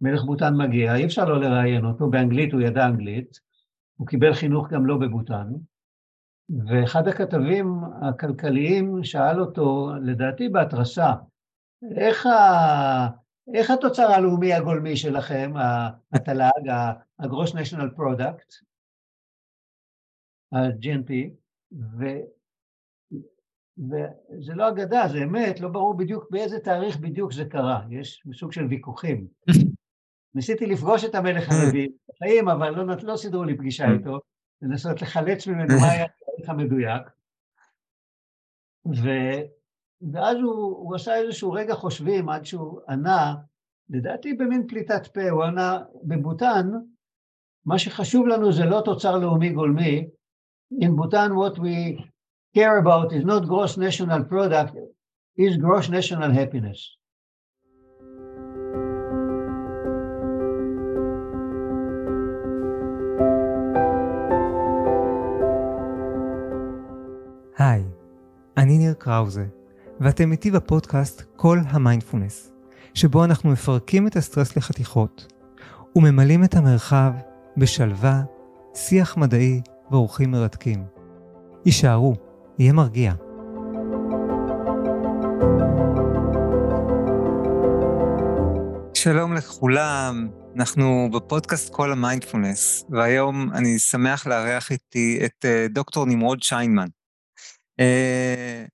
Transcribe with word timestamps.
מלך 0.00 0.22
בוטן 0.22 0.56
מגיע, 0.56 0.94
אי 0.94 1.04
אפשר 1.04 1.24
לא 1.24 1.40
לראיין 1.40 1.84
אותו, 1.84 2.10
באנגלית 2.10 2.52
הוא 2.52 2.60
ידע 2.60 2.86
אנגלית, 2.86 3.40
הוא 3.96 4.06
קיבל 4.06 4.34
חינוך 4.34 4.68
גם 4.68 4.86
לא 4.86 4.96
בבוטן, 4.96 5.52
ואחד 6.66 7.08
הכתבים 7.08 7.80
הכלכליים 8.02 9.04
שאל 9.04 9.40
אותו, 9.40 9.90
לדעתי 10.02 10.48
בהתרסה, 10.48 11.12
איך, 11.96 12.26
ה... 12.26 13.08
איך 13.54 13.70
התוצר 13.70 14.06
הלאומי 14.06 14.52
הגולמי 14.52 14.96
שלכם, 14.96 15.52
התל"ג, 16.12 16.68
ה-Gross 16.68 17.52
National 17.52 17.98
Product, 17.98 18.62
ה-GNP, 20.52 21.12
ו... 21.72 22.04
וזה 23.78 24.54
לא 24.54 24.68
אגדה, 24.68 25.08
זה 25.08 25.18
אמת, 25.24 25.60
לא 25.60 25.68
ברור 25.68 25.96
בדיוק 25.96 26.30
באיזה 26.30 26.60
תאריך 26.60 26.96
בדיוק 26.96 27.32
זה 27.32 27.44
קרה, 27.44 27.82
יש 27.90 28.22
סוג 28.32 28.52
של 28.52 28.64
ויכוחים. 28.64 29.26
ניסיתי 30.38 30.66
לפגוש 30.66 31.04
את 31.04 31.14
המלך 31.14 31.48
הרביעי 31.52 31.88
בחיים, 32.08 32.48
אבל 32.48 32.70
לא, 32.70 32.94
לא 33.02 33.16
סידרו 33.16 33.44
לי 33.44 33.56
פגישה 33.56 33.92
איתו, 33.92 34.20
לנסות 34.62 35.02
לחלץ 35.02 35.46
ממנו 35.46 35.80
מה 35.80 35.90
היה 35.90 36.04
התאריך 36.04 36.48
המדויק. 36.48 37.02
ו... 38.86 39.08
ואז 40.12 40.36
הוא, 40.36 40.54
הוא 40.54 40.94
עשה 40.94 41.16
איזשהו 41.16 41.52
רגע 41.52 41.74
חושבים 41.74 42.28
עד 42.28 42.44
שהוא 42.44 42.80
ענה, 42.88 43.34
לדעתי 43.90 44.34
במין 44.34 44.66
פליטת 44.68 45.06
פה, 45.06 45.30
הוא 45.30 45.44
ענה, 45.44 45.78
בבוטן, 46.04 46.70
מה 47.64 47.78
שחשוב 47.78 48.26
לנו 48.26 48.52
זה 48.52 48.64
לא 48.64 48.82
תוצר 48.84 49.18
לאומי 49.18 49.50
גולמי, 49.50 50.08
in 50.74 50.96
Bhutan 50.96 51.34
what 51.34 51.58
we 51.58 51.98
care 52.54 52.78
about 52.78 53.12
is 53.12 53.24
not 53.24 53.48
gross 53.48 53.76
national 53.76 54.24
product, 54.24 54.76
is 55.36 55.56
gross 55.56 55.88
national 55.88 56.30
happiness. 56.30 56.97
היי, 67.58 67.84
אני 68.56 68.78
ניר 68.78 68.94
קראוזה, 68.94 69.46
ואתם 70.00 70.32
איתי 70.32 70.50
בפודקאסט 70.50 71.22
כל 71.36 71.58
המיינדפולנס, 71.68 72.52
שבו 72.94 73.24
אנחנו 73.24 73.50
מפרקים 73.50 74.06
את 74.06 74.16
הסטרס 74.16 74.56
לחתיכות, 74.56 75.32
וממלאים 75.96 76.44
את 76.44 76.54
המרחב 76.54 77.12
בשלווה, 77.56 78.22
שיח 78.74 79.16
מדעי 79.16 79.60
ואורחים 79.90 80.30
מרתקים. 80.30 80.84
הישארו, 81.64 82.14
יהיה 82.58 82.72
מרגיע. 82.72 83.12
שלום 88.94 89.34
לכולם, 89.34 90.28
אנחנו 90.56 91.08
בפודקאסט 91.12 91.74
כל 91.74 91.92
המיינדפולנס, 91.92 92.84
והיום 92.90 93.50
אני 93.54 93.78
שמח 93.78 94.26
לארח 94.26 94.70
איתי 94.70 95.20
את 95.24 95.44
אה, 95.44 95.72
דוקטור 95.72 96.06
נמרוד 96.06 96.42
שיינמן. 96.42 96.97
אה, 97.80 98.68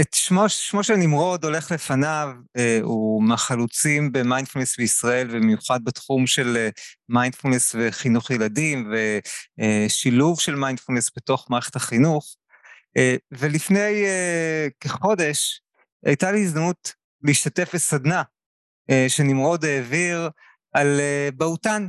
את 0.00 0.14
שמו, 0.14 0.48
שמו 0.48 0.84
של 0.84 0.96
נמרוד 0.96 1.44
הולך 1.44 1.70
לפניו, 1.70 2.28
אה, 2.58 2.60
הוא 2.82 3.22
מהחלוצים 3.22 4.12
במיינדפולנס 4.12 4.76
בישראל, 4.76 5.28
ובמיוחד 5.30 5.80
בתחום 5.84 6.26
של 6.26 6.68
מיינדפולנס 7.08 7.74
וחינוך 7.78 8.30
ילדים, 8.30 8.92
ושילוב 9.58 10.40
של 10.40 10.54
מיינדפולנס 10.54 11.10
בתוך 11.16 11.46
מערכת 11.50 11.76
החינוך. 11.76 12.36
אה, 12.96 13.16
ולפני 13.32 14.04
אה, 14.04 14.68
כחודש 14.80 15.62
הייתה 16.06 16.32
לי 16.32 16.42
הזדמנות 16.42 16.92
להשתתף 17.22 17.74
בסדנה 17.74 18.22
אה, 18.90 19.04
שנמרוד 19.08 19.64
העביר 19.64 20.30
על 20.72 21.00
בהוטן. 21.36 21.88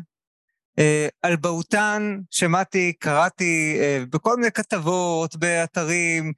על 1.21 1.35
בהוטן 1.35 2.17
שמעתי, 2.31 2.93
קראתי 2.99 3.79
בכל 4.09 4.35
מיני 4.37 4.51
כתבות, 4.51 5.35
באתרים, 5.35 6.33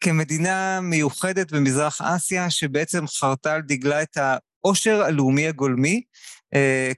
כמדינה 0.00 0.80
מיוחדת 0.80 1.52
במזרח 1.52 2.00
אסיה, 2.00 2.50
שבעצם 2.50 3.06
חרתה 3.06 3.54
על 3.54 3.62
דגלה 3.62 4.02
את 4.02 4.16
העושר 4.16 5.02
הלאומי 5.02 5.48
הגולמי 5.48 6.02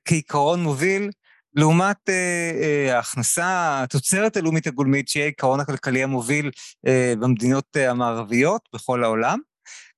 כעיקרון 0.04 0.62
מוביל 0.62 1.10
לעומת 1.54 2.08
אה, 2.08 2.50
אה, 2.62 2.96
ההכנסה, 2.96 3.82
התוצרת 3.82 4.36
הלאומית 4.36 4.66
הגולמית, 4.66 5.08
שהיא 5.08 5.22
העיקרון 5.22 5.60
הכלכלי 5.60 6.02
המוביל 6.02 6.50
אה, 6.86 7.14
במדינות 7.20 7.64
אה, 7.76 7.90
המערביות 7.90 8.68
בכל 8.74 9.04
העולם. 9.04 9.38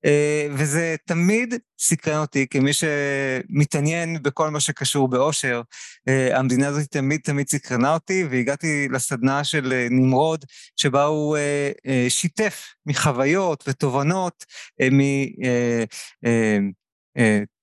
אה, 0.04 0.46
וזה 0.50 0.96
תמיד 1.04 1.54
סקרן 1.78 2.20
אותי 2.20 2.46
כמי 2.46 2.70
שמתעניין 2.72 4.22
בכל 4.22 4.50
מה 4.50 4.60
שקשור 4.60 5.08
באושר. 5.08 5.62
אה, 6.08 6.38
המדינה 6.38 6.68
הזאת 6.68 6.90
תמיד 6.90 7.20
תמיד 7.24 7.48
סקרנה 7.48 7.94
אותי, 7.94 8.24
והגעתי 8.30 8.88
לסדנה 8.88 9.44
של 9.44 9.72
אה, 9.72 9.86
נמרוד, 9.90 10.44
שבה 10.76 11.04
הוא 11.04 11.36
שיתף 12.08 12.74
מחוויות 12.86 13.64
ותובנות, 13.68 14.44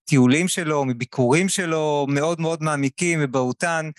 מטיולים 0.07 0.47
שלו, 0.47 0.85
מביקורים 0.85 1.49
שלו, 1.49 2.05
מאוד 2.09 2.41
מאוד 2.41 2.63
מעמיקים 2.63 3.19
ובהותן, 3.21 3.89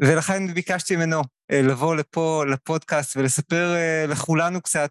ולכן 0.00 0.54
ביקשתי 0.54 0.96
ממנו 0.96 1.22
לבוא 1.52 1.96
לפה, 1.96 2.44
לפודקאסט, 2.52 3.16
ולספר 3.16 3.74
אה, 3.74 4.04
לכולנו 4.08 4.60
קצת 4.60 4.90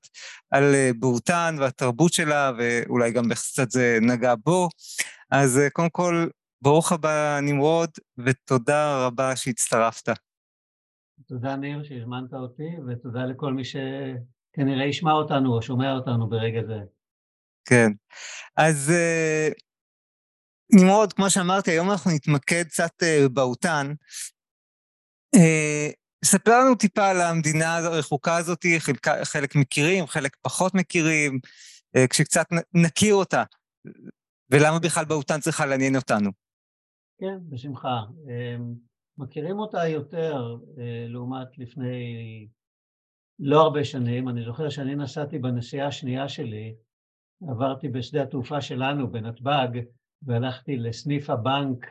על 0.51 0.63
אה, 0.75 0.91
בהותן 0.99 1.55
והתרבות 1.59 2.13
שלה, 2.13 2.51
ואולי 2.57 3.11
גם 3.11 3.23
קצת 3.29 3.71
זה 3.71 3.97
נגע 4.01 4.33
בו. 4.43 4.69
אז 5.31 5.61
קודם 5.73 5.89
כל, 5.89 6.27
ברוך 6.61 6.91
הבא, 6.91 7.39
נמרוד, 7.41 7.89
ותודה 8.17 9.05
רבה 9.07 9.35
שהצטרפת. 9.35 10.09
תודה, 11.27 11.55
ניר, 11.55 11.83
שהזמנת 11.83 12.33
אותי, 12.33 12.69
ותודה 12.87 13.25
לכל 13.25 13.53
מי 13.53 13.63
שכנראה 13.65 14.85
ישמע 14.85 15.11
אותנו 15.11 15.55
או 15.55 15.61
שומע 15.61 15.93
אותנו 15.93 16.29
ברגע 16.29 16.59
זה. 16.67 16.79
כן. 17.65 17.91
אז 18.57 18.93
נמרוד, 20.73 21.13
כמו 21.13 21.29
שאמרתי, 21.29 21.71
היום 21.71 21.91
אנחנו 21.91 22.11
נתמקד 22.11 22.63
קצת 22.63 23.03
באותן. 23.33 23.93
ספר 26.23 26.59
לנו 26.59 26.75
טיפה 26.75 27.09
על 27.09 27.21
המדינה 27.21 27.77
הרחוקה 27.77 28.37
הזאת, 28.37 28.65
חלק, 28.79 29.07
חלק 29.23 29.55
מכירים, 29.55 30.07
חלק 30.07 30.35
פחות 30.41 30.73
מכירים, 30.75 31.39
uh, 31.97 32.07
כשקצת 32.09 32.45
נכיר 32.73 33.15
אותה, 33.15 33.43
ולמה 34.49 34.79
בכלל 34.79 35.05
באותן 35.05 35.39
צריכה 35.39 35.65
לעניין 35.65 35.95
אותנו. 35.95 36.31
כן, 37.19 37.37
בשמחה. 37.49 38.01
מכירים 39.17 39.59
אותה 39.59 39.87
יותר 39.87 40.55
לעומת 41.07 41.47
לפני 41.57 42.47
לא 43.39 43.61
הרבה 43.61 43.85
שנים. 43.85 44.29
אני 44.29 44.45
זוכר 44.45 44.69
שאני 44.69 44.95
נסעתי 44.95 45.39
בנסיעה 45.39 45.87
השנייה 45.87 46.29
שלי, 46.29 46.75
עברתי 47.49 47.89
בשדה 47.89 48.23
התעופה 48.23 48.61
שלנו 48.61 49.11
בנתב"ג, 49.11 49.79
והלכתי 50.21 50.77
לסניף 50.77 51.29
הבנק 51.29 51.85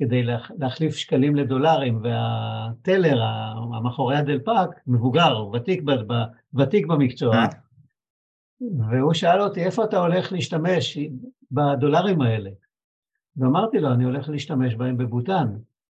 כדי 0.00 0.22
להחליף 0.58 0.96
שקלים 0.96 1.36
לדולרים, 1.36 2.02
והטלר, 2.02 3.22
המאחורי 3.74 4.16
הדלפק, 4.16 4.68
מבוגר, 4.86 5.46
ותיק, 5.52 5.82
ותיק 6.54 6.86
במקצוע, 6.86 7.34
אה. 7.36 7.46
והוא 8.78 9.14
שאל 9.14 9.40
אותי, 9.40 9.64
איפה 9.64 9.84
אתה 9.84 9.98
הולך 9.98 10.32
להשתמש 10.32 10.98
בדולרים 11.50 12.20
האלה? 12.20 12.50
ואמרתי 13.36 13.78
לו, 13.78 13.92
אני 13.92 14.04
הולך 14.04 14.28
להשתמש 14.28 14.74
בהם 14.74 14.96
בבוטן. 14.96 15.46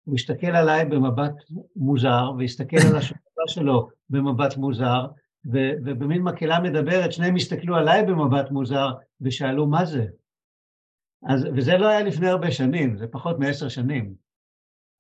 הוא 0.05 0.15
הסתכל 0.15 0.47
עליי 0.47 0.85
במבט 0.85 1.35
מוזר, 1.77 2.31
והסתכל 2.39 2.77
על 2.91 2.97
השותפה 2.97 3.43
שלו 3.55 3.89
במבט 4.11 4.57
מוזר, 4.57 5.07
ובמין 5.45 6.23
מקהלה 6.23 6.61
מדברת, 6.61 7.13
שניהם 7.13 7.37
הסתכלו 7.37 7.77
עליי 7.77 8.03
במבט 8.03 8.51
מוזר, 8.51 8.93
ושאלו 9.21 9.67
מה 9.67 9.85
זה. 9.85 10.07
אז, 11.29 11.47
וזה 11.57 11.77
לא 11.79 11.89
היה 11.89 12.03
לפני 12.03 12.29
הרבה 12.29 12.51
שנים, 12.51 12.97
זה 12.97 13.07
פחות 13.07 13.39
מעשר 13.39 13.69
שנים. 13.69 14.15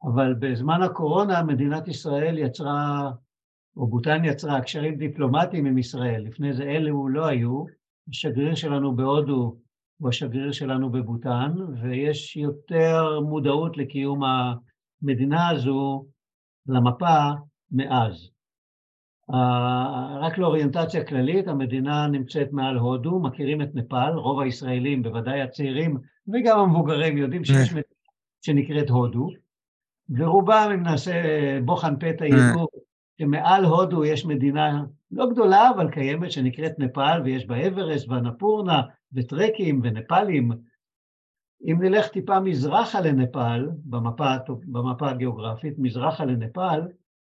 אבל 0.02 0.34
בזמן 0.34 0.82
הקורונה 0.82 1.42
מדינת 1.42 1.88
ישראל 1.88 2.38
יצרה, 2.38 3.10
או 3.76 3.86
בוטן 3.86 4.24
יצרה 4.24 4.60
קשרים 4.60 4.96
דיפלומטיים 4.96 5.66
עם 5.66 5.78
ישראל. 5.78 6.22
לפני 6.26 6.52
זה 6.52 6.62
אלו 6.62 7.08
לא 7.08 7.26
היו. 7.26 7.64
השגריר 8.08 8.54
שלנו 8.54 8.96
בהודו 8.96 9.56
הוא 9.98 10.08
השגריר 10.08 10.52
שלנו 10.52 10.90
בבוטן, 10.90 11.52
ויש 11.82 12.36
יותר 12.36 13.20
מודעות 13.20 13.76
לקיום 13.76 14.20
המדינה 15.02 15.48
הזו 15.48 16.06
למפה 16.68 17.30
מאז. 17.70 18.30
רק 20.20 20.38
לאוריינטציה 20.38 21.04
כללית, 21.04 21.48
המדינה 21.48 22.06
נמצאת 22.06 22.52
מעל 22.52 22.76
הודו, 22.76 23.20
מכירים 23.20 23.62
את 23.62 23.74
נפאל, 23.74 24.12
רוב 24.12 24.40
הישראלים, 24.40 25.02
בוודאי 25.02 25.40
הצעירים 25.42 25.96
וגם 26.28 26.58
המבוגרים, 26.58 27.18
יודעים 27.18 27.44
שיש 27.44 27.70
מדינה 27.70 27.82
שנקראת 28.42 28.90
הודו, 28.90 29.28
ורובם, 30.10 30.70
אם 30.74 30.82
נעשה 30.82 31.12
בוחן 31.64 31.96
פתע 31.96 32.26
יקור, 32.26 32.68
שמעל 33.20 33.64
הודו 33.64 34.04
יש 34.04 34.26
מדינה 34.26 34.84
לא 35.10 35.30
גדולה, 35.30 35.70
אבל 35.70 35.90
קיימת, 35.90 36.32
שנקראת 36.32 36.78
נפאל, 36.78 37.22
ויש 37.22 37.46
בה 37.46 37.68
אברסט 37.68 38.08
ואנפורנה, 38.08 38.82
וטרקים 39.12 39.80
ונפאלים, 39.82 40.50
אם 41.64 41.82
נלך 41.82 42.08
טיפה 42.08 42.40
מזרחה 42.40 43.00
לנפאל, 43.00 43.68
במפה, 43.84 44.34
במפה 44.48 45.10
הגיאוגרפית, 45.10 45.74
מזרחה 45.78 46.24
לנפאל, 46.24 46.80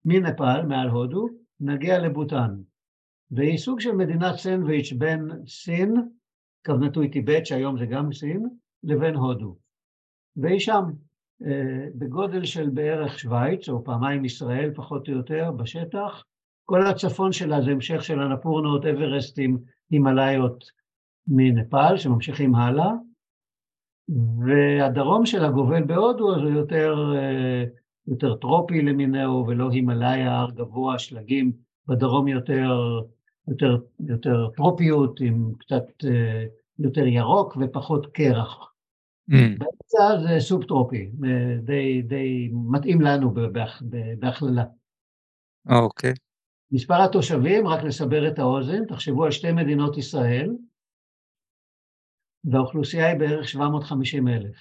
מנפאל, 0.05 0.67
מעל 0.67 0.88
הודו, 0.88 1.29
נגיע 1.61 1.99
לבוטן. 1.99 2.56
והיא 3.31 3.58
סוג 3.58 3.81
של 3.81 3.93
מדינת 3.93 4.35
סנדוויץ' 4.35 4.93
בין 4.93 5.31
סין, 5.46 5.94
קו 6.67 6.73
נטוי 6.73 7.11
טיבט, 7.11 7.46
שהיום 7.46 7.79
זה 7.79 7.87
גם 7.87 8.12
סין, 8.12 8.49
לבין 8.85 9.15
הודו. 9.15 9.57
והיא 10.37 10.59
שם, 10.61 10.85
אה, 11.47 11.87
בגודל 11.95 12.45
של 12.45 12.69
בערך 12.69 13.19
שווייץ, 13.19 13.69
או 13.69 13.85
פעמיים 13.85 14.25
ישראל, 14.25 14.71
פחות 14.75 15.09
או 15.09 15.13
יותר, 15.13 15.51
בשטח. 15.57 16.25
כל 16.65 16.87
הצפון 16.87 17.33
שלה 17.33 17.63
זה 17.63 17.71
המשך 17.71 18.05
של 18.05 18.21
הנפורנות, 18.21 18.87
אברסטים, 18.87 19.59
הימאליות 19.91 20.65
מנפאל, 21.27 21.97
שממשיכים 21.97 22.55
הלאה. 22.55 22.93
והדרום 24.47 25.27
שלה 25.27 25.51
גובל 25.51 25.85
בהודו, 25.85 26.35
אז 26.35 26.43
הוא 26.43 26.51
יותר, 26.51 26.95
אה, 27.17 27.65
יותר 28.07 28.35
טרופי 28.35 28.83
למיניהו, 28.83 29.47
ולא 29.47 29.71
הימאליה, 29.71 30.39
הר 30.39 30.51
גבוה, 30.51 30.99
שלגים, 30.99 31.53
בדרום 31.89 32.29
יותר, 32.29 32.71
יותר, 33.49 33.77
יותר 34.01 34.49
טרופיות, 34.57 35.21
עם 35.21 35.53
קצת 35.59 35.85
אה, 36.05 36.45
יותר 36.79 37.07
ירוק 37.07 37.57
ופחות 37.61 38.07
קרח. 38.07 38.68
Mm. 39.31 39.59
באמצע 39.59 40.23
זה 40.23 40.41
סובטרופי, 40.41 41.11
די, 41.65 42.03
די 42.03 42.51
מתאים 42.73 43.01
לנו 43.01 43.35
בהכללה. 44.19 44.65
אוקיי. 45.69 46.13
מספר 46.73 47.03
התושבים, 47.05 47.67
רק 47.67 47.85
לסבר 47.85 48.29
את 48.29 48.39
האוזן, 48.39 48.85
תחשבו 48.85 49.25
על 49.25 49.31
שתי 49.31 49.53
מדינות 49.53 49.99
ישראל, 49.99 50.51
והאוכלוסייה 52.45 53.09
היא 53.09 53.19
בערך 53.19 53.49
750 53.49 54.29
אלף. 54.29 54.57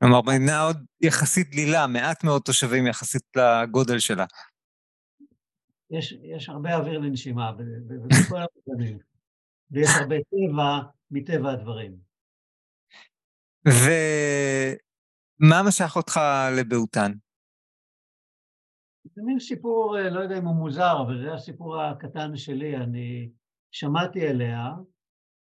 כלומר, 0.00 0.20
מדינה 0.22 0.60
עוד 0.60 0.76
יחסית 1.00 1.50
דלילה, 1.50 1.86
מעט 1.86 2.24
מאוד 2.24 2.42
תושבים 2.42 2.86
יחסית 2.86 3.22
לגודל 3.36 3.98
שלה. 3.98 4.24
יש, 5.90 6.12
יש 6.22 6.48
הרבה 6.48 6.76
אוויר 6.76 6.98
לנשימה 6.98 7.52
בכל 7.52 8.36
המדינים, 8.68 8.98
ויש 9.70 9.88
הרבה 10.00 10.16
טבע 10.16 10.80
מטבע 11.10 11.50
הדברים. 11.50 12.05
ומה 13.68 15.62
משך 15.68 15.96
אותך 15.96 16.20
לבהוטן? 16.58 17.12
זה 19.14 19.22
מין 19.24 19.38
סיפור, 19.38 19.96
לא 20.10 20.20
יודע 20.20 20.38
אם 20.38 20.46
הוא 20.46 20.56
מוזר, 20.56 21.02
אבל 21.06 21.22
זה 21.22 21.34
הסיפור 21.34 21.82
הקטן 21.82 22.36
שלי. 22.36 22.76
אני 22.76 23.30
שמעתי 23.70 24.26
עליה, 24.26 24.70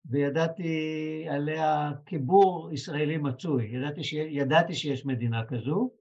וידעתי 0.06 1.25
עליה 1.30 1.92
כיבור 2.06 2.69
ישראלי 2.74 3.18
מצוי. 3.18 3.66
ידעתי, 3.66 4.04
ש... 4.04 4.13
ידעתי 4.13 4.74
שיש 4.74 5.06
מדינה 5.06 5.45
כזו. 5.45 5.92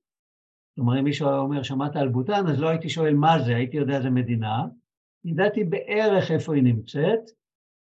כלומר, 0.75 0.99
אם 0.99 1.05
מישהו 1.05 1.29
היה 1.29 1.39
אומר, 1.39 1.63
שמעת 1.63 1.97
על 1.97 2.09
בוטן, 2.09 2.47
אז 2.47 2.61
לא 2.61 2.69
הייתי 2.69 2.89
שואל 2.89 3.15
מה 3.15 3.39
זה, 3.47 3.57
הייתי 3.57 3.77
יודע 3.77 3.97
איזה 3.97 4.11
מדינה. 4.11 4.67
ידעתי 5.25 5.65
בערך 5.65 6.31
איפה 6.31 6.55
היא 6.55 6.63
נמצאת, 6.63 7.21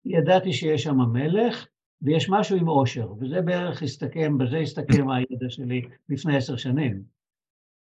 ידעתי 0.05 0.53
שיש 0.53 0.83
שם 0.83 0.97
מלך, 1.13 1.67
ויש 2.01 2.29
משהו 2.29 2.57
עם 2.57 2.67
עושר, 2.67 3.13
וזה 3.19 3.41
בערך 3.41 3.83
הסתכם, 3.83 4.37
בזה 4.37 4.57
הסתכם 4.57 5.09
הידע 5.09 5.49
שלי 5.49 5.81
לפני 6.09 6.37
עשר 6.37 6.57
שנים. 6.57 7.03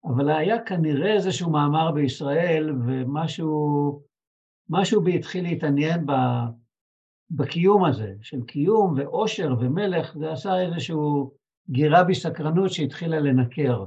אבל 0.04 0.30
היה 0.30 0.62
כנראה 0.64 1.12
איזשהו 1.12 1.50
מאמר 1.50 1.90
בישראל, 1.92 2.70
ומשהו 2.70 4.02
משהו 4.70 5.02
בי 5.02 5.16
התחיל 5.16 5.44
להתעניין 5.44 6.06
ב, 6.06 6.12
בקיום 7.30 7.84
הזה, 7.84 8.14
של 8.22 8.42
קיום 8.42 8.94
ועושר 8.96 9.54
ומלך, 9.60 10.16
זה 10.18 10.32
עשה 10.32 10.60
איזושהי 10.60 10.96
גירה 11.70 12.04
בי 12.04 12.14
סקרנות 12.14 12.70
שהתחילה 12.70 13.20
לנקר. 13.20 13.84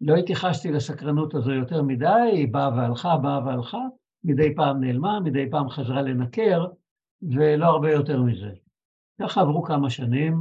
לא 0.00 0.16
התייחסתי 0.16 0.72
לסקרנות 0.72 1.34
הזו 1.34 1.52
יותר 1.52 1.82
מדי, 1.82 2.30
היא 2.32 2.52
באה 2.52 2.68
והלכה, 2.68 3.16
באה 3.16 3.46
והלכה, 3.46 3.82
מדי 4.24 4.54
פעם 4.54 4.84
נעלמה, 4.84 5.20
מדי 5.20 5.50
פעם 5.50 5.68
חזרה 5.68 6.02
לנקר, 6.02 6.66
ולא 7.22 7.66
הרבה 7.66 7.92
יותר 7.92 8.22
מזה. 8.22 8.50
ככה 9.20 9.40
עברו 9.40 9.62
כמה 9.62 9.90
שנים, 9.90 10.40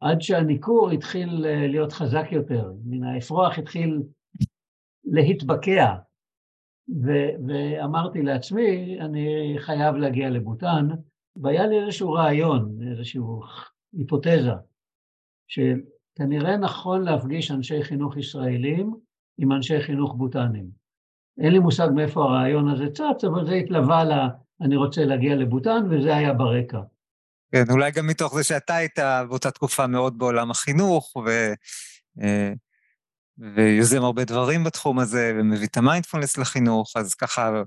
עד 0.00 0.20
שהניכור 0.20 0.90
התחיל 0.90 1.46
אה, 1.46 1.66
להיות 1.66 1.92
חזק 1.92 2.26
יותר, 2.30 2.72
מן 2.84 3.04
האפרוח 3.04 3.58
התחיל 3.58 4.02
להתבקע, 5.04 5.94
ו- 7.04 7.32
ואמרתי 7.48 8.22
לעצמי, 8.22 9.00
אני 9.00 9.54
חייב 9.58 9.94
להגיע 9.94 10.30
לבוטן, 10.30 10.88
והיה 11.36 11.66
לי 11.66 11.82
איזשהו 11.82 12.12
רעיון, 12.12 12.78
איזושהי 12.90 13.20
היפותזה, 13.92 14.52
שכנראה 15.48 16.56
נכון 16.56 17.02
להפגיש 17.02 17.50
אנשי 17.50 17.82
חינוך 17.82 18.16
ישראלים 18.16 18.94
עם 19.38 19.52
אנשי 19.52 19.80
חינוך 19.80 20.14
בוטנים. 20.14 20.70
אין 21.40 21.52
לי 21.52 21.58
מושג 21.58 21.88
מאיפה 21.94 22.22
הרעיון 22.22 22.68
הזה 22.68 22.90
צץ, 22.90 23.24
אבל 23.24 23.46
זה 23.46 23.54
התלווה 23.54 24.04
ל... 24.04 24.12
אני 24.60 24.76
רוצה 24.76 25.04
להגיע 25.04 25.36
לבוטן, 25.36 25.86
וזה 25.90 26.16
היה 26.16 26.32
ברקע. 26.34 26.80
כן, 27.52 27.64
אולי 27.70 27.90
גם 27.90 28.06
מתוך 28.06 28.34
זה 28.36 28.44
שאתה 28.44 28.74
היית 28.74 28.98
באותה 29.28 29.50
תקופה 29.50 29.86
מאוד 29.86 30.18
בעולם 30.18 30.50
החינוך, 30.50 31.16
ו... 31.16 31.52
אה, 32.22 32.52
ויוזם 33.38 34.02
הרבה 34.02 34.24
דברים 34.24 34.64
בתחום 34.64 34.98
הזה, 34.98 35.32
ומביא 35.36 35.66
את 35.66 35.76
המיינדפולנס 35.76 36.38
לחינוך, 36.38 36.92
אז 36.96 37.14
ככה, 37.14 37.62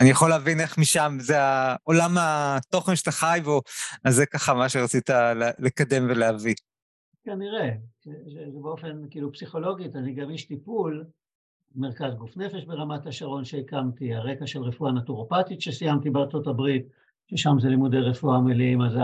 אני 0.00 0.10
יכול 0.10 0.30
להבין 0.30 0.60
איך 0.60 0.78
משם 0.78 1.16
זה 1.20 1.36
העולם 1.40 2.10
התוכן 2.18 2.96
שאתה 2.96 3.10
חי 3.10 3.40
בו, 3.44 3.62
אז 4.04 4.14
זה 4.14 4.26
ככה 4.26 4.54
מה 4.54 4.68
שרצית 4.68 5.10
לקדם 5.58 6.06
ולהביא. 6.08 6.54
כנראה, 7.24 7.70
זה 8.04 8.44
באופן 8.62 9.02
כאילו 9.10 9.32
פסיכולוגית, 9.32 9.96
אני 9.96 10.14
גם 10.14 10.30
איש 10.30 10.44
טיפול, 10.44 11.04
מרכז 11.76 12.14
גוף 12.14 12.36
נפש 12.36 12.64
ברמת 12.64 13.06
השרון 13.06 13.44
שהקמתי, 13.44 14.14
הרקע 14.14 14.46
של 14.46 14.62
רפואה 14.62 14.92
נטורופטית 14.92 15.60
שסיימתי 15.60 16.10
בארצות 16.10 16.46
הברית, 16.46 16.86
ששם 17.30 17.56
זה 17.60 17.68
לימודי 17.68 17.98
רפואה 17.98 18.40
מלאים, 18.40 18.82
אז 18.82 18.98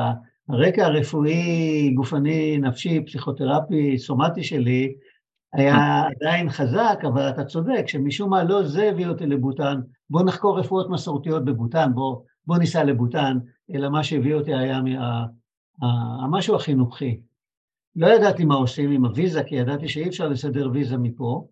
הרקע 0.49 0.87
הרפואי, 0.87 1.91
גופני, 1.95 2.59
נפשי, 2.59 3.05
פסיכותרפי, 3.07 3.99
סומטי 3.99 4.43
שלי, 4.43 4.95
היה 5.53 6.03
עדיין 6.07 6.51
חזק, 6.51 6.99
אבל 7.07 7.29
אתה 7.29 7.45
צודק, 7.45 7.85
שמשום 7.87 8.31
מה 8.31 8.45
לא 8.45 8.63
זה 8.63 8.89
הביא 8.89 9.07
אותי 9.07 9.27
לבוטן, 9.27 9.81
בוא 10.11 10.23
נחקור 10.23 10.59
רפואות 10.59 10.91
מסורתיות 10.91 11.45
בבוטן, 11.45 11.91
בוא, 11.95 12.23
בוא 12.47 12.59
ניסע 12.59 12.85
לבוטן, 12.85 13.39
אלא 13.75 13.89
מה 13.89 14.05
שהביא 14.05 14.35
אותי 14.35 14.55
היה 14.55 14.83
מה, 14.83 15.25
המשהו 16.23 16.57
החינוכי. 16.57 17.21
לא 17.97 18.07
ידעתי 18.07 18.45
מה 18.45 18.55
עושים 18.55 18.91
עם 18.91 19.05
הוויזה, 19.05 19.45
כי 19.45 19.55
ידעתי 19.55 19.89
שאי 19.89 20.09
אפשר 20.09 20.29
לסדר 20.29 20.71
ויזה 20.73 20.99
מפה, 20.99 21.47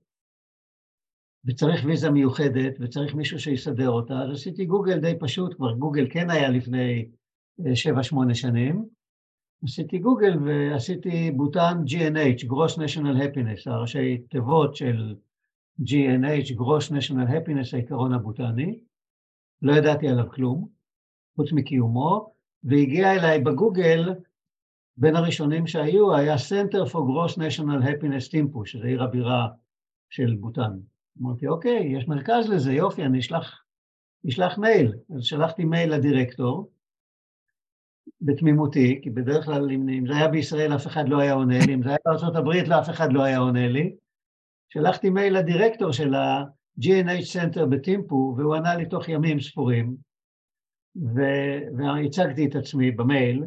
וצריך 1.44 1.84
ויזה 1.84 2.10
מיוחדת, 2.10 2.74
וצריך 2.80 3.14
מישהו 3.14 3.38
שיסדר 3.38 3.90
אותה, 3.90 4.14
אז 4.14 4.30
עשיתי 4.30 4.64
גוגל 4.64 5.00
די 5.00 5.14
פשוט, 5.20 5.54
כבר 5.54 5.72
גוגל 5.72 6.06
כן 6.10 6.30
היה 6.30 6.48
לפני 6.48 7.08
אה, 7.66 7.76
שבע, 7.76 8.02
שמונה 8.02 8.34
שנים, 8.34 8.84
עשיתי 9.64 9.98
גוגל 9.98 10.38
ועשיתי 10.44 11.30
בוטן 11.30 11.82
G&H, 11.86 12.44
Gross 12.44 12.76
National 12.76 13.16
Happiness, 13.22 13.70
הראשי 13.70 14.18
תיבות 14.18 14.76
של 14.76 15.16
G&H, 15.80 16.56
Gross 16.56 16.90
National 16.90 17.28
Happiness, 17.30 17.68
העיקרון 17.72 18.14
הבוטני, 18.14 18.78
לא 19.62 19.72
ידעתי 19.72 20.08
עליו 20.08 20.30
כלום, 20.30 20.68
חוץ 21.36 21.52
מקיומו, 21.52 22.34
והגיע 22.64 23.14
אליי 23.14 23.40
בגוגל, 23.40 24.14
בין 24.96 25.16
הראשונים 25.16 25.66
שהיו, 25.66 26.14
היה 26.14 26.34
Center 26.34 26.90
for 26.92 26.98
Gross 26.98 27.36
National 27.36 27.84
Happiness 27.84 28.32
Timpu, 28.32 28.64
שזה 28.64 28.86
עיר 28.86 29.02
הבירה 29.02 29.48
של 30.10 30.36
בוטן. 30.40 30.78
אמרתי, 31.22 31.46
אוקיי, 31.46 31.96
יש 31.96 32.08
מרכז 32.08 32.50
לזה, 32.50 32.72
יופי, 32.72 33.02
אני 33.04 33.18
אשלח, 33.18 33.62
אשלח 34.28 34.58
מייל. 34.58 34.92
אז 35.16 35.24
שלחתי 35.24 35.64
מייל 35.64 35.94
לדירקטור, 35.94 36.70
בתמימותי, 38.20 39.00
כי 39.02 39.10
בדרך 39.10 39.44
כלל 39.44 39.70
אם, 39.70 39.88
אם 39.88 40.06
זה 40.06 40.16
היה 40.16 40.28
בישראל 40.28 40.74
אף 40.74 40.86
אחד 40.86 41.08
לא 41.08 41.20
היה 41.20 41.32
עונה 41.32 41.58
לי, 41.66 41.74
אם 41.74 41.82
זה 41.82 41.88
היה 41.88 41.98
בארה"ב 42.04 42.48
לא 42.68 42.80
אף 42.80 42.90
אחד 42.90 43.12
לא 43.12 43.22
היה 43.22 43.38
עונה 43.38 43.68
לי. 43.68 43.94
שלחתי 44.68 45.10
מייל 45.10 45.38
לדירקטור 45.38 45.92
של 45.92 46.14
ה-G&H 46.14 47.36
Center 47.36 47.66
בטימפו, 47.66 48.34
והוא 48.36 48.54
ענה 48.54 48.74
לי 48.74 48.86
תוך 48.86 49.08
ימים 49.08 49.40
ספורים, 49.40 49.96
והצגתי 51.76 52.46
את 52.46 52.56
עצמי 52.56 52.90
במייל, 52.90 53.44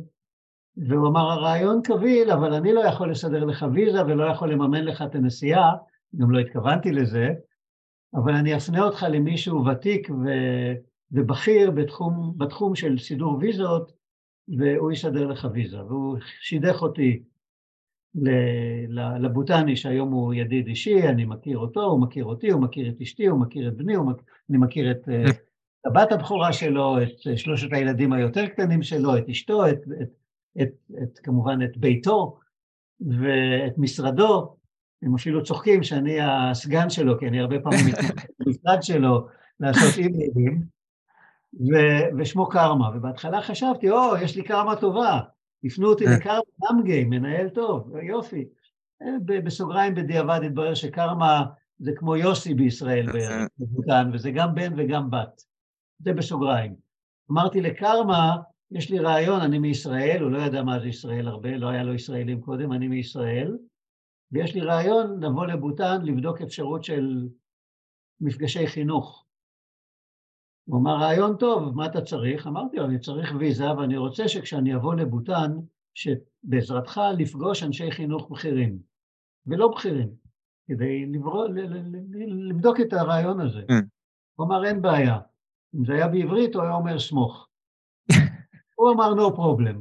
והוא 0.77 1.08
אמר, 1.08 1.32
הרעיון 1.32 1.82
קביל, 1.84 2.32
אבל 2.32 2.53
אני 2.53 2.74
לא 2.74 2.80
יכול 2.80 3.12
לסדר 3.12 3.44
לך 3.44 3.65
ויזה 3.74 4.06
ולא 4.06 4.24
יכול 4.24 4.51
לממן 4.51 4.84
לך 4.84 5.01
את 5.01 5.15
הנסיעה, 5.15 5.72
גם 6.15 6.32
לא 6.32 6.39
התכוונתי 6.39 6.92
לזה, 6.92 7.30
אבל 8.15 8.34
אני 8.34 8.58
אפנה 8.58 8.84
אותך 8.84 9.05
למישהו 9.10 9.65
ותיק 9.65 10.10
ו... 10.10 10.27
ובכיר 11.12 11.72
בתחום, 11.72 12.34
בתחום 12.38 12.75
של 12.75 12.98
סידור 12.98 13.38
ויזות, 13.39 13.91
והוא 14.58 14.91
יסדר 14.91 15.27
לך 15.27 15.48
ויזה. 15.53 15.84
והוא 15.84 16.17
שידך 16.41 16.82
אותי 16.82 17.24
לבוטני, 19.20 19.75
שהיום 19.75 20.12
הוא 20.12 20.34
ידיד 20.34 20.67
אישי, 20.67 21.08
אני 21.08 21.25
מכיר 21.25 21.58
אותו, 21.58 21.84
הוא 21.84 22.01
מכיר 22.01 22.25
אותי, 22.25 22.51
הוא 22.51 22.62
מכיר 22.62 22.89
את 22.89 23.01
אשתי, 23.01 23.25
הוא 23.25 23.39
מכיר 23.39 23.67
את 23.67 23.77
בני, 23.77 23.98
מכ... 23.98 24.22
אני 24.50 24.58
מכיר 24.58 24.91
את 24.91 25.10
אה, 25.10 25.24
הבת 25.86 26.12
הבכורה 26.12 26.53
שלו, 26.53 26.98
את 27.03 27.38
שלושת 27.38 27.67
הילדים 27.72 28.13
היותר 28.13 28.48
קטנים 28.48 28.84
שלו, 28.84 29.17
את 29.17 29.29
אשתו, 29.29 29.70
את, 29.70 29.79
את 30.01 30.10
את, 30.62 30.74
את, 31.03 31.20
כמובן 31.20 31.60
את 31.63 31.77
ביתו 31.77 32.39
ואת 33.01 33.77
משרדו, 33.77 34.55
הם 35.05 35.15
אפילו 35.15 35.43
צוחקים 35.43 35.83
שאני 35.83 36.17
הסגן 36.22 36.89
שלו, 36.89 37.19
כי 37.19 37.27
אני 37.27 37.39
הרבה 37.39 37.60
פעמים 37.60 37.86
מתנגד 37.88 38.25
במשרד 38.39 38.83
שלו 38.83 39.27
לעשות 39.60 39.98
אימיילים, 39.98 40.62
ושמו 42.17 42.50
קרמה, 42.50 42.89
ובהתחלה 42.95 43.41
חשבתי, 43.41 43.89
או, 43.89 44.17
יש 44.22 44.36
לי 44.36 44.43
קרמה 44.43 44.75
טובה, 44.75 45.19
הפנו 45.63 45.88
אותי 45.88 46.07
אה. 46.07 46.15
לקרמה 46.17 46.41
אמגי, 46.72 47.03
מנהל 47.03 47.50
טוב, 47.50 47.95
יופי. 48.03 48.45
אה, 49.01 49.39
בסוגריים 49.43 49.95
בדיעבד 49.95 50.39
התברר 50.45 50.74
שקרמה 50.74 51.45
זה 51.79 51.91
כמו 51.95 52.15
יוסי 52.15 52.53
בישראל 52.53 53.10
אה. 53.10 53.45
בבוטן, 53.60 54.10
וזה 54.13 54.31
גם 54.31 54.55
בן 54.55 54.74
וגם 54.77 55.10
בת. 55.10 55.41
זה 56.00 56.13
בסוגריים. 56.13 56.75
אמרתי 57.31 57.62
לקרמה, 57.62 58.36
יש 58.72 58.91
לי 58.91 59.00
רעיון, 59.00 59.41
אני 59.41 59.60
מישראל, 59.60 60.22
הוא 60.22 60.31
לא 60.31 60.38
ידע 60.38 60.63
מה 60.63 60.79
זה 60.79 60.88
ישראל 60.88 61.27
הרבה, 61.27 61.57
לא 61.57 61.67
היה 61.67 61.83
לו 61.83 61.93
ישראלים 61.93 62.41
קודם, 62.41 62.74
אני 62.74 62.88
מישראל, 62.88 63.57
ויש 64.34 64.56
לי 64.56 64.62
רעיון 64.62 65.24
לבוא 65.24 65.46
לבוטן, 65.46 66.02
לבדוק 66.02 66.42
אפשרות 66.42 66.84
של 66.84 67.30
מפגשי 68.22 68.68
חינוך. 68.68 69.25
הוא 70.66 70.80
אמר, 70.80 70.96
רעיון 70.98 71.38
טוב, 71.38 71.75
מה 71.75 71.86
אתה 71.86 72.02
צריך? 72.02 72.48
אמרתי 72.48 72.78
לו, 72.78 72.86
אני 72.86 73.00
צריך 73.00 73.34
ויזה, 73.40 73.72
ואני 73.78 73.98
רוצה 73.98 74.28
שכשאני 74.28 74.75
אבוא 74.75 74.96
לבוטן, 74.96 75.52
שבעזרתך 75.94 77.02
לפגוש 77.18 77.63
אנשי 77.63 77.92
חינוך 77.92 78.32
בכירים, 78.32 78.80
ולא 79.48 79.68
בכירים, 79.68 80.10
כדי 80.68 81.06
לברוא, 81.06 81.48
לבדוק 82.50 82.80
את 82.80 82.94
הרעיון 82.94 83.40
הזה. 83.40 83.60
Mm. 83.60 83.86
הוא 84.36 84.48
אמר, 84.48 84.66
אין 84.66 84.82
בעיה. 84.82 85.20
אם 85.75 85.86
זה 85.86 85.94
היה 85.94 86.08
בעברית, 86.08 86.56
הוא 86.56 86.63
היה 86.63 86.74
אומר 86.74 87.00
סמוך. 87.00 87.50
הוא 88.75 88.92
אמר, 88.92 89.13
no 89.13 89.36
problem. 89.36 89.78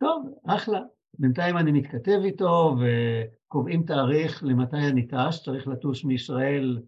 טוב, 0.00 0.34
אחלה. 0.46 0.80
בינתיים 1.18 1.58
אני 1.58 1.72
מתכתב 1.72 2.20
איתו 2.24 2.76
וקובעים 2.80 3.82
תאריך 3.82 4.44
למתי 4.44 4.76
אני 4.76 5.06
טס, 5.06 5.42
צריך 5.44 5.68
לטוס 5.68 6.04
מישראל 6.04 6.78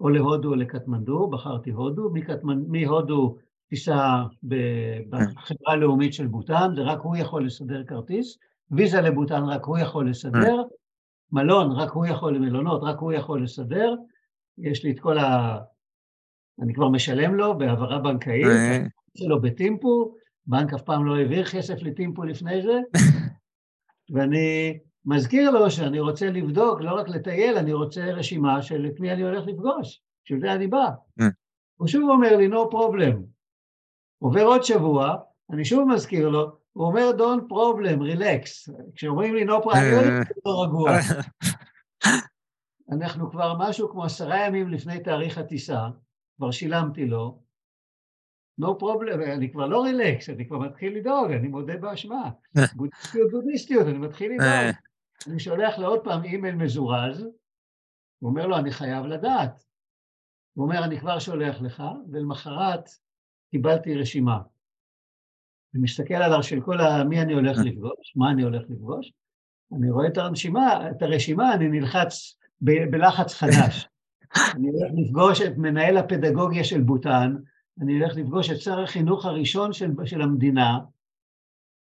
או 0.00 0.08
להודו 0.08 0.48
או 0.48 0.54
לקטמנדו, 0.54 1.30
בחרתי 1.30 1.70
הודו, 1.70 2.10
מקטמנ... 2.12 2.64
מהודו 2.68 3.36
טיסה 3.68 4.22
בחברה 4.42 5.72
הלאומית 5.72 6.12
של 6.12 6.26
בוטן, 6.26 6.70
זה 6.76 6.82
רק 6.82 7.00
הוא 7.00 7.16
יכול 7.16 7.46
לסדר 7.46 7.84
כרטיס, 7.84 8.38
ויזה 8.70 9.00
לבוטן 9.00 9.44
רק 9.44 9.64
הוא 9.64 9.78
יכול 9.78 10.10
לסדר, 10.10 10.62
מלון 11.32 11.72
רק 11.72 11.90
הוא 11.90 12.06
יכול, 12.06 12.34
למלונות 12.36 12.82
רק 12.82 12.98
הוא 12.98 13.12
יכול 13.12 13.42
לסדר, 13.42 13.94
יש 14.58 14.84
לי 14.84 14.90
את 14.90 15.00
כל 15.00 15.18
ה... 15.18 15.58
אני 16.62 16.74
כבר 16.74 16.88
משלם 16.88 17.34
לו 17.34 17.58
בהעברה 17.58 17.98
בנקאית, 17.98 18.46
שלו 19.16 19.40
בטימפו, 19.40 20.14
בנק 20.46 20.74
אף 20.74 20.82
פעם 20.82 21.06
לא 21.06 21.16
העביר 21.16 21.44
כסף 21.44 21.82
לטימפו 21.82 22.24
לפני 22.24 22.62
זה, 22.62 22.80
ואני 24.12 24.78
מזכיר 25.04 25.50
לו 25.50 25.70
שאני 25.70 26.00
רוצה 26.00 26.30
לבדוק, 26.30 26.80
לא 26.80 26.94
רק 26.94 27.08
לטייל, 27.08 27.56
אני 27.56 27.72
רוצה 27.72 28.04
רשימה 28.04 28.62
של 28.62 28.86
את 28.86 29.00
מי 29.00 29.12
אני 29.12 29.22
הולך 29.22 29.46
לפגוש, 29.46 30.02
בשביל 30.24 30.40
זה 30.40 30.52
אני 30.52 30.66
בא. 30.66 30.88
Mm. 31.20 31.24
הוא 31.76 31.88
שוב 31.88 32.10
אומר 32.10 32.36
לי, 32.36 32.48
no 32.48 32.72
problem. 32.72 33.16
עובר 34.18 34.42
עוד 34.42 34.62
שבוע, 34.62 35.16
אני 35.52 35.64
שוב 35.64 35.88
מזכיר 35.88 36.28
לו, 36.28 36.56
הוא 36.72 36.86
אומר, 36.86 37.10
don't 37.18 37.52
problem, 37.52 38.00
relax. 38.00 38.72
כשאומרים 38.94 39.34
לי 39.34 39.44
no 39.44 39.62
problem, 39.62 39.76
אני 39.76 40.24
לא 40.46 40.62
רגוע. 40.62 40.90
אנחנו 42.92 43.30
כבר 43.30 43.54
משהו 43.58 43.90
כמו 43.90 44.04
עשרה 44.04 44.46
ימים 44.46 44.68
לפני 44.68 45.00
תאריך 45.00 45.38
הטיסה, 45.38 45.88
כבר 46.36 46.50
שילמתי 46.50 47.06
לו, 47.06 47.41
no 48.60 48.68
problem, 48.80 49.22
אני 49.34 49.52
כבר 49.52 49.66
לא 49.66 49.82
רילקס, 49.84 50.30
אני 50.30 50.46
כבר 50.46 50.58
מתחיל 50.58 50.96
לדאוג, 50.96 51.30
אני 51.30 51.48
מודה 51.48 51.76
באשמה. 51.76 52.30
בודהיסטיות, 52.76 53.30
בודהיסטיות, 53.30 53.86
אני 53.86 53.98
מתחיל 53.98 54.32
לדאוג. 54.32 54.48
אה. 54.48 54.70
אני 55.26 55.40
שולח 55.40 55.78
לו 55.78 55.86
עוד 55.86 56.04
פעם 56.04 56.24
אימייל 56.24 56.54
מזורז, 56.54 57.20
הוא 58.18 58.30
אומר 58.30 58.46
לו, 58.46 58.56
אני 58.58 58.70
חייב 58.70 59.06
לדעת. 59.06 59.64
הוא 60.54 60.64
אומר, 60.64 60.84
אני 60.84 61.00
כבר 61.00 61.18
שולח 61.18 61.60
לך, 61.60 61.82
ולמחרת 62.12 62.88
קיבלתי 63.50 63.94
רשימה. 63.94 64.38
אני 65.74 65.82
מסתכל 65.82 66.14
עליו 66.14 66.42
של 66.42 66.60
כל 66.60 66.80
ה... 66.80 67.04
מי 67.04 67.20
אני 67.20 67.32
הולך 67.32 67.58
לפגוש, 67.64 68.12
מה 68.16 68.30
אני 68.30 68.42
הולך 68.42 68.62
לפגוש, 68.68 69.12
אני 69.78 69.90
רואה 69.90 70.06
את 70.06 70.18
הרשימה, 70.18 70.90
את 70.90 71.02
הרשימה, 71.02 71.54
אני 71.54 71.68
נלחץ 71.68 72.38
ב, 72.60 72.70
בלחץ 72.90 73.34
חדש. 73.34 73.88
אני 74.56 74.68
הולך 74.68 74.92
לפגוש 74.96 75.42
את 75.42 75.56
מנהל 75.56 75.96
הפדגוגיה 75.96 76.64
של 76.64 76.80
בוטן, 76.80 77.34
אני 77.80 77.92
הולך 77.92 78.16
לפגוש 78.16 78.50
את 78.50 78.60
שר 78.60 78.80
החינוך 78.80 79.24
הראשון 79.24 79.72
של, 79.72 79.90
של 80.04 80.22
המדינה, 80.22 80.78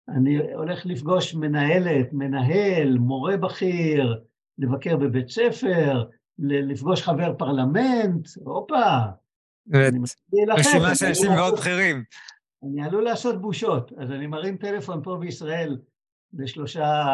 אני 0.08 0.52
הולך 0.54 0.86
לפגוש 0.86 1.34
מנהלת, 1.34 2.12
מנהל, 2.12 2.98
מורה 2.98 3.36
בכיר, 3.36 4.24
לבקר 4.58 4.96
בבית 4.96 5.28
ספר, 5.28 6.04
לפגוש 6.38 7.02
חבר 7.02 7.34
פרלמנט, 7.38 8.28
הופה. 8.44 9.00
רשימה 10.48 10.94
של 10.94 11.06
אנשים 11.06 11.30
מאוד 11.30 11.54
בכירים. 11.54 12.04
אני 12.62 12.82
עלול 12.82 13.04
לעשות 13.04 13.40
בושות, 13.40 13.92
אז 13.92 14.10
אני 14.10 14.26
מרים 14.26 14.56
טלפון 14.56 15.02
פה 15.02 15.16
בישראל 15.20 15.78
לשלושה 16.32 17.04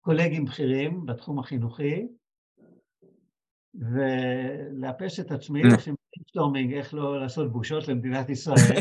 קולגים 0.00 0.44
בכירים 0.44 1.06
בתחום 1.06 1.38
החינוכי, 1.38 2.06
ולאפס 3.74 5.20
את 5.20 5.30
עצמי, 5.30 5.62
עושים 5.74 5.94
brainstorming 6.34 6.74
איך 6.74 6.94
לא 6.94 7.20
לעשות 7.20 7.52
בושות 7.52 7.88
למדינת 7.88 8.30
ישראל, 8.30 8.80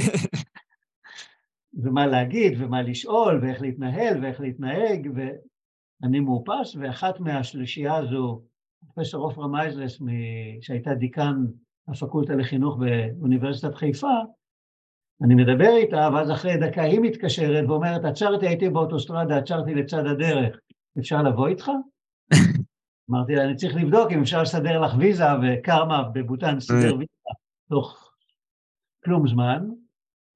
ומה 1.83 2.07
להגיד, 2.07 2.53
ומה 2.61 2.81
לשאול, 2.81 3.39
ואיך 3.41 3.61
להתנהל, 3.61 4.23
ואיך 4.23 4.41
להתנהג, 4.41 5.09
ואני 5.15 6.19
מאופס, 6.19 6.75
ואחת 6.79 7.19
מהשלישייה 7.19 7.95
הזו, 7.95 8.41
פרופסור 8.85 9.23
עופרה 9.23 9.47
מייזלס, 9.47 9.99
שהייתה 10.61 10.93
דיקן 10.93 11.35
הפקולטה 11.87 12.35
לחינוך 12.35 12.77
באוניברסיטת 12.77 13.75
חיפה, 13.75 14.19
אני 15.23 15.35
מדבר 15.35 15.75
איתה, 15.75 16.09
ואז 16.13 16.31
אחרי 16.31 16.57
דקה 16.57 16.81
היא 16.81 16.99
מתקשרת 16.99 17.69
ואומרת, 17.69 18.05
עצרתי, 18.05 18.47
הייתי 18.47 18.69
באוטוסטרדה, 18.69 19.37
עצרתי 19.37 19.75
לצד 19.75 20.05
הדרך, 20.05 20.59
אפשר 20.99 21.21
לבוא 21.21 21.47
איתך? 21.47 21.71
אמרתי 23.09 23.35
לה, 23.35 23.43
אני 23.43 23.55
צריך 23.55 23.75
לבדוק 23.75 24.11
אם 24.11 24.21
אפשר 24.21 24.41
לסדר 24.41 24.81
לך 24.81 24.91
ויזה, 24.97 25.23
וקרמה 25.43 26.03
בבוטן 26.13 26.59
סידר 26.59 26.95
ויזה 26.95 27.13
תוך 27.73 28.11
כלום 29.03 29.27
זמן, 29.27 29.65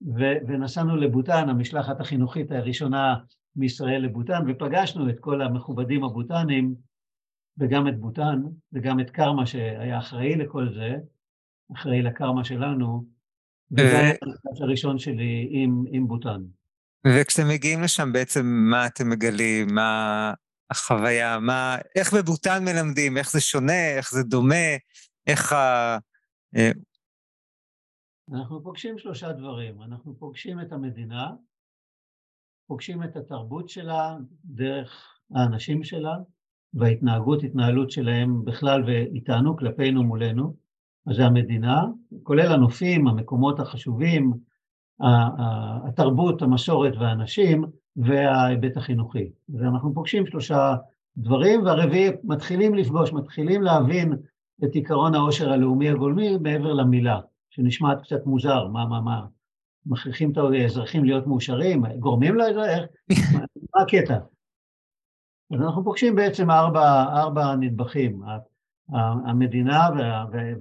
ו- 0.01 0.39
ונסענו 0.47 0.95
לבוטן, 0.95 1.49
המשלחת 1.49 1.99
החינוכית 1.99 2.51
הראשונה 2.51 3.15
מישראל 3.55 4.01
לבוטן, 4.01 4.41
ופגשנו 4.47 5.09
את 5.09 5.15
כל 5.19 5.41
המכובדים 5.41 6.03
הבוטנים, 6.03 6.75
וגם 7.57 7.87
את 7.87 7.99
בוטן, 7.99 8.41
וגם 8.73 8.99
את 8.99 9.09
קרמה 9.09 9.45
שהיה 9.45 9.99
אחראי 9.99 10.35
לכל 10.35 10.73
זה, 10.73 10.95
אחראי 11.75 12.01
לקרמה 12.01 12.43
שלנו, 12.43 13.05
וזה 13.71 13.99
היה 13.99 14.09
המפגש 14.09 14.61
הראשון 14.61 14.99
שלי 14.99 15.47
עם, 15.51 15.83
עם 15.91 16.07
בוטן. 16.07 16.41
וכשאתם 17.07 17.47
מגיעים 17.49 17.81
לשם 17.81 18.13
בעצם 18.13 18.45
מה 18.45 18.87
אתם 18.87 19.09
מגלים, 19.09 19.67
מה 19.71 20.33
החוויה, 20.69 21.39
מה, 21.39 21.77
איך 21.95 22.13
בבוטן 22.13 22.65
מלמדים, 22.65 23.17
איך 23.17 23.31
זה 23.31 23.41
שונה, 23.41 23.87
איך 23.97 24.11
זה 24.11 24.23
דומה, 24.23 24.75
איך 25.27 25.53
ה... 25.53 25.97
אנחנו 28.33 28.63
פוגשים 28.63 28.97
שלושה 28.97 29.33
דברים. 29.33 29.81
אנחנו 29.81 30.15
פוגשים 30.19 30.61
את 30.61 30.71
המדינה, 30.71 31.31
פוגשים 32.67 33.03
את 33.03 33.15
התרבות 33.15 33.69
שלה 33.69 34.17
דרך 34.45 35.19
האנשים 35.35 35.83
שלה, 35.83 36.15
וההתנהגות, 36.73 37.43
התנהלות 37.43 37.91
שלהם 37.91 38.45
בכלל 38.45 38.83
ואיתנו, 38.83 39.57
כלפינו 39.57 40.03
מולנו. 40.03 40.55
אז 41.07 41.15
זה 41.15 41.25
המדינה, 41.25 41.85
כולל 42.23 42.51
הנופים, 42.51 43.07
המקומות 43.07 43.59
החשובים, 43.59 44.33
התרבות, 45.87 46.41
המסורת 46.41 46.93
והאנשים, 46.95 47.65
וההיבט 47.95 48.77
החינוכי. 48.77 49.31
ואנחנו 49.49 49.93
פוגשים 49.93 50.25
שלושה 50.25 50.75
דברים, 51.17 51.65
והרביעי 51.65 52.09
מתחילים 52.23 52.75
לפגוש, 52.75 53.13
מתחילים 53.13 53.61
להבין 53.61 54.13
את 54.63 54.73
עיקרון 54.73 55.15
העושר 55.15 55.51
הלאומי 55.51 55.89
הגולמי 55.89 56.37
מעבר 56.37 56.73
למילה. 56.73 57.19
שנשמעת 57.49 58.01
קצת 58.01 58.25
מוזר, 58.25 58.67
מה, 58.67 58.85
מה, 58.85 59.01
מה, 59.01 59.25
מכריחים 59.85 60.31
את 60.31 60.37
האזרחים 60.37 61.05
להיות 61.05 61.27
מאושרים, 61.27 61.85
גורמים 61.99 62.35
לאזרח, 62.35 62.83
מה 63.75 63.81
הקטע? 63.81 64.17
אז 65.53 65.61
אנחנו 65.61 65.83
פוגשים 65.83 66.15
בעצם 66.15 66.51
ארבע, 66.51 67.03
ארבע 67.03 67.55
נדבכים, 67.55 68.21
המדינה 69.25 69.89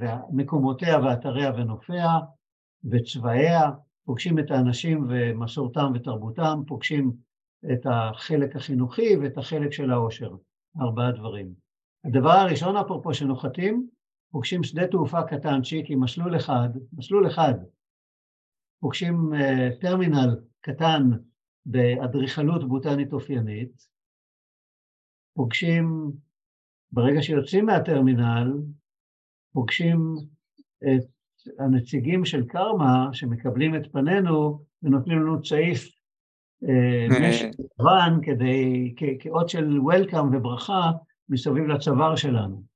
ומקומותיה 0.01 0.99
ואתריה 0.99 1.53
ונופיה 1.57 2.09
וצבאיה, 2.91 3.71
פוגשים 4.05 4.39
את 4.39 4.51
האנשים 4.51 5.07
ומסורתם 5.09 5.93
ותרבותם, 5.95 6.61
פוגשים 6.67 7.13
את 7.73 7.87
החלק 7.91 8.57
החינוכי 8.57 9.17
ואת 9.17 9.39
החלק 9.39 9.73
של 9.73 9.91
העושר, 9.91 10.31
ארבעה 10.81 11.13
דברים. 11.13 11.53
הדבר 12.05 12.31
הראשון 12.31 12.77
אפרופו 12.77 13.15
שנוחתים, 13.15 13.89
פוגשים 14.31 14.65
שדה 14.65 14.87
תעופה 14.87 15.23
קטנצ'יק 15.23 15.87
עם 15.89 16.01
מסלול 16.01 16.37
אחד, 16.37 16.69
מסלול 16.93 17.27
אחד, 17.27 17.55
פוגשים 18.81 19.33
uh, 19.33 19.81
טרמינל 19.81 20.37
קטן 20.61 21.11
באדריכלות 21.67 22.69
בוטנית 22.69 23.13
אופיינית, 23.13 23.87
פוגשים, 25.35 26.13
ברגע 26.93 27.23
שיוצאים 27.23 27.67
מהטרמינל, 27.67 28.53
פוגשים 29.53 30.15
את 30.83 31.07
הנציגים 31.59 32.25
של 32.25 32.47
קרמה 32.47 33.09
שמקבלים 33.13 33.77
את 33.77 33.93
פנינו 33.93 34.65
ונותנים 34.83 35.21
לנו 35.21 35.43
צעיף 35.43 35.89
משכוון 37.11 38.13
אה, 38.13 38.21
כדי, 38.27 38.95
כאות 39.21 39.49
של 39.49 39.81
וולקאם 39.81 40.35
וברכה 40.35 40.91
מסביב 41.29 41.65
לצוואר 41.65 42.17
שלנו. 42.17 42.76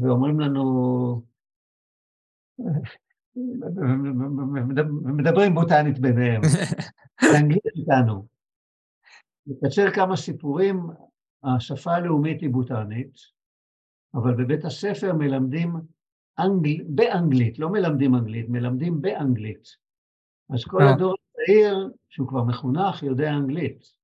ואומרים 0.00 0.40
לנו, 0.40 1.22
מדברים 5.04 5.54
בוטנית 5.54 5.98
ביניהם, 5.98 6.42
באנגלית 7.32 7.66
איתנו. 7.76 8.26
לקצר 9.46 9.90
כמה 9.90 10.16
סיפורים, 10.16 10.86
השפה 11.44 11.94
הלאומית 11.94 12.40
היא 12.40 12.50
בוטנית, 12.50 13.14
אבל 14.14 14.34
בבית 14.34 14.64
הספר 14.64 15.12
מלמדים 15.12 15.76
אנגל, 16.38 16.84
באנגלית, 16.88 17.58
לא 17.58 17.68
מלמדים 17.68 18.14
אנגלית, 18.14 18.48
מלמדים 18.48 19.00
באנגלית. 19.00 19.64
אז 20.54 20.64
כל 20.64 20.82
אה. 20.82 20.94
הדור 20.94 21.14
הצעיר, 21.30 21.90
שהוא 22.10 22.28
כבר 22.28 22.44
מחונך, 22.44 23.02
יודע 23.02 23.30
אנגלית. 23.30 23.98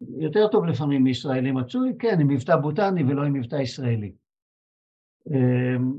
יותר 0.00 0.48
טוב 0.48 0.64
לפעמים 0.64 1.04
מישראלי 1.04 1.52
מצוי, 1.52 1.92
כן, 1.98 2.20
עם 2.20 2.28
מבטא 2.28 2.56
בוטני 2.56 3.02
ולא 3.02 3.24
עם 3.24 3.32
מבטא 3.32 3.56
ישראלי. 3.56 4.12
אמ, 5.30 5.92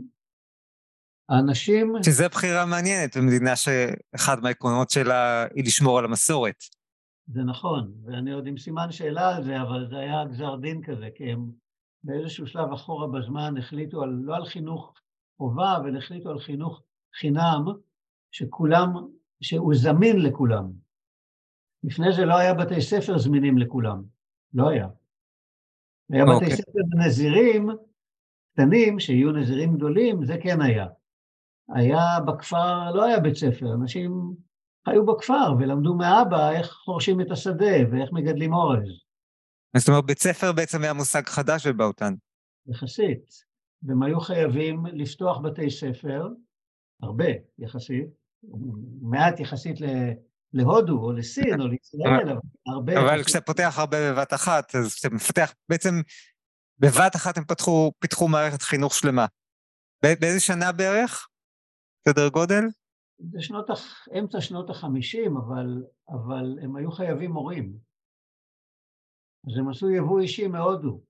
האנשים... 1.30 1.94
שזו 2.06 2.26
בחירה 2.32 2.66
מעניינת 2.66 3.18
במדינה 3.18 3.56
שאחד 3.56 4.40
מהעקרונות 4.44 4.90
שלה 4.90 5.46
היא 5.56 5.64
לשמור 5.66 6.00
על 6.00 6.06
המסורת. 6.06 6.64
זה 7.28 7.42
נכון, 7.44 7.94
ואני 8.06 8.32
עוד 8.32 8.48
עם 8.48 8.58
סימן 8.58 8.92
שאלה 8.92 9.36
על 9.36 9.44
זה, 9.44 9.62
אבל 9.62 9.88
זה 9.90 9.98
היה 9.98 10.26
גזר 10.26 10.56
דין 10.56 10.82
כזה, 10.84 11.10
כי 11.16 11.32
הם 11.32 11.52
באיזשהו 12.04 12.48
שלב 12.48 12.74
אחורה 12.74 13.08
בזמן 13.08 13.58
החליטו 13.58 14.04
על, 14.04 14.10
לא 14.10 14.36
על 14.36 14.46
חינוך 14.46 14.94
חובה, 15.38 15.78
אבל 15.78 15.98
החליטו 15.98 16.30
על 16.30 16.40
חינוך 16.40 16.82
חינם, 17.20 17.66
שכולם, 18.32 18.94
שהוא 19.42 19.76
זמין 19.76 20.20
לכולם. 20.20 20.72
לפני 21.84 22.14
זה 22.14 22.26
לא 22.26 22.38
היה 22.38 22.54
בתי 22.54 22.82
ספר 22.82 23.18
זמינים 23.18 23.58
לכולם, 23.58 24.04
לא 24.54 24.70
היה. 24.70 24.88
היה 26.10 26.24
okay. 26.24 26.28
בתי 26.28 26.36
אוקיי. 26.36 26.56
ספר 26.56 26.80
נזירים 27.06 27.70
קטנים, 28.58 29.00
שיהיו 29.00 29.32
נזירים 29.32 29.76
גדולים, 29.76 30.26
זה 30.26 30.36
כן 30.44 30.62
היה. 30.62 30.86
היה 31.76 32.20
בכפר, 32.28 32.92
לא 32.92 33.06
היה 33.06 33.20
בית 33.20 33.36
ספר, 33.36 33.74
אנשים 33.74 34.12
חיו 34.90 35.06
בכפר 35.06 35.54
ולמדו 35.60 35.96
מאבא 35.96 36.52
איך 36.52 36.72
חורשים 36.72 37.22
את 37.22 37.32
השדה 37.32 37.76
ואיך 37.92 38.10
מגדלים 38.12 38.54
אורז. 38.54 38.90
זאת 39.78 39.90
אומרת, 39.90 40.06
בית 40.06 40.20
ספר 40.20 40.52
בעצם 40.52 40.82
היה 40.84 40.94
מושג 40.94 41.22
חדש 41.26 41.68
בבאותן. 41.68 42.14
יחסית. 42.68 43.48
והם 43.84 44.04
היו 44.04 44.20
חייבים 44.20 44.86
לפתוח 44.86 45.38
בתי 45.38 45.72
ספר, 45.72 46.28
הרבה 47.02 47.26
יחסית, 47.60 48.06
מעט 49.02 49.40
יחסית 49.40 49.76
להודו 50.54 51.00
או 51.00 51.12
לסין 51.12 51.62
או 51.62 51.68
לישראל, 51.68 52.30
אבל 52.30 52.38
הרבה... 52.68 53.00
אבל 53.00 53.24
כשאתה 53.24 53.46
פותח 53.46 53.76
הרבה 53.78 54.12
בבת 54.12 54.34
אחת, 54.34 54.76
אז 54.76 54.94
כשאתה 54.94 55.16
מפתח, 55.16 55.54
בעצם 55.70 56.02
בבת 56.80 57.16
אחת 57.16 57.38
הם 57.38 57.44
פתחו, 57.44 57.92
פיתחו 58.00 58.28
מערכת 58.28 58.62
חינוך 58.62 58.94
שלמה. 58.94 59.26
באיזה 60.04 60.40
שנה 60.40 60.72
בערך? 60.72 61.28
סדר 62.08 62.30
גודל? 62.30 62.64
בשנות, 63.20 63.70
אמצע 64.20 64.42
שנות 64.42 64.70
החמישים, 64.70 65.38
אבל, 65.38 65.84
אבל 66.10 66.60
הם 66.62 66.76
היו 66.76 66.92
חייבים 66.92 67.32
מורים. 67.32 67.74
אז 69.48 69.58
הם 69.58 69.70
עשו 69.70 69.90
יבוא 69.90 70.20
אישי 70.20 70.48
מהודו. 70.48 71.02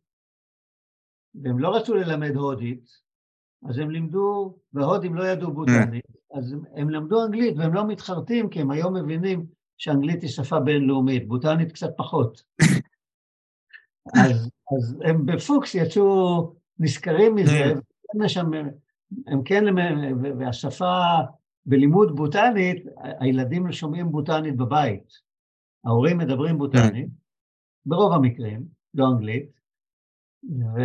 והם 1.35 1.59
לא 1.59 1.75
רצו 1.75 1.95
ללמד 1.95 2.35
הודית, 2.35 2.89
אז 3.69 3.77
הם 3.77 3.91
לימדו, 3.91 4.57
והודים 4.73 5.15
לא 5.15 5.23
ידעו 5.23 5.51
בוטנית, 5.51 6.05
אז 6.33 6.53
הם, 6.53 6.61
הם 6.75 6.89
למדו 6.89 7.25
אנגלית 7.25 7.57
והם 7.57 7.73
לא 7.73 7.87
מתחרטים 7.87 8.49
כי 8.49 8.61
הם 8.61 8.71
היום 8.71 8.95
מבינים 8.95 9.45
שאנגלית 9.77 10.21
היא 10.21 10.29
שפה 10.29 10.59
בינלאומית, 10.59 11.27
בוטנית 11.27 11.71
קצת 11.71 11.89
פחות. 11.97 12.43
אז, 14.15 14.49
אז 14.77 14.99
הם 15.03 15.25
בפוקס 15.25 15.75
יצאו 15.75 16.53
נשכרים 16.79 17.35
מזה, 17.35 17.73
הם 19.27 19.43
כן, 19.45 19.63
והשפה 20.39 21.03
בלימוד 21.65 22.15
בוטנית, 22.15 22.85
הילדים 23.19 23.71
שומעים 23.71 24.11
בוטנית 24.11 24.57
בבית. 24.57 25.27
ההורים 25.85 26.17
מדברים 26.17 26.57
בוטנית, 26.57 27.07
ברוב 27.85 28.13
המקרים, 28.13 28.65
לא 28.93 29.07
אנגלית, 29.07 29.49
ו, 30.43 30.81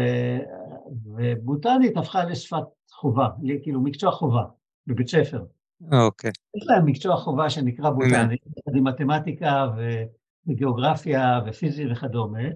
ובוטנית 1.05 1.97
הפכה 1.97 2.25
לשפת 2.25 2.65
חובה, 2.93 3.29
כאילו 3.63 3.81
מקצוע 3.81 4.11
חובה 4.11 4.45
בבית 4.87 5.09
ספר. 5.09 5.45
אוקיי. 5.93 6.31
Okay. 6.31 6.57
יש 6.57 6.67
להם 6.67 6.87
מקצוע 6.87 7.17
חובה 7.17 7.51
שנקרא 7.51 7.91
בוטנית, 7.91 8.41
יחד 8.47 8.77
עם 8.77 8.87
מתמטיקה 8.87 9.67
וגיאוגרפיה 10.47 11.41
ופיזי 11.47 11.93
וכדומה, 11.93 12.49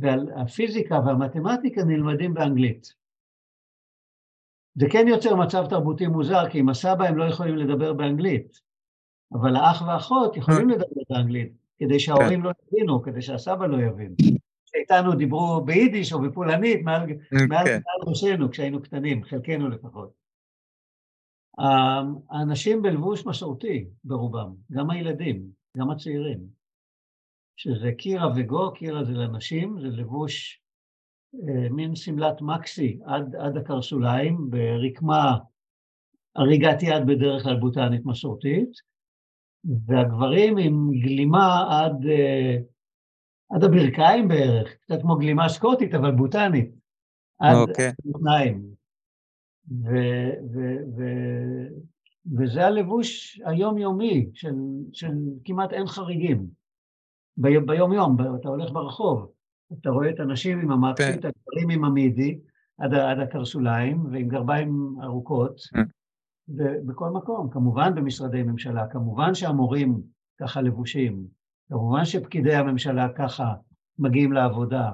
והפיזיקה 0.00 1.00
והמתמטיקה 1.06 1.84
נלמדים 1.84 2.34
באנגלית. 2.34 2.94
זה 4.74 4.86
כן 4.92 5.08
יוצר 5.08 5.36
מצב 5.36 5.66
תרבותי 5.70 6.06
מוזר, 6.06 6.50
כי 6.50 6.58
עם 6.58 6.68
הסבא 6.68 7.04
הם 7.04 7.16
לא 7.16 7.24
יכולים 7.24 7.56
לדבר 7.56 7.92
באנגלית, 7.92 8.60
אבל 9.32 9.56
האח 9.56 9.82
והאחות 9.82 10.36
יכולים 10.36 10.68
לדבר 10.68 11.02
באנגלית, 11.10 11.52
כדי 11.78 12.00
שההורים 12.00 12.40
כן. 12.40 12.46
לא 12.46 12.52
יבינו, 12.72 13.02
כדי 13.02 13.22
שהסבא 13.22 13.66
לא 13.66 13.76
יבין. 13.76 14.14
שאיתנו 14.66 15.14
דיברו 15.14 15.64
ביידיש 15.64 16.12
או 16.12 16.20
בפולנית 16.20 16.82
מעל, 16.84 17.06
כן. 17.06 17.48
מעל 17.48 17.66
ראשנו 18.06 18.50
כשהיינו 18.50 18.82
קטנים, 18.82 19.24
חלקנו 19.24 19.68
לפחות. 19.68 20.22
האנשים 22.30 22.82
בלבוש 22.82 23.26
מסורתי 23.26 23.86
ברובם, 24.04 24.54
גם 24.72 24.90
הילדים, 24.90 25.42
גם 25.76 25.90
הצעירים, 25.90 26.38
שזה 27.62 27.92
קירה 27.98 28.28
וגו, 28.36 28.72
קירה 28.72 29.04
זה 29.04 29.12
לנשים, 29.12 29.80
זה 29.80 29.86
לבוש 29.86 30.62
אה, 31.34 31.68
מין 31.70 31.96
שמלת 31.96 32.40
מקסי 32.40 32.98
עד, 33.06 33.36
עד 33.36 33.56
הקרסוליים, 33.56 34.50
ברקמה 34.50 35.38
הריגת 36.36 36.82
יד 36.82 37.06
בדרך 37.06 37.42
כלל 37.42 37.60
בוטנית 37.60 38.04
מסורתית, 38.04 38.70
והגברים 39.86 40.58
עם 40.58 40.90
גלימה 41.00 41.66
עד, 41.70 42.06
אה, 42.06 42.56
עד 43.50 43.64
הברכיים 43.64 44.28
בערך, 44.28 44.76
קצת 44.80 45.02
כמו 45.02 45.16
גלימה 45.16 45.48
סקוטית, 45.48 45.94
אבל 45.94 46.10
בוטנית, 46.10 46.70
עד 47.38 47.68
okay. 47.68 47.92
המותניים. 48.04 48.72
ו- 49.84 50.32
וזה 52.38 52.66
הלבוש 52.66 53.40
היומיומי 53.44 54.26
של, 54.34 54.54
של 54.92 55.12
כמעט 55.44 55.72
אין 55.72 55.86
חריגים. 55.86 56.61
בי- 57.36 57.60
ביום-יום, 57.60 58.16
אתה 58.40 58.48
הולך 58.48 58.70
ברחוב, 58.72 59.32
אתה 59.80 59.90
רואה 59.90 60.10
את 60.10 60.20
הנשים 60.20 60.60
עם 60.60 60.70
המקסיט, 60.70 61.22
כן. 61.22 61.28
הגברים 61.28 61.70
עם 61.70 61.84
המידי, 61.84 62.38
עד, 62.78 62.94
עד 62.94 63.18
הקרסוליים, 63.18 64.06
ועם 64.12 64.28
גרביים 64.28 64.96
ארוכות, 65.02 65.60
כן. 65.60 65.82
בכל 66.86 67.10
מקום, 67.10 67.50
כמובן 67.50 67.94
במשרדי 67.94 68.42
ממשלה, 68.42 68.86
כמובן 68.90 69.34
שהמורים 69.34 70.02
ככה 70.40 70.62
לבושים, 70.62 71.26
כמובן 71.68 72.04
שפקידי 72.04 72.54
הממשלה 72.54 73.08
ככה 73.18 73.54
מגיעים 73.98 74.32
לעבודה 74.32 74.90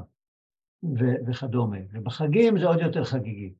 ו- 0.82 1.30
וכדומה, 1.30 1.76
ובחגים 1.92 2.58
זה 2.58 2.66
עוד 2.66 2.80
יותר 2.80 3.04
חגיגי. 3.04 3.54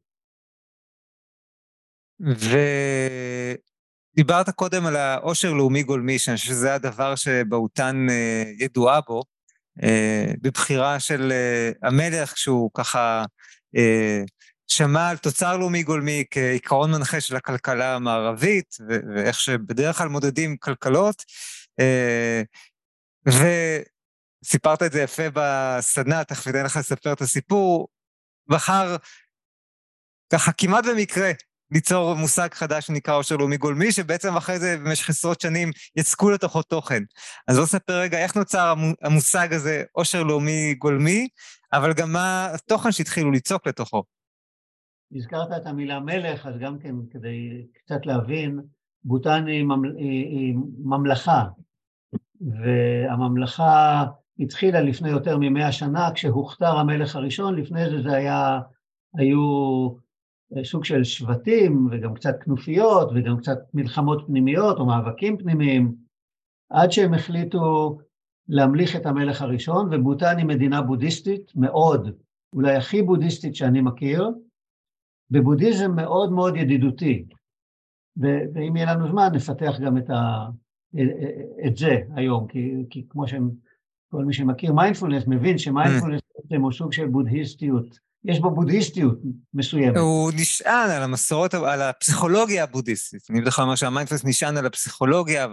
ודיברת 4.18 4.50
קודם 4.50 4.86
על 4.86 4.96
העושר 4.96 5.52
לאומי 5.52 5.82
גולמי, 5.82 6.18
שאני 6.18 6.36
חושב 6.36 6.48
שזה 6.48 6.74
הדבר 6.74 7.14
שבהותן 7.14 8.06
אה, 8.10 8.42
ידועה 8.58 9.00
בו, 9.00 9.22
אה, 9.82 10.24
בבחירה 10.40 11.00
של 11.00 11.32
אה, 11.32 11.88
המלך, 11.88 12.32
כשהוא 12.32 12.70
ככה 12.74 13.24
שמע 14.66 15.08
על 15.08 15.16
תוצר 15.16 15.56
לאומי 15.56 15.82
גולמי 15.82 16.24
כעיקרון 16.30 16.90
מנחה 16.90 17.20
של 17.20 17.36
הכלכלה 17.36 17.94
המערבית, 17.94 18.76
ואיך 18.88 19.40
שבדרך 19.40 19.98
כלל 19.98 20.08
מודדים 20.08 20.56
כלכלות. 20.56 21.24
וסיפרת 23.26 24.82
את 24.82 24.92
זה 24.92 25.02
יפה 25.02 25.22
בסדנה, 25.32 26.24
תכף 26.24 26.48
אתן 26.48 26.64
לך 26.64 26.76
לספר 26.76 27.12
את 27.12 27.20
הסיפור, 27.20 27.88
בחר 28.46 28.96
ככה 30.32 30.52
כמעט 30.52 30.84
במקרה 30.86 31.32
ליצור 31.70 32.14
מושג 32.14 32.48
חדש 32.54 32.86
שנקרא 32.86 33.14
עושר 33.14 33.36
לאומי 33.36 33.56
גולמי, 33.56 33.92
שבעצם 33.92 34.36
אחרי 34.36 34.58
זה 34.58 34.76
במשך 34.76 35.10
עשרות 35.10 35.40
שנים 35.40 35.70
יצקו 35.96 36.30
לתוכו 36.30 36.62
תוכן. 36.62 37.02
אז 37.48 37.56
בוא 37.56 37.64
נספר 37.64 38.00
רגע 38.00 38.18
איך 38.18 38.36
נוצר 38.36 38.74
המושג 39.02 39.52
הזה, 39.52 39.82
עושר 39.92 40.22
לאומי 40.22 40.74
גולמי, 40.74 41.28
אבל 41.72 41.92
גם 41.92 42.12
מה 42.12 42.48
התוכן 42.54 42.92
שהתחילו 42.92 43.30
ליצוק 43.30 43.66
לתוכו. 43.66 44.02
הזכרת 45.16 45.48
את 45.56 45.66
המילה 45.66 46.00
מלך, 46.00 46.46
אז 46.46 46.54
גם 46.60 46.78
כן 46.78 46.94
כדי 47.10 47.66
קצת 47.74 48.06
להבין, 48.06 48.60
בוטן 49.04 49.46
היא, 49.46 49.64
ממל... 49.64 49.96
היא 49.96 50.54
ממלכה. 50.84 51.44
והממלכה 52.40 54.04
התחילה 54.38 54.80
לפני 54.80 55.10
יותר 55.10 55.36
ממאה 55.40 55.72
שנה 55.72 56.08
כשהוכתר 56.14 56.76
המלך 56.76 57.16
הראשון, 57.16 57.56
לפני 57.56 57.90
זה 57.90 58.02
זה 58.02 58.16
היה, 58.16 58.60
היו 59.18 59.40
סוג 60.62 60.84
של 60.84 61.04
שבטים 61.04 61.88
וגם 61.90 62.14
קצת 62.14 62.42
כנופיות 62.42 63.10
וגם 63.14 63.36
קצת 63.36 63.58
מלחמות 63.74 64.26
פנימיות 64.26 64.78
או 64.78 64.86
מאבקים 64.86 65.36
פנימיים, 65.36 65.94
עד 66.70 66.92
שהם 66.92 67.14
החליטו 67.14 67.98
להמליך 68.48 68.96
את 68.96 69.06
המלך 69.06 69.42
הראשון, 69.42 69.88
ובוטן 69.94 70.38
היא 70.38 70.46
מדינה 70.46 70.82
בודהיסטית 70.82 71.52
מאוד, 71.56 72.18
אולי 72.52 72.76
הכי 72.76 73.02
בודהיסטית 73.02 73.54
שאני 73.54 73.80
מכיר, 73.80 74.30
בבודהיזם 75.30 75.96
מאוד 75.96 76.32
מאוד 76.32 76.56
ידידותי, 76.56 77.24
ואם 78.16 78.76
יהיה 78.76 78.94
לנו 78.94 79.08
זמן 79.08 79.28
נפתח 79.32 79.80
גם 79.80 79.98
את, 79.98 80.10
ה, 80.10 80.46
את 81.66 81.76
זה 81.76 81.98
היום, 82.14 82.46
כי, 82.48 82.74
כי 82.90 83.06
כמו 83.08 83.28
שכל 83.28 84.24
מי 84.24 84.32
שמכיר 84.32 84.72
מיינדפולנס 84.72 85.24
מבין 85.26 85.58
שמיינדפולנס 85.58 86.20
mm. 86.52 86.56
הוא 86.56 86.72
סוג 86.72 86.92
של 86.92 87.06
בודהיסטיות, 87.06 87.98
יש 88.24 88.40
בו 88.40 88.50
בודהיסטיות 88.50 89.18
מסוימת. 89.54 89.96
הוא 89.96 90.32
נשען 90.34 90.90
על 90.90 91.02
המסורות, 91.02 91.54
על 91.54 91.82
הפסיכולוגיה 91.82 92.62
הבודהיסטית. 92.62 93.20
אני 93.30 93.40
בדרך 93.40 93.54
כלל 93.54 93.62
אומר 93.62 93.74
שהמיינדפולנס 93.74 94.24
נשען 94.24 94.56
על 94.56 94.66
הפסיכולוגיה 94.66 95.46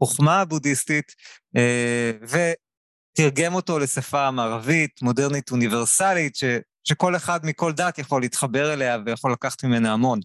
והחוכמה 0.00 0.40
הבודהיסטית, 0.40 1.12
אה, 1.56 2.12
ותרגם 2.22 3.54
אותו 3.54 3.78
לשפה 3.78 4.30
מערבית, 4.30 5.02
מודרנית, 5.02 5.50
אוניברסלית, 5.50 6.36
ש, 6.36 6.44
שכל 6.84 7.16
אחד 7.16 7.40
מכל 7.42 7.72
דת 7.72 7.98
יכול 7.98 8.20
להתחבר 8.22 8.72
אליה 8.72 8.98
ויכול 9.06 9.32
לקחת 9.32 9.64
ממנה 9.64 9.92
המון. 9.92 10.20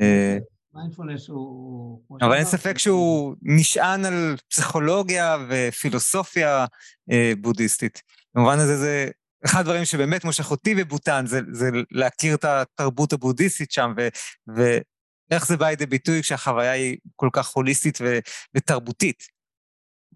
אה, 0.00 0.38
מיינדפולנס 0.74 1.28
הוא... 1.28 2.00
אבל 2.20 2.34
אין 2.34 2.44
ספק 2.44 2.78
שהוא 2.78 3.34
נשען 3.42 4.04
על 4.04 4.36
פסיכולוגיה 4.50 5.36
ופילוסופיה 5.48 6.66
אה, 7.10 7.32
בודהיסטית. 7.40 8.02
במובן 8.34 8.58
הזה 8.58 8.76
זה 8.76 9.08
אחד 9.44 9.60
הדברים 9.60 9.84
שבאמת 9.84 10.24
מושך 10.24 10.50
אותי 10.50 10.74
בבוטן, 10.74 11.26
זה, 11.26 11.40
זה 11.52 11.70
להכיר 11.90 12.34
את 12.34 12.44
התרבות 12.44 13.12
הבודהיסטית 13.12 13.72
שם, 13.72 13.92
ו, 13.96 14.08
ואיך 14.56 15.46
זה 15.46 15.56
בא 15.56 15.68
לידי 15.68 15.86
ביטוי 15.86 16.22
כשהחוויה 16.22 16.72
היא 16.72 16.96
כל 17.16 17.28
כך 17.32 17.56
הוליסטית 17.56 17.98
ו, 18.00 18.04
ותרבותית. 18.54 19.22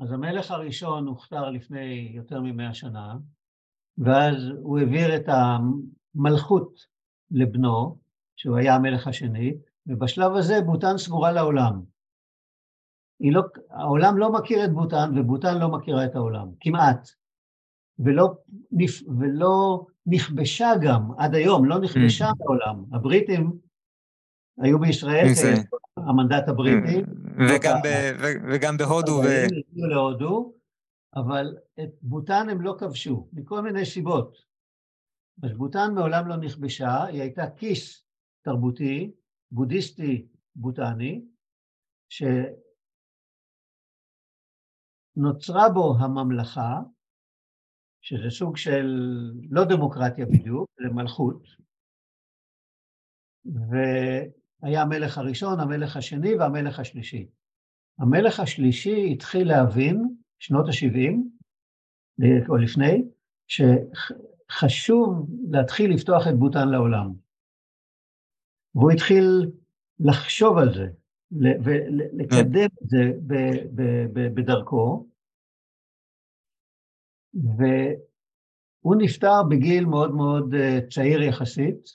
אז 0.00 0.12
המלך 0.12 0.50
הראשון 0.50 1.06
הוכתר 1.06 1.50
לפני 1.50 2.12
יותר 2.14 2.40
ממאה 2.40 2.74
שנה, 2.74 3.14
ואז 3.98 4.34
הוא 4.62 4.78
העביר 4.78 5.16
את 5.16 5.24
המלכות 5.28 6.78
לבנו, 7.30 7.98
שהוא 8.36 8.56
היה 8.56 8.74
המלך 8.74 9.06
השני, 9.06 9.54
ובשלב 9.86 10.32
הזה 10.36 10.60
בוטן 10.60 10.98
סגורה 10.98 11.32
לעולם. 11.32 11.80
לא, 13.20 13.42
העולם 13.70 14.18
לא 14.18 14.32
מכיר 14.32 14.64
את 14.64 14.72
בוטן, 14.72 15.18
ובוטן 15.18 15.58
לא 15.58 15.68
מכירה 15.68 16.04
את 16.04 16.14
העולם, 16.14 16.48
כמעט. 16.60 17.23
ולא, 17.98 18.34
ולא 19.18 19.86
נכבשה 20.06 20.72
גם, 20.82 21.10
עד 21.18 21.34
היום, 21.34 21.64
לא 21.64 21.78
נכבשה 21.78 22.30
mm. 22.30 22.34
בעולם. 22.38 22.84
הבריטים 22.92 23.58
היו 24.58 24.78
בישראל, 24.78 25.26
המנדט 25.96 26.48
הבריטי. 26.48 27.02
וגם, 27.48 27.76
ב, 27.84 27.88
וגם 28.52 28.76
בהודו. 28.76 29.12
ו... 29.12 29.28
הגיעו 29.70 29.88
להודו, 29.88 30.54
אבל 31.16 31.56
את 31.80 31.90
בוטן 32.02 32.48
הם 32.48 32.60
לא 32.60 32.76
כבשו, 32.78 33.28
מכל 33.32 33.60
מיני 33.60 33.86
סיבות. 33.86 34.36
אז 35.42 35.52
בוטן 35.52 35.94
מעולם 35.94 36.28
לא 36.28 36.36
נכבשה, 36.36 37.04
היא 37.04 37.20
הייתה 37.20 37.50
כיס 37.56 38.06
תרבותי, 38.44 39.10
בודהיסטי 39.52 40.26
בוטני, 40.56 41.24
שנוצרה 45.16 45.68
בו 45.68 45.96
הממלכה, 45.98 46.80
שזה 48.04 48.30
סוג 48.30 48.56
של 48.56 48.86
לא 49.50 49.64
דמוקרטיה 49.64 50.26
בדיוק, 50.26 50.70
זה 50.82 50.88
מלכות, 50.94 51.46
והיה 53.44 54.82
המלך 54.82 55.18
הראשון, 55.18 55.60
המלך 55.60 55.96
השני 55.96 56.34
והמלך 56.34 56.78
השלישי. 56.78 57.26
המלך 57.98 58.40
השלישי 58.40 59.12
התחיל 59.12 59.48
להבין, 59.48 60.16
שנות 60.38 60.66
ה-70, 60.68 61.14
או 62.48 62.56
לפני, 62.56 63.04
שחשוב 63.46 65.28
להתחיל 65.50 65.94
לפתוח 65.94 66.26
את 66.28 66.34
בוטן 66.34 66.68
לעולם. 66.68 67.12
והוא 68.74 68.90
התחיל 68.90 69.50
לחשוב 70.00 70.58
על 70.58 70.74
זה 70.74 70.86
ולקדם 71.32 72.68
את 72.82 72.88
זה 72.88 73.12
בדרכו, 74.34 75.06
והוא 77.34 78.96
נפטר 78.98 79.42
בגיל 79.50 79.84
מאוד 79.84 80.14
מאוד 80.14 80.54
אה, 80.54 80.78
צעיר 80.90 81.22
יחסית, 81.22 81.88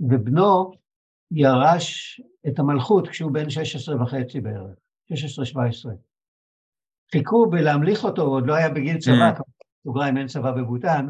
ובנו 0.00 0.72
ירש 1.30 2.20
את 2.48 2.58
המלכות 2.58 3.08
כשהוא 3.08 3.32
בן 3.32 3.50
16 3.50 4.02
וחצי 4.02 4.40
בערך, 4.40 4.76
16-17. 5.12 5.14
חיכו 7.12 7.50
בלהמליך 7.50 8.04
אותו, 8.04 8.22
הוא 8.22 8.36
עוד 8.36 8.46
לא 8.46 8.54
היה 8.54 8.70
בגיל 8.70 8.98
צבא, 8.98 9.32
mm. 9.38 9.42
סוגריים 9.84 10.16
אין 10.16 10.26
צבא 10.26 10.52
בבוטן, 10.52 11.08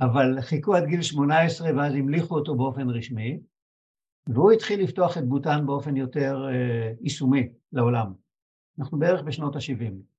אבל 0.00 0.40
חיכו 0.40 0.74
עד 0.74 0.84
גיל 0.84 1.02
18 1.02 1.76
ואז 1.76 1.94
המליכו 1.94 2.34
אותו 2.34 2.54
באופן 2.56 2.90
רשמי, 2.90 3.40
והוא 4.28 4.52
התחיל 4.52 4.82
לפתוח 4.82 5.18
את 5.18 5.24
בוטן 5.24 5.66
באופן 5.66 5.96
יותר 5.96 6.48
אה, 6.48 6.92
יישומי 7.00 7.48
לעולם. 7.72 8.12
אנחנו 8.78 8.98
בערך 8.98 9.22
בשנות 9.22 9.56
ה-70. 9.56 10.15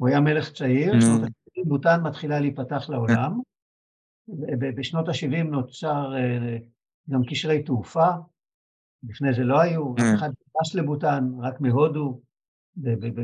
הוא 0.00 0.08
היה 0.08 0.20
מלך 0.20 0.52
צעיר, 0.52 1.00
שנות 1.00 1.22
ה-70 1.22 1.68
בוטן 1.68 2.02
מתחילה 2.02 2.40
להיפתח 2.40 2.88
לעולם. 2.88 3.40
בשנות 4.76 5.08
ה-70 5.08 5.42
נוצר 5.44 6.16
אה, 6.16 6.56
גם 7.10 7.20
קשרי 7.28 7.62
תעופה, 7.62 8.08
לפני 9.02 9.34
זה 9.34 9.42
לא 9.42 9.60
היו, 9.60 9.94
אף 9.94 10.18
אחד 10.18 10.28
נכנס 10.28 10.74
לבוטן, 10.74 11.24
רק 11.40 11.60
מהודו, 11.60 12.20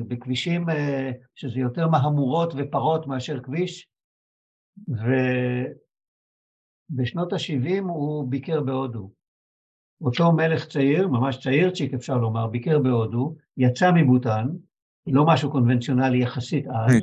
בכבישים 0.08 0.70
אה, 0.70 1.10
שזה 1.34 1.60
יותר 1.60 1.88
מהמורות 1.88 2.52
ופרות 2.56 3.06
מאשר 3.06 3.42
כביש, 3.42 3.88
ובשנות 6.88 7.32
ה-70 7.32 7.82
הוא 7.82 8.30
ביקר 8.30 8.60
בהודו. 8.60 9.10
אותו 10.00 10.32
מלך 10.32 10.66
צעיר, 10.66 11.08
ממש 11.08 11.38
צעירצ'יק 11.42 11.94
אפשר 11.94 12.18
לומר, 12.18 12.46
ביקר 12.46 12.78
בהודו, 12.78 13.36
יצא 13.56 13.90
מבוטן, 13.94 14.46
לא 15.06 15.26
משהו 15.26 15.50
קונבנציונלי 15.50 16.22
יחסית 16.22 16.66
אז, 16.66 16.94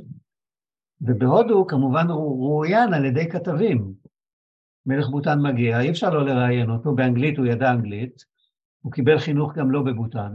ובהודו 1.02 1.68
כמובן 1.68 2.08
הוא 2.10 2.38
רואיין 2.38 2.94
על 2.94 3.06
ידי 3.06 3.30
כתבים. 3.30 3.94
מלך 4.86 5.08
בוטן 5.08 5.39
מגיע, 5.42 5.80
אי 5.80 5.89
אפשר 5.89 6.10
לא 6.10 6.26
לראיין 6.26 6.70
אותו, 6.70 6.96
באנגלית 6.96 7.38
הוא 7.38 7.46
ידע 7.46 7.72
אנגלית, 7.72 8.26
הוא 8.82 8.92
קיבל 8.92 9.20
חינוך 9.20 9.54
גם 9.54 9.72
לא 9.72 9.82
בבוטן, 9.82 10.32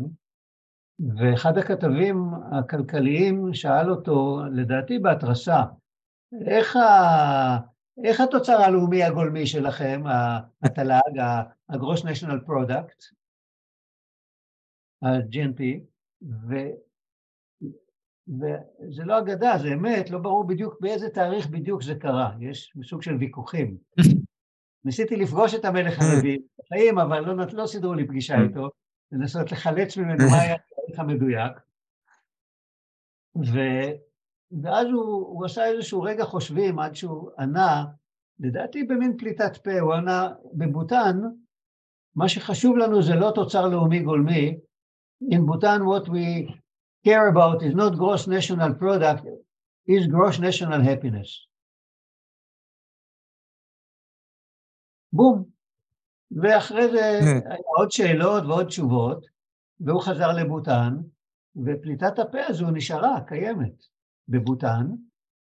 ואחד 1.17 1.59
הכתבים 1.59 2.31
הכלכליים 2.53 3.55
שאל 3.55 3.91
אותו, 3.91 4.41
לדעתי 4.53 4.99
בהתרסה, 4.99 5.63
איך, 6.47 6.77
ה... 6.77 7.59
איך 8.05 8.21
התוצר 8.21 8.57
הלאומי 8.57 9.03
הגולמי 9.03 9.47
שלכם, 9.47 10.03
התל"ג, 10.63 11.19
ה-Gross 11.19 12.03
National 12.03 12.49
Product, 12.49 13.15
ה-GNP, 15.03 15.63
ו... 16.23 16.55
וזה 18.29 19.05
לא 19.05 19.19
אגדה, 19.19 19.59
זה 19.59 19.69
אמת, 19.75 20.11
לא 20.11 20.19
ברור 20.19 20.47
בדיוק 20.47 20.81
באיזה 20.81 21.11
תאריך 21.11 21.47
בדיוק 21.47 21.83
זה 21.83 21.95
קרה, 21.95 22.33
יש 22.41 22.73
סוג 22.83 23.03
של 23.03 23.15
ויכוחים. 23.15 23.77
ניסיתי 24.85 25.17
לפגוש 25.17 25.55
את 25.55 25.65
המלך 25.65 25.99
הרביעי 26.03 26.39
בחיים, 26.59 26.99
אבל 26.99 27.21
לא, 27.21 27.45
לא 27.53 27.67
סידרו 27.67 27.95
לי 27.95 28.07
פגישה 28.07 28.35
איתו, 28.49 28.71
לנסות 29.13 29.53
לחלץ 29.53 29.97
ממנו 29.97 30.25
מה 30.31 30.41
היה 30.41 30.55
התאריך 30.55 30.99
המדויק. 31.01 31.53
ו... 33.37 33.59
ואז 34.63 34.87
הוא, 34.87 35.05
הוא 35.05 35.45
עשה 35.45 35.67
איזשהו 35.67 36.03
רגע 36.03 36.25
חושבים 36.25 36.79
עד 36.79 36.95
שהוא 36.95 37.31
ענה, 37.39 37.85
לדעתי 38.41 38.85
במין 38.85 39.17
פליטת 39.19 39.57
פה, 39.57 39.81
הוא 39.81 39.95
ענה, 39.95 40.29
בבוטן, 40.55 41.21
מה 42.15 42.29
שחשוב 42.29 42.77
לנו 42.77 43.03
זה 43.03 43.15
לא 43.15 43.33
תוצר 43.35 43.69
לאומי 43.69 44.01
גולמי, 44.01 44.59
in 45.25 45.47
Bhutan 45.47 45.85
what 45.85 46.09
we 46.09 46.49
care 47.09 47.27
about 47.33 47.59
is 47.63 47.75
not 47.83 47.93
gross 48.03 48.23
national 48.37 48.73
product, 48.83 49.25
is 49.95 50.07
gross 50.15 50.37
national 50.39 50.81
happiness. 50.91 51.31
בום. 55.13 55.45
ואחרי 56.43 56.91
זה 56.91 57.19
hmm. 57.21 57.51
היה 57.51 57.59
עוד 57.77 57.91
שאלות 57.91 58.45
ועוד 58.45 58.67
תשובות, 58.67 59.27
והוא 59.81 60.03
חזר 60.03 60.33
לבוטן, 60.33 60.97
ופליטת 61.57 62.19
הפה 62.19 62.39
הזו 62.47 62.71
נשארה, 62.71 63.21
קיימת. 63.27 63.85
בבוטן, 64.29 64.87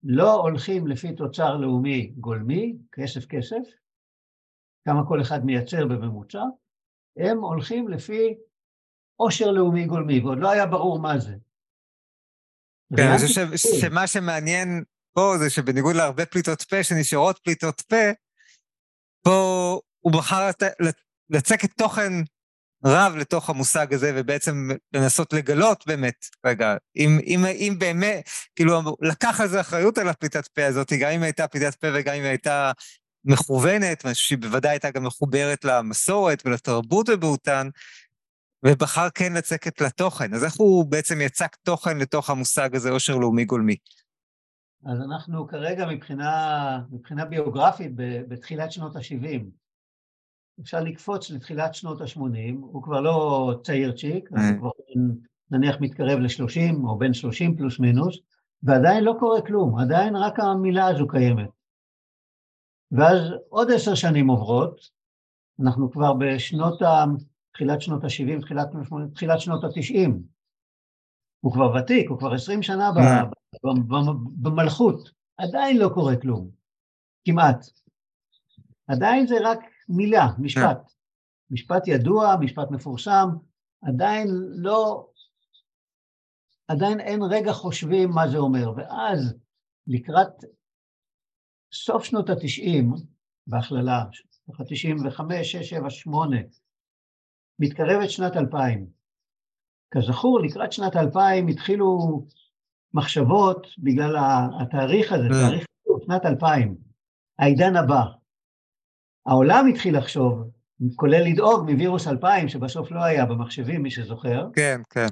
לא 0.05 0.35
הולכים 0.35 0.87
לפי 0.87 1.15
תוצר 1.15 1.57
לאומי 1.57 2.07
גולמי, 2.07 2.77
כסף 2.93 3.27
כסף, 3.27 3.63
כמה 4.85 5.07
כל 5.09 5.21
אחד 5.21 5.45
מייצר 5.45 5.87
בממוצע, 5.87 6.43
הם 7.17 7.39
הולכים 7.39 7.89
לפי 7.89 8.35
עושר 9.17 9.51
לאומי 9.51 9.87
גולמי, 9.87 10.21
ועוד 10.21 10.39
לא 10.39 10.51
היה 10.51 10.67
ברור 10.67 10.99
מה 10.99 11.19
זה. 11.19 11.37
כן, 12.97 13.09
אני 13.09 13.19
חושב 13.19 13.57
שמה 13.57 14.07
שמעניין 14.07 14.83
פה 15.15 15.35
זה 15.39 15.51
שבניגוד 15.51 15.97
להרבה 15.97 16.27
פליטות 16.27 16.63
פה 16.63 16.83
שנשארות 16.83 17.39
פליטות 17.45 17.81
פה, 17.81 17.97
פה 19.23 19.81
הוא 20.01 20.13
בחר 20.13 20.51
לצקת 21.31 21.71
תוכן 21.79 22.13
רב 22.85 23.17
לתוך 23.17 23.51
המושג 23.51 23.95
הזה, 23.95 24.13
ובעצם 24.15 24.69
לנסות 24.93 25.33
לגלות 25.33 25.85
באמת, 25.87 26.27
רגע, 26.47 26.77
אם, 26.97 27.19
אם, 27.27 27.45
אם 27.45 27.75
באמת, 27.79 28.29
כאילו, 28.57 28.97
לקח 29.01 29.41
על 29.41 29.49
זה 29.49 29.61
אחריות 29.61 29.99
על 29.99 30.09
הפליטת 30.09 30.47
פה 30.47 30.65
הזאת, 30.65 30.93
גם 30.93 31.11
אם 31.11 31.23
הייתה 31.23 31.49
פליטת 31.49 31.75
פה 31.75 31.87
וגם 31.95 32.15
אם 32.15 32.25
הייתה 32.25 32.73
מכוונת, 33.25 34.05
שהיא 34.13 34.39
בוודאי 34.39 34.71
הייתה 34.71 34.91
גם 34.91 35.05
מחוברת 35.05 35.65
למסורת 35.65 36.43
ולתרבות 36.47 37.09
בבהוטן, 37.09 37.69
ובחר 38.67 39.11
כן 39.15 39.33
לצקת 39.33 39.81
לתוכן. 39.81 40.35
אז 40.35 40.45
איך 40.45 40.55
הוא 40.57 40.91
בעצם 40.91 41.21
יצק 41.21 41.57
תוכן 41.57 41.99
לתוך 41.99 42.31
המושג 42.31 42.77
הזה, 42.77 42.91
עושר 42.91 43.17
לאומי 43.17 43.45
גולמי? 43.45 43.77
אז 44.87 45.01
אנחנו 45.01 45.49
כרגע 45.49 45.87
מבחינה, 45.87 46.81
מבחינה 46.91 47.25
ביוגרפית 47.25 47.93
בתחילת 48.29 48.73
שנות 48.73 48.97
ה-70. 48.97 49.43
אפשר 50.63 50.81
לקפוץ 50.81 51.31
לתחילת 51.31 51.75
שנות 51.75 52.01
ה-80, 52.01 52.55
הוא 52.61 52.83
כבר 52.83 53.01
לא 53.01 53.55
צעיר 53.63 53.93
צ'יק, 53.97 54.31
הוא 54.31 54.39
כבר 54.59 54.71
נניח 55.51 55.77
מתקרב 55.81 56.19
ל-30 56.19 56.87
או 56.87 56.99
בין 56.99 57.15
30 57.15 57.57
פלוס 57.57 57.79
מינוס, 57.79 58.19
ועדיין 58.63 59.05
לא 59.05 59.17
קורה 59.19 59.43
כלום, 59.43 59.79
עדיין 59.79 60.17
רק 60.17 60.41
המילה 60.41 60.87
הזו 60.87 61.09
קיימת. 61.09 61.49
ואז 62.93 63.19
עוד 63.49 63.71
עשר 63.71 63.95
שנים 63.95 64.29
עוברות, 64.29 64.81
אנחנו 65.61 65.91
כבר 65.91 66.13
בשנות 66.15 66.83
ה... 66.83 67.05
תחילת 67.59 67.81
שנות 67.81 68.05
ה-70, 68.05 68.41
תחילת, 68.41 68.69
תחילת 69.15 69.41
שנות 69.41 69.65
ה-90. 69.65 70.11
הוא 71.41 71.53
כבר 71.53 71.73
ותיק, 71.75 72.11
הוא 72.11 72.19
כבר 72.19 72.35
20 72.35 72.63
שנה 72.63 72.91
במלכות, 74.43 75.11
עדיין 75.37 75.77
לא 75.77 75.91
קורה 75.95 76.17
כלום, 76.17 76.51
כמעט. 77.25 77.67
עדיין 78.87 79.27
זה 79.27 79.35
רק 79.45 79.59
מילה, 79.89 80.27
משפט. 80.39 80.93
משפט 81.51 81.89
ידוע, 81.89 82.37
משפט 82.41 82.71
מפורסם, 82.71 83.29
עדיין 83.83 84.29
לא, 84.55 85.09
עדיין 86.69 87.01
אין 87.01 87.21
רגע 87.31 87.53
חושבים 87.53 88.11
מה 88.11 88.29
זה 88.29 88.39
אומר. 88.39 88.73
ואז 88.77 89.35
לקראת 89.87 90.45
סוף 91.73 92.05
שנות 92.05 92.31
התשעים, 92.31 92.93
בהכללה, 93.47 94.05
תשעים 94.69 94.97
וחמש, 95.07 95.53
שש, 95.53 95.71
שבע, 95.71 95.91
שמונה, 95.91 96.37
מתקרבת 97.59 98.11
שנת 98.11 98.37
אלפיים. 98.37 98.87
כזכור, 99.91 100.41
לקראת 100.41 100.73
שנת 100.73 100.97
אלפיים 100.97 101.49
התחילו 101.49 101.99
מחשבות 102.95 103.67
בגלל 103.79 104.17
התאריך 104.61 105.13
הזה, 105.13 105.29
mm. 105.29 105.33
תאריך 105.33 105.67
שנת 106.07 106.27
אלפיים, 106.27 106.77
העידן 107.39 107.77
הבא. 107.77 108.03
העולם 109.27 109.67
התחיל 109.67 109.99
לחשוב, 109.99 110.51
כולל 110.97 111.23
לדאוג 111.33 111.71
מווירוס 111.71 112.07
2000, 112.09 112.49
שבסוף 112.49 112.91
לא 112.91 113.05
היה 113.05 113.27
במחשבים, 113.27 113.83
מי 113.83 113.91
שזוכר. 113.91 114.49
כן, 114.55 114.81
כן. 114.91 115.07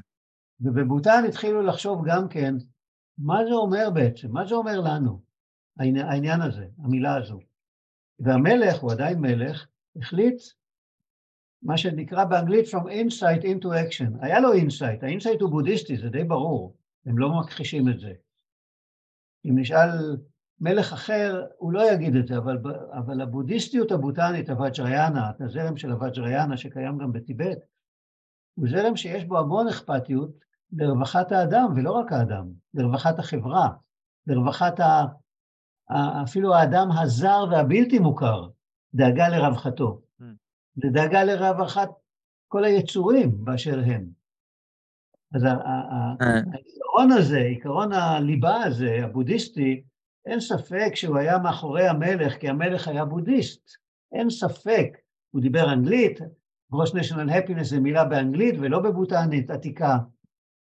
ובבהוטן 0.61 1.25
התחילו 1.29 1.63
לחשוב 1.63 2.03
גם 2.07 2.29
כן, 2.29 2.55
מה 3.19 3.39
זה 3.49 3.55
אומר 3.55 3.91
בעצם? 3.95 4.33
מה 4.33 4.47
זה 4.47 4.55
אומר 4.55 4.81
לנו, 4.81 5.23
העניין 5.79 6.41
הזה, 6.41 6.67
המילה 6.85 7.17
הזו? 7.17 7.39
והמלך, 8.21 8.81
הוא 8.81 8.93
עדיין 8.93 9.21
מלך, 9.21 9.67
החליט 9.97 10.43
מה 11.63 11.77
שנקרא 11.77 12.25
באנגלית 12.25 12.67
From 12.67 12.87
Insight 12.87 13.43
into 13.43 13.67
Action. 13.67 14.25
היה 14.25 14.41
לו 14.41 14.53
insight, 14.53 15.03
ה 15.03 15.07
insight 15.08 15.41
הוא 15.41 15.51
בודהיסטי, 15.51 15.97
זה 15.97 16.09
די 16.09 16.25
ברור, 16.25 16.77
הם 17.07 17.19
לא 17.19 17.41
מכחישים 17.41 17.89
את 17.89 18.01
זה. 18.01 18.13
אם 19.45 19.59
נשאל 19.59 20.17
מלך 20.61 20.93
אחר, 20.93 21.47
הוא 21.59 21.73
לא 21.73 21.93
יגיד 21.93 22.17
את 22.17 22.27
זה, 22.27 22.37
אבל, 22.39 22.59
אבל 22.93 23.21
הבודהיסטיות 23.21 23.93
הבוטנית, 23.93 24.51
הוואג'ריאנה, 24.51 25.31
הזרם 25.41 25.77
של 25.77 25.91
הוואג'ריאנה 25.91 26.57
שקיים 26.57 26.99
גם 26.99 27.13
בטיבט, 27.13 27.59
הוא 28.55 28.69
זרם 28.69 28.97
שיש 28.97 29.25
בו 29.25 29.39
המון 29.39 29.69
אכפתיות 29.69 30.31
לרווחת 30.73 31.33
האדם, 31.33 31.73
ולא 31.77 31.91
רק 31.93 32.13
האדם, 32.13 32.49
לרווחת 32.75 33.19
החברה, 33.19 33.69
לרווחת 34.27 34.81
ה... 34.81 35.05
אפילו 36.23 36.55
האדם 36.55 36.89
הזר 36.93 37.45
והבלתי 37.51 37.99
מוכר, 37.99 38.49
דאגה 38.95 39.29
לרווחתו. 39.29 40.01
Mm. 40.79 40.87
לדאגה 40.89 41.25
לרווחת 41.25 41.91
כל 42.49 42.65
היצורים 42.65 43.45
באשר 43.45 43.81
הם. 43.87 44.07
אז 45.35 45.45
אה. 45.45 46.15
העיקרון 46.21 47.13
הזה, 47.19 47.39
עיקרון 47.39 47.93
הליבה 47.93 48.63
הזה, 48.63 48.99
הבודהיסטי, 49.05 49.83
אין 50.27 50.41
ספק 50.41 50.95
שהוא 50.95 51.17
היה 51.19 51.39
מאחורי 51.39 51.89
המלך, 51.89 52.39
כי 52.39 52.49
המלך 52.49 52.89
היה 52.89 53.05
בודהיסט. 53.05 53.71
אין 54.13 54.31
ספק. 54.31 54.97
הוא 55.31 55.43
דיבר 55.43 55.73
אנגלית, 55.73 56.21
גרוס 56.71 56.95
national 56.95 57.29
happiness 57.29 57.65
זה 57.65 57.81
מילה 57.81 58.05
באנגלית 58.05 58.55
ולא 58.59 58.79
בבוטנית 58.81 59.51
עתיקה, 59.51 59.99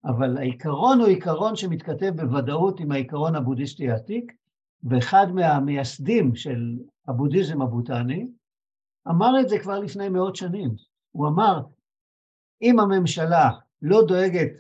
אבל 0.06 0.38
העיקרון 0.38 0.99
הוא 0.99 1.08
עיקרון 1.08 1.56
שמתכתב 1.56 2.12
בוודאות 2.15 2.80
עם 2.80 2.91
העיקרון 2.91 3.36
הבודהיסטי 3.36 3.91
העתיק, 3.91 4.32
ואחד 4.84 5.28
מהמייסדים 5.34 6.36
של 6.36 6.78
הבודהיזם 7.08 7.62
הבוטני 7.62 8.28
אמר 9.08 9.41
את 9.41 9.50
זה 9.50 9.60
כבר 9.60 9.80
לפני 9.80 10.10
מאות 10.10 10.36
שנים. 10.36 10.70
הוא 11.12 11.28
אמר, 11.28 11.62
אם 12.62 12.80
הממשלה 12.80 13.50
לא 13.82 14.02
דואגת 14.08 14.52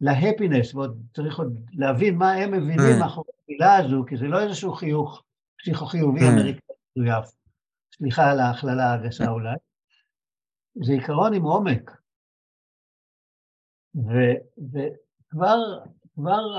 להפינס, 0.00 0.74
ועוד 0.74 1.02
צריך 1.14 1.38
עוד 1.38 1.70
להבין 1.72 2.16
מה 2.16 2.32
הם 2.32 2.50
מבינים 2.50 2.96
mm. 2.96 3.00
מאחורי 3.00 3.32
המילה 3.44 3.76
הזו, 3.76 4.04
כי 4.08 4.16
זה 4.16 4.24
לא 4.26 4.40
איזשהו 4.40 4.72
חיוך 4.72 5.22
פסיכו-חיובי 5.58 6.20
mm. 6.20 6.32
אמריקאי 6.32 6.74
מזויף, 6.96 7.24
סליחה 7.96 8.30
על 8.30 8.40
ההכללה 8.40 8.92
הגסה 8.92 9.24
mm. 9.24 9.28
אולי, 9.28 9.56
זה 10.84 10.92
עיקרון 10.92 11.34
עם 11.34 11.42
עומק. 11.42 11.90
וכבר 14.72 15.56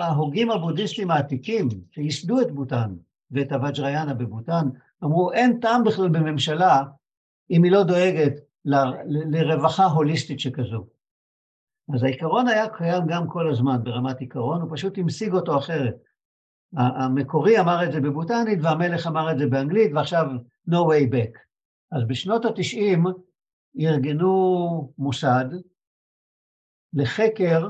ההוגים 0.02 0.52
הבודהיסטים 0.52 1.12
העתיקים, 1.12 1.68
שייסדו 1.92 2.42
את 2.42 2.52
בוטן 2.52 2.96
ואת 3.32 3.52
הוואג'ריאנה 3.52 4.14
בבוטן, 4.14 4.68
אמרו, 5.04 5.32
אין 5.32 5.60
טעם 5.60 5.84
בכלל 5.84 6.10
בממשלה 6.10 6.84
אם 7.52 7.64
היא 7.64 7.72
לא 7.72 7.84
דואגת 7.84 8.34
ל, 8.66 8.76
ל, 9.06 9.38
לרווחה 9.38 9.84
הוליסטית 9.86 10.40
שכזו. 10.40 10.88
אז 11.96 12.04
העיקרון 12.04 12.48
היה 12.48 12.70
קיים 12.70 13.04
גם 13.08 13.28
כל 13.28 13.52
הזמן 13.52 13.84
ברמת 13.84 14.20
עיקרון, 14.20 14.62
הוא 14.62 14.70
פשוט 14.76 14.98
המשיג 14.98 15.34
אותו 15.34 15.58
אחרת. 15.58 15.96
המקורי 16.78 17.60
אמר 17.60 17.84
את 17.84 17.92
זה 17.92 18.02
בבוטנית 18.02 18.60
והמלך 18.62 19.08
אמר 19.08 19.32
את 19.32 19.38
זה 19.38 19.46
באנגלית, 19.48 19.92
ועכשיו 19.96 20.26
no 20.70 20.74
way 20.74 21.14
back. 21.14 21.40
אז 21.92 22.08
בשנות 22.08 22.46
התשעים 22.46 23.04
ארגנו 23.80 24.94
מוסד 24.98 25.46
לחקר 26.94 27.68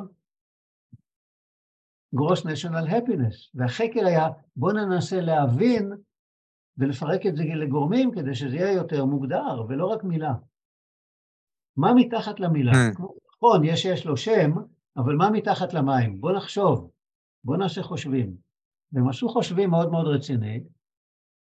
גרוס 2.16 2.46
national 2.46 2.88
happiness, 2.90 3.50
והחקר 3.54 4.06
היה 4.06 4.28
בואו 4.56 4.74
ננסה 4.74 5.22
להבין 5.22 5.92
ולפרק 6.78 7.26
את 7.26 7.36
זה 7.36 7.44
לגורמים 7.44 8.12
כדי 8.12 8.36
שזה 8.36 8.56
יהיה 8.56 8.72
יותר 8.72 9.06
מוגדר, 9.06 9.66
ולא 9.68 9.86
רק 9.86 10.04
מילה. 10.04 10.34
מה 11.78 11.94
מתחת 11.94 12.40
למילה? 12.40 12.72
Hmm. 12.72 13.04
נכון, 13.38 13.64
יש 13.64 13.82
שיש 13.82 14.06
לו 14.06 14.18
שם, 14.18 14.52
אבל 14.98 15.16
מה 15.16 15.30
מתחת 15.30 15.74
למים? 15.74 16.22
בוא 16.22 16.32
נחשוב, 16.32 16.92
בוא 17.44 17.58
נעשה 17.58 17.84
חושבים. 17.84 18.36
והם 18.92 19.10
עשו 19.10 19.30
חושבים 19.30 19.70
מאוד 19.70 19.92
מאוד 19.92 20.08
רציני, 20.08 20.64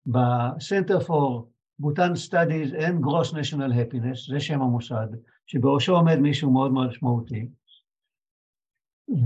ב-Center 0.05 1.01
for 1.07 1.43
Bhutan 1.81 2.15
Studies 2.27 2.73
and 2.73 3.01
Gross 3.05 3.33
National 3.33 3.71
Happiness, 3.71 4.31
זה 4.31 4.39
שם 4.39 4.61
המוסד, 4.61 5.07
שבראשו 5.45 5.95
עומד 5.95 6.15
מישהו 6.15 6.51
מאוד 6.51 6.71
מאוד 6.71 6.87
משמעותי, 6.87 7.47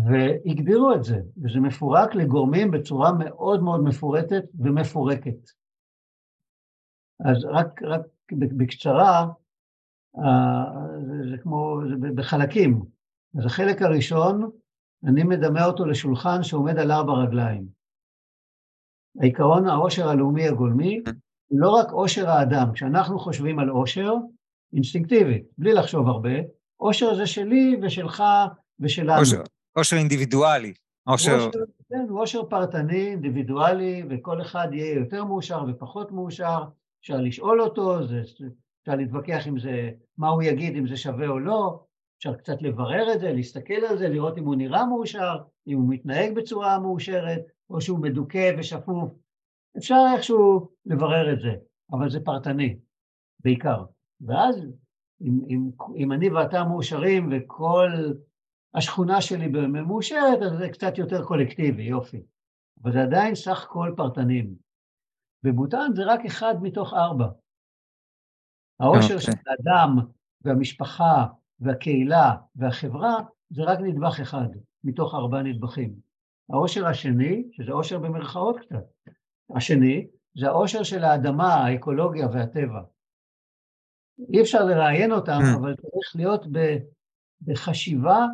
והגדירו 0.06 0.94
את 0.94 1.04
זה, 1.04 1.18
וזה 1.44 1.60
מפורק 1.60 2.16
לגורמים 2.16 2.72
בצורה 2.72 3.12
מאוד 3.20 3.64
מאוד 3.64 3.84
מפורטת 3.84 4.44
ומפורקת. 4.60 5.61
אז 7.26 7.46
רק, 7.46 7.84
רק 7.84 8.02
בקצרה, 8.32 9.28
זה 11.30 11.38
כמו, 11.42 11.80
זה 11.90 11.96
בחלקים. 12.16 12.82
אז 13.40 13.46
החלק 13.46 13.82
הראשון, 13.82 14.50
אני 15.06 15.24
מדמה 15.24 15.66
אותו 15.66 15.86
לשולחן 15.86 16.44
שעומד 16.44 16.78
על 16.78 16.92
ארבע 16.92 17.14
רגליים. 17.14 17.66
העיקרון 19.20 19.68
העושר 19.68 20.10
הלאומי 20.10 20.48
הגולמי 20.48 21.02
הוא 21.48 21.60
לא 21.60 21.70
רק 21.70 21.92
עושר 21.92 22.30
האדם, 22.30 22.72
כשאנחנו 22.74 23.20
חושבים 23.20 23.60
על 23.60 23.70
עושר, 23.70 24.14
אינסטינקטיבית, 24.74 25.44
בלי 25.58 25.74
לחשוב 25.74 26.08
הרבה, 26.08 26.30
עושר 26.78 27.16
זה 27.16 27.26
שלי 27.26 27.80
ושלך 27.82 28.24
ושלנו. 28.80 29.20
עושר, 29.20 29.42
עושר 29.78 29.96
אינדיבידואלי. 29.96 30.74
עושר... 31.08 31.36
עושר, 31.36 31.60
כן, 31.90 32.06
עושר 32.10 32.46
פרטני, 32.46 33.08
אינדיבידואלי, 33.08 34.04
וכל 34.10 34.42
אחד 34.42 34.68
יהיה 34.72 34.94
יותר 34.94 35.24
מאושר 35.24 35.64
ופחות 35.68 36.12
מאושר, 36.12 36.64
אפשר 37.02 37.18
לשאול 37.18 37.62
אותו, 37.62 38.08
זה, 38.08 38.22
אפשר 38.82 38.96
להתווכח 38.96 39.48
אם 39.48 39.60
זה, 39.60 39.92
מה 40.18 40.30
הוא 40.30 40.44
יגיד, 40.44 40.76
אם 40.76 40.88
זה 40.88 40.98
שווה 40.98 41.28
או 41.28 41.40
לא, 41.40 41.84
אפשר 42.18 42.34
קצת 42.34 42.62
לברר 42.62 43.14
את 43.14 43.20
זה, 43.20 43.34
להסתכל 43.34 43.86
על 43.90 43.98
זה, 43.98 44.10
לראות 44.10 44.38
אם 44.38 44.46
הוא 44.46 44.56
נראה 44.56 44.86
מאושר, 44.86 45.38
אם 45.68 45.78
הוא 45.78 45.90
מתנהג 45.90 46.36
בצורה 46.36 46.80
מאושרת, 46.80 47.42
או 47.70 47.82
שהוא 47.82 48.00
מדוכא 48.00 48.52
ושפוף. 48.58 49.12
אפשר 49.78 49.96
איכשהו 50.16 50.70
לברר 50.86 51.34
את 51.34 51.40
זה, 51.40 51.52
אבל 51.92 52.10
זה 52.10 52.20
פרטני, 52.20 52.80
בעיקר. 53.44 53.84
ואז 54.22 54.56
אם, 55.22 55.40
אם, 55.50 55.70
אם 55.96 56.12
אני 56.12 56.30
ואתה 56.30 56.64
מאושרים 56.64 57.30
וכל 57.32 57.90
השכונה 58.74 59.22
שלי 59.22 59.48
מאושרת, 59.68 60.42
אז 60.42 60.58
זה 60.58 60.70
קצת 60.70 60.98
יותר 60.98 61.24
קולקטיבי, 61.26 61.84
יופי. 61.84 62.22
אבל 62.84 62.92
זה 62.92 63.02
עדיין 63.02 63.36
סך 63.36 63.66
כל 63.70 63.94
פרטנים. 63.98 64.56
ובוטן 65.44 65.92
זה 65.96 66.02
רק 66.06 66.20
אחד 66.26 66.56
מתוך 66.62 66.94
ארבע. 66.94 67.28
העושר 68.80 69.08
okay. 69.08 69.14
אוקיי. 69.14 69.20
של 69.20 69.32
האדם 69.48 70.08
והמשפחה 70.42 71.26
והקהילה 71.60 72.36
והחברה 72.56 73.16
זה 73.50 73.64
רק 73.64 73.80
נדבך 73.80 74.20
אחד 74.22 74.48
מתוך 74.84 75.14
ארבעה 75.14 75.44
נדבכים. 75.44 75.96
העושר 76.50 76.88
השני, 76.88 77.44
שזה 77.52 77.72
עושר 77.72 78.00
במרכאות 78.00 78.60
קצת, 78.60 79.12
השני 79.56 80.08
זה 80.38 80.48
העושר 80.48 80.84
של 80.84 81.04
האדמה, 81.04 81.54
האקולוגיה 81.54 82.28
והטבע. 82.28 82.82
אי 84.34 84.42
אפשר 84.42 84.64
לראיין 84.66 85.12
אותם, 85.12 85.40
mm. 85.42 85.60
אבל 85.60 85.76
צריך 85.76 86.16
להיות 86.16 86.46
בחשיבה 87.42 88.26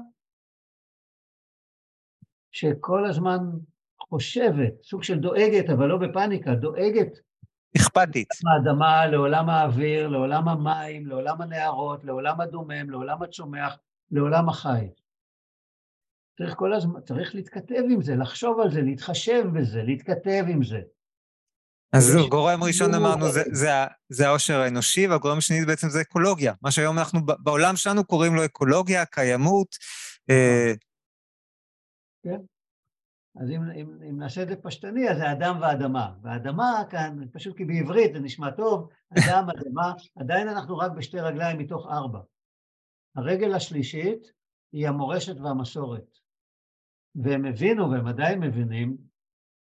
שכל 2.52 3.06
הזמן 3.06 3.38
חושבת, 4.00 4.74
סוג 4.84 5.04
של 5.04 5.20
דואגת, 5.20 5.70
אבל 5.70 5.88
לא 5.88 5.98
בפאניקה, 5.98 6.56
דואגת. 6.56 7.20
אכפתית. 7.78 8.28
לעולם 8.44 8.68
האדמה, 8.68 9.08
לעולם 9.08 9.50
האוויר, 9.50 10.08
לעולם 10.08 10.48
המים, 10.48 11.08
לעולם 11.08 11.42
הנהרות, 11.42 12.04
לעולם 12.04 12.42
הדומם, 12.42 12.90
לעולם 12.90 13.24
הצומח, 13.24 13.78
לעולם 14.12 14.50
החי. 14.50 14.88
צריך 16.38 16.56
כל 16.56 16.74
הזמן, 16.74 17.02
צריך 17.02 17.36
להתכתב 17.36 17.84
עם 17.92 18.02
זה, 18.02 18.16
לחשוב 18.16 18.60
על 18.60 18.72
זה, 18.72 18.82
להתחשב 18.82 19.44
בזה, 19.54 19.84
להתכתב 19.84 20.44
עם 20.50 20.64
זה. 20.64 20.80
אז 21.94 22.18
גורם 22.30 22.64
ראשון 22.64 22.94
אמרנו 22.94 23.32
זה, 23.32 23.44
זה, 23.52 23.70
זה 24.10 24.28
העושר 24.28 24.60
האנושי, 24.60 25.08
והגורם 25.08 25.38
השני 25.38 25.66
בעצם 25.66 25.90
זה 25.90 26.02
אקולוגיה. 26.02 26.54
מה 26.62 26.72
שהיום 26.72 27.00
אנחנו 27.00 27.20
בעולם 27.26 27.76
שלנו 27.76 28.04
קוראים 28.04 28.36
לו 28.36 28.46
אקולוגיה, 28.46 29.06
קיימות. 29.06 29.68
אה, 30.30 30.74
כן. 32.24 32.40
אז 33.40 33.50
אם, 33.50 33.62
אם, 33.72 33.90
אם 34.10 34.20
נעשה 34.20 34.44
את 34.44 34.48
זה 34.48 34.56
פשטני, 34.56 35.10
אז 35.10 35.18
זה 35.18 35.32
אדם 35.32 35.58
ואדמה. 35.62 36.14
והאדמה 36.22 36.84
כאן, 36.90 37.20
פשוט 37.32 37.58
כי 37.58 37.66
בעברית 37.66 38.14
זה 38.14 38.20
נשמע 38.20 38.52
טוב, 38.52 38.90
אדם, 39.10 39.48
אדמה, 39.58 39.94
עדיין 40.16 40.48
אנחנו 40.48 40.78
רק 40.78 40.92
בשתי 40.92 41.20
רגליים 41.20 41.58
מתוך 41.58 41.88
ארבע. 41.88 42.20
הרגל 43.16 43.54
השלישית 43.54 44.32
היא 44.72 44.88
המורשת 44.88 45.40
והמסורת. 45.40 46.18
והם 47.16 47.46
הבינו, 47.46 47.92
והם 47.92 48.08
עדיין 48.08 48.40
מבינים, 48.40 48.98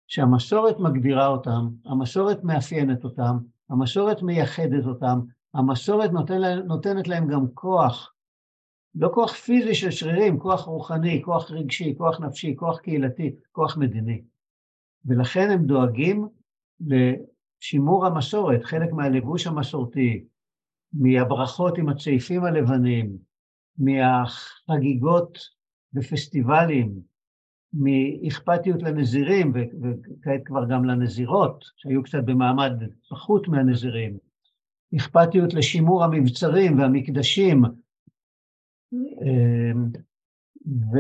שהמסורת 0.07 0.79
מגדירה 0.79 1.27
אותם, 1.27 1.69
המסורת 1.85 2.45
מאפיינת 2.45 3.05
אותם, 3.05 3.39
המסורת 3.71 4.23
מייחדת 4.23 4.87
אותם, 4.87 5.21
המסורת 5.55 6.11
נותנת 6.65 7.09
להם 7.09 7.29
גם 7.29 7.47
כוח, 7.55 8.14
לא 8.95 9.11
כוח 9.15 9.33
פיזי 9.33 9.75
של 9.75 9.91
שרירים, 9.91 10.39
כוח 10.39 10.65
רוחני, 10.65 11.23
כוח 11.25 11.51
רגשי, 11.51 11.95
כוח 11.99 12.21
נפשי, 12.21 12.55
כוח 12.57 12.81
קהילתי, 12.81 13.35
כוח 13.53 13.77
מדיני. 13.77 14.23
ולכן 15.05 15.51
הם 15.51 15.65
דואגים 15.67 16.29
לשימור 16.81 18.07
המסורת, 18.07 18.65
חלק 18.65 18.93
מהלבוש 18.93 19.47
המסורתי, 19.47 20.25
מהברכות 20.93 21.79
עם 21.79 21.89
הצעיפים 21.89 22.45
הלבנים, 22.45 23.17
מהחגיגות 23.79 25.39
בפסטיבלים, 25.93 27.01
מאכפתיות 27.73 28.83
לנזירים, 28.83 29.53
וכעת 29.55 30.41
כבר 30.45 30.65
גם 30.71 30.85
לנזירות, 30.85 31.65
שהיו 31.77 32.03
קצת 32.03 32.25
במעמד 32.25 32.73
פחות 33.11 33.49
מהנזירים, 33.49 34.19
אכפתיות 34.97 35.55
לשימור 35.55 36.05
המבצרים 36.05 36.79
והמקדשים, 36.79 37.63
ו, 40.67 40.99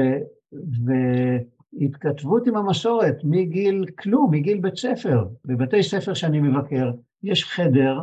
והתכתבות 1.80 2.46
עם 2.46 2.56
המסורת 2.56 3.16
מגיל 3.24 3.84
כלום, 3.98 4.30
מגיל 4.30 4.60
בית 4.60 4.76
ספר. 4.76 5.24
בבתי 5.44 5.82
ספר 5.82 6.14
שאני 6.14 6.40
מבקר, 6.40 6.92
יש 7.22 7.44
חדר, 7.44 8.02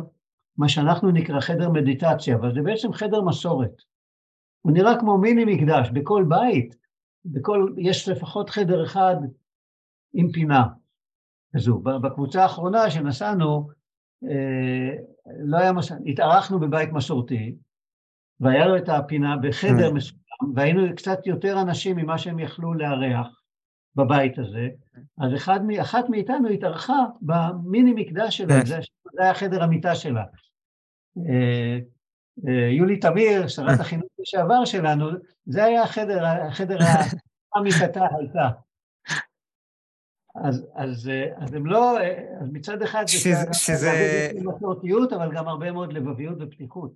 מה 0.56 0.68
שאנחנו 0.68 1.10
נקרא 1.10 1.40
חדר 1.40 1.70
מדיטציה, 1.70 2.36
אבל 2.36 2.54
זה 2.54 2.62
בעצם 2.62 2.92
חדר 2.92 3.22
מסורת. 3.22 3.82
הוא 4.62 4.72
נראה 4.72 5.00
כמו 5.00 5.18
מיני 5.18 5.44
מקדש, 5.44 5.90
בכל 5.92 6.24
בית, 6.28 6.76
בכל, 7.24 7.74
יש 7.78 8.08
לפחות 8.08 8.50
חדר 8.50 8.84
אחד 8.84 9.16
עם 10.14 10.32
פינה 10.32 10.64
כזו. 11.56 11.78
בקבוצה 11.78 12.42
האחרונה 12.42 12.90
שנסענו, 12.90 13.68
אה, 14.24 14.96
לא 15.44 15.58
היה 15.58 15.72
מס... 15.72 15.92
התארחנו 16.06 16.60
בבית 16.60 16.92
מסורתי, 16.92 17.56
והיה 18.40 18.66
לו 18.66 18.76
את 18.76 18.88
הפינה 18.88 19.36
בחדר 19.36 19.90
mm. 19.90 19.92
מסוים, 19.92 20.20
והיינו 20.54 20.82
קצת 20.96 21.26
יותר 21.26 21.62
אנשים 21.62 21.96
ממה 21.96 22.18
שהם 22.18 22.38
יכלו 22.38 22.74
לארח 22.74 23.42
בבית 23.96 24.38
הזה, 24.38 24.68
אז 25.18 25.34
אחד, 25.34 25.60
אחת 25.80 26.04
מאיתנו 26.08 26.48
התארחה 26.48 26.98
במיני 27.20 27.92
מקדש 27.96 28.36
שלה. 28.36 28.64
זה, 28.64 28.78
זה 29.12 29.22
היה 29.22 29.34
חדר 29.34 29.62
המיטה 29.62 29.94
שלה. 29.94 30.24
אה, 31.18 31.78
אה, 32.48 32.68
יולי 32.70 32.96
תמיר, 32.96 33.48
שרת. 33.48 33.80
החינוך 33.80 34.08
לשעבר 34.18 34.64
שלנו, 34.64 35.06
זה 35.46 35.64
היה 35.64 35.82
החדר, 35.82 36.24
החדר 36.24 36.78
המיטתה 37.56 38.06
הייתה. 38.18 38.48
אז, 40.34 40.66
אז, 40.74 41.10
אז 41.36 41.54
הם 41.54 41.66
לא, 41.66 41.98
אז 42.40 42.48
מצד 42.52 42.82
אחד 42.82 43.04
שזה... 43.06 43.30
שזה... 43.52 44.30
מסורתיות, 44.44 45.12
אבל 45.12 45.34
גם 45.34 45.48
הרבה 45.48 45.72
מאוד 45.72 45.92
לבביות 45.92 46.38
ופתיחות. 46.40 46.92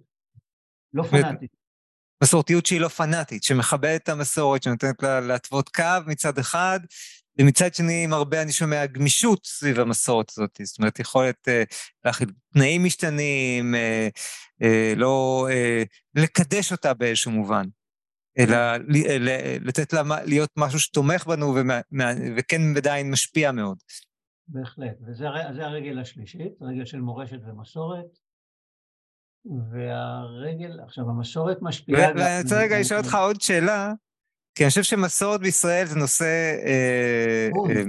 לא 0.97 1.03
פנאטית. 1.03 1.51
מסורתיות 2.23 2.67
שהיא 2.67 2.81
לא 2.81 2.89
פנאטית, 2.89 3.43
שמכבדת 3.43 4.03
את 4.03 4.09
המסורת, 4.09 4.63
שנותנת 4.63 5.03
לה 5.03 5.21
להתוות 5.21 5.69
קו 5.69 5.83
מצד 6.07 6.39
אחד, 6.39 6.81
ומצד 7.39 7.75
שני, 7.75 8.05
עם 8.05 8.13
הרבה, 8.13 8.43
אני 8.43 8.53
שומע, 8.53 8.87
גמישות 8.87 9.47
סביב 9.47 9.81
המסורת 9.81 10.31
הזאת. 10.31 10.61
זאת 10.63 10.79
אומרת, 10.79 10.99
יכולת 10.99 11.49
uh, 11.49 11.75
להכיל 12.05 12.29
תנאים 12.53 12.85
משתנים, 12.85 13.75
uh, 13.75 14.19
uh, 14.63 14.99
לא 14.99 15.47
uh, 15.51 16.21
לקדש 16.23 16.73
אותה 16.73 16.95
באיזשהו 16.95 17.31
מובן, 17.31 17.65
אלא 18.39 18.57
לתת 19.61 19.93
לה 19.93 20.03
להיות 20.25 20.51
משהו 20.57 20.81
שתומך 20.81 21.27
בנו 21.27 21.55
ומה, 21.57 21.81
וכן 22.37 22.77
עדיין 22.77 23.11
משפיע 23.11 23.53
מאוד. 23.53 23.79
בהחלט, 24.49 24.97
וזה 25.07 25.29
הרגל 25.67 25.99
השלישית, 25.99 26.53
רגל 26.61 26.85
של 26.85 27.01
מורשת 27.01 27.39
ומסורת. 27.47 28.26
והרגל, 29.71 30.81
עכשיו 30.85 31.05
המסורת 31.11 31.59
משפיעה... 31.63 32.11
ואני 32.17 32.43
רוצה 32.43 32.59
רגע 32.59 32.81
לשאול 32.81 33.01
אותך 33.01 33.15
עוד 33.15 33.41
שאלה, 33.41 33.93
כי 34.55 34.65
אני 34.65 34.69
חושב 34.69 34.83
שמסורת 34.83 35.41
בישראל 35.41 35.87
זה 35.87 35.97
נושא 35.97 36.55
אה, 36.67 37.49
אה, 37.71 37.83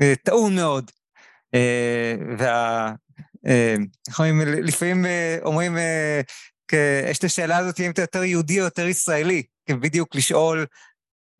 אה, 0.00 0.14
טעון 0.24 0.54
מאוד. 0.54 0.90
וה... 2.38 2.92
לפעמים 4.62 5.06
אומרים, 5.42 5.76
יש 7.10 7.18
את 7.18 7.24
השאלה 7.24 7.56
הזאת 7.56 7.80
אם 7.80 7.90
אתה 7.90 8.02
יותר 8.02 8.24
יהודי 8.24 8.60
או 8.60 8.64
יותר 8.64 8.86
ישראלי, 8.86 9.42
בדיוק 9.70 10.14
לשאול 10.14 10.66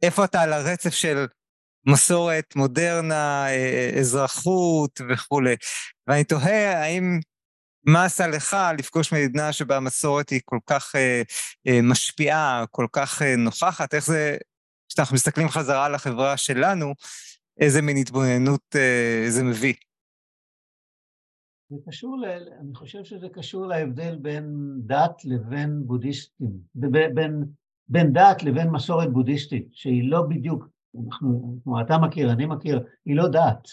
איפה 0.02 0.24
אתה 0.24 0.42
על 0.42 0.52
הרצף 0.52 0.94
של 0.94 1.26
מסורת, 1.86 2.56
מודרנה, 2.56 3.46
אזרחות 4.00 5.00
וכולי. 5.08 5.56
ואני 6.06 6.24
תוהה 6.24 6.82
האם 6.82 7.20
מה 7.86 8.04
עשה 8.04 8.26
לך 8.26 8.56
לפגוש 8.78 9.12
מדינה 9.12 9.52
שבה 9.52 9.76
המסורת 9.76 10.30
היא 10.30 10.40
כל 10.44 10.58
כך 10.66 10.96
אה, 10.96 11.22
אה, 11.66 11.80
משפיעה, 11.82 12.64
כל 12.70 12.86
כך 12.92 13.22
אה, 13.22 13.36
נוכחת? 13.36 13.94
איך 13.94 14.06
זה, 14.06 14.36
כשאנחנו 14.88 15.14
מסתכלים 15.14 15.48
חזרה 15.48 15.86
על 15.86 15.94
החברה 15.94 16.36
שלנו, 16.36 16.94
איזה 17.60 17.82
מין 17.82 17.96
התבוננות 17.96 18.76
אה, 18.76 19.24
זה 19.28 19.44
מביא? 19.44 19.74
זה 21.70 21.76
קשור, 21.88 22.18
ל, 22.18 22.24
אני 22.60 22.74
חושב 22.74 23.04
שזה 23.04 23.28
קשור 23.28 23.66
להבדל 23.66 24.16
בין 24.16 24.46
דת 24.86 25.24
לבין 25.24 25.82
בודהיסטים, 25.86 26.50
בין, 26.74 27.44
בין 27.88 28.12
דת 28.12 28.42
לבין 28.42 28.70
מסורת 28.70 29.12
בודהיסטית, 29.12 29.68
שהיא 29.72 30.10
לא 30.10 30.22
בדיוק, 30.22 30.64
אנחנו, 31.06 31.58
כמו 31.64 31.80
אתה 31.80 31.98
מכיר, 31.98 32.32
אני 32.32 32.46
מכיר, 32.46 32.84
היא 33.04 33.16
לא 33.16 33.28
דת, 33.28 33.68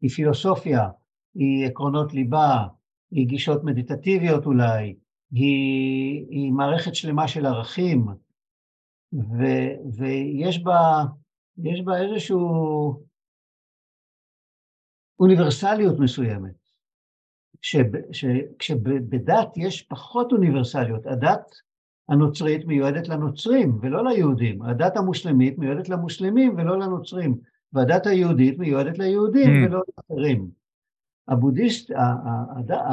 היא 0.00 0.10
פילוסופיה, 0.10 0.88
היא 1.34 1.66
עקרונות 1.66 2.14
ליבה, 2.14 2.66
היא 3.10 3.26
גישות 3.26 3.64
מדיטטיביות 3.64 4.46
אולי, 4.46 4.94
היא, 5.32 6.26
היא 6.30 6.52
מערכת 6.52 6.94
שלמה 6.94 7.28
של 7.28 7.46
ערכים, 7.46 8.06
ו, 9.12 9.42
ויש 9.96 10.62
בה, 10.62 11.04
יש 11.58 11.80
בה 11.84 12.02
איזושהי 12.02 12.36
אוניברסליות 15.20 15.98
מסוימת, 15.98 16.66
כשבדת 18.58 19.48
יש 19.56 19.82
פחות 19.82 20.32
אוניברסליות, 20.32 21.06
הדת 21.06 21.54
הנוצרית 22.08 22.64
מיועדת 22.66 23.08
לנוצרים 23.08 23.78
ולא 23.82 24.04
ליהודים, 24.04 24.62
הדת 24.62 24.96
המוסלמית 24.96 25.58
מיועדת 25.58 25.88
למוסלמים 25.88 26.54
ולא 26.56 26.78
לנוצרים, 26.78 27.34
והדת 27.72 28.06
היהודית 28.06 28.58
מיועדת 28.58 28.98
ליהודים 28.98 29.50
mm. 29.50 29.66
ולא 29.66 29.82
לאחרים. 29.98 30.50
הבודהיסט. 31.28 31.90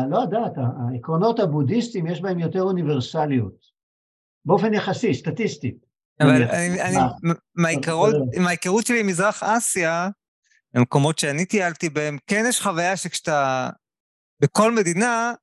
לא 0.10 0.24
הדת, 0.24 0.52
העקרונות 0.58 1.40
הבודהיסטיים 1.40 2.08
יש 2.08 2.22
בהם 2.22 2.40
יותר 2.40 2.62
אוניברסליות, 2.62 3.66
באופן 4.46 4.74
יחסי, 4.74 5.14
סטטיסטית. 5.14 5.86
אבל 6.22 6.48
מההיכרות 8.36 8.86
שלי 8.86 9.00
עם 9.00 9.08
מזרח 9.08 9.44
אסיה, 9.44 10.10
במקומות 10.74 11.20
שאני 11.20 11.46
טיילתי 11.46 11.90
בהם, 11.90 12.18
כן 12.28 12.44
יש 12.50 12.62
חוויה 12.62 12.98
שכשאתה, 12.98 13.70
בכל 14.40 14.72
מדינה, 14.72 15.34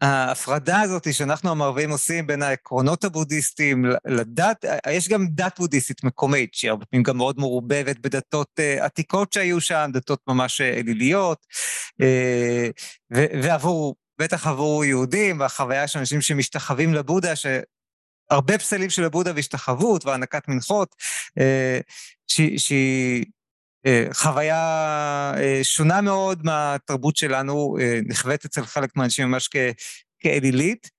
ההפרדה 0.00 0.80
הזאת 0.80 1.14
שאנחנו 1.14 1.50
המערבים 1.50 1.90
עושים 1.90 2.26
בין 2.26 2.42
העקרונות 2.42 3.04
הבודהיסטיים 3.04 3.84
לדת, 4.06 4.64
יש 4.90 5.08
גם 5.08 5.26
דת 5.30 5.58
בודהיסטית 5.58 6.04
מקומית, 6.04 6.54
שהיא 6.54 6.70
הרבה 6.70 6.84
פעמים 6.84 7.02
גם 7.02 7.16
מאוד 7.16 7.38
מעורבבת 7.38 7.98
בדתות 7.98 8.48
uh, 8.60 8.84
עתיקות 8.84 9.32
שהיו 9.32 9.60
שם, 9.60 9.90
דתות 9.92 10.20
ממש 10.26 10.60
אה, 10.60 10.68
אליליות, 10.74 11.46
uh, 12.02 13.16
ועבור, 13.42 13.96
בטח 14.20 14.46
עבור 14.46 14.84
יהודים, 14.84 15.40
והחוויה 15.40 15.88
של 15.88 15.98
אנשים 15.98 16.20
שמשתחווים 16.20 16.94
לבודה, 16.94 17.32
שהרבה 17.36 18.58
פסלים 18.58 18.90
של 18.90 19.04
הבודה 19.04 19.32
והשתחוות 19.34 20.06
והענקת 20.06 20.48
מנחות, 20.48 20.94
שהיא... 22.28 23.24
חוויה 24.12 25.32
שונה 25.62 26.00
מאוד 26.00 26.44
מהתרבות 26.44 27.16
שלנו, 27.16 27.76
נחווית 28.06 28.44
אצל 28.44 28.64
חלק 28.64 28.96
מהאנשים 28.96 29.28
ממש 29.28 29.48
כ, 29.48 29.56
כאלילית, 30.18 30.90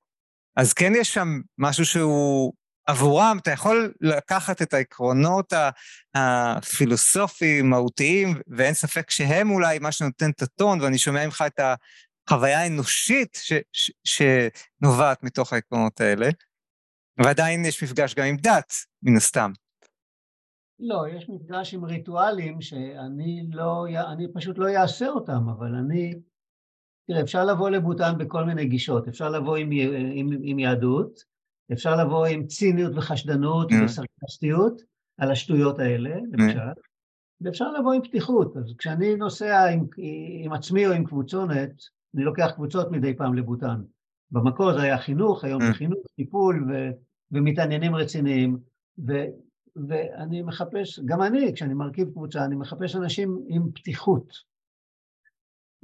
אז 0.57 0.73
כן 0.73 0.93
יש 0.95 1.13
שם 1.13 1.41
משהו 1.57 1.85
שהוא 1.85 2.53
עבורם, 2.87 3.37
אתה 3.41 3.51
יכול 3.51 3.93
לקחת 4.01 4.61
את 4.61 4.73
העקרונות 4.73 5.53
הפילוסופיים, 6.15 7.69
מהותיים, 7.69 8.41
ואין 8.47 8.73
ספק 8.73 9.11
שהם 9.11 9.51
אולי 9.51 9.79
מה 9.79 9.91
שנותן 9.91 10.29
את 10.29 10.41
הטון, 10.41 10.81
ואני 10.81 10.97
שומע 10.97 11.25
ממך 11.25 11.43
את 11.47 11.59
החוויה 12.29 12.59
האנושית 12.59 13.39
ש, 13.41 13.53
ש, 13.73 13.91
שנובעת 14.03 15.23
מתוך 15.23 15.53
העקרונות 15.53 16.01
האלה, 16.01 16.29
ועדיין 17.23 17.65
יש 17.65 17.83
מפגש 17.83 18.15
גם 18.15 18.25
עם 18.25 18.37
דת, 18.37 18.73
מן 19.03 19.17
הסתם. 19.17 19.51
לא, 20.81 21.05
יש 21.09 21.29
מפגש 21.29 21.73
עם 21.73 21.85
ריטואלים 21.85 22.61
שאני 22.61 23.45
לא, 23.51 23.85
אני 24.11 24.27
פשוט 24.33 24.57
לא 24.57 24.67
אעשה 24.67 25.09
אותם, 25.09 25.49
אבל 25.49 25.75
אני, 25.75 26.13
תראה, 27.07 27.21
אפשר 27.21 27.45
לבוא 27.45 27.69
לבוטן 27.69 28.17
בכל 28.17 28.43
מיני 28.43 28.65
גישות, 28.65 29.07
אפשר 29.07 29.29
לבוא 29.29 29.57
עם, 29.57 29.69
עם, 30.13 30.29
עם 30.41 30.59
יהדות, 30.59 31.23
אפשר 31.73 31.95
לבוא 31.95 32.25
עם 32.25 32.47
ציניות 32.47 32.91
וחשדנות 32.95 33.71
mm. 33.71 33.75
וסרקסטיות 33.85 34.81
על 35.17 35.31
השטויות 35.31 35.79
האלה, 35.79 36.15
למשל, 36.31 36.59
mm. 36.59 36.81
ואפשר 37.41 37.71
לבוא 37.71 37.93
עם 37.93 38.01
פתיחות. 38.01 38.57
אז 38.57 38.73
כשאני 38.77 39.15
נוסע 39.15 39.69
עם, 39.69 39.85
עם 40.43 40.53
עצמי 40.53 40.87
או 40.87 40.91
עם 40.91 41.05
קבוצונת, 41.05 41.71
אני 42.15 42.23
לוקח 42.23 42.51
קבוצות 42.55 42.91
מדי 42.91 43.17
פעם 43.17 43.33
לבוטן. 43.33 43.81
במקור 44.31 44.73
זה 44.73 44.81
היה 44.81 44.97
חינוך, 44.97 45.43
היום 45.43 45.61
זה 45.61 45.71
mm. 45.71 45.73
חינוך, 45.73 45.99
טיפול 46.15 46.65
ו, 46.69 46.89
ומתעניינים 47.31 47.95
רציניים, 47.95 48.57
ו, 49.07 49.13
ואני 49.75 50.41
מחפש, 50.41 50.99
גם 51.05 51.21
אני, 51.21 51.53
כשאני 51.53 51.73
מרכיב 51.73 52.11
קבוצה, 52.11 52.45
אני 52.45 52.55
מחפש 52.55 52.95
אנשים 52.95 53.43
עם 53.47 53.71
פתיחות. 53.71 54.51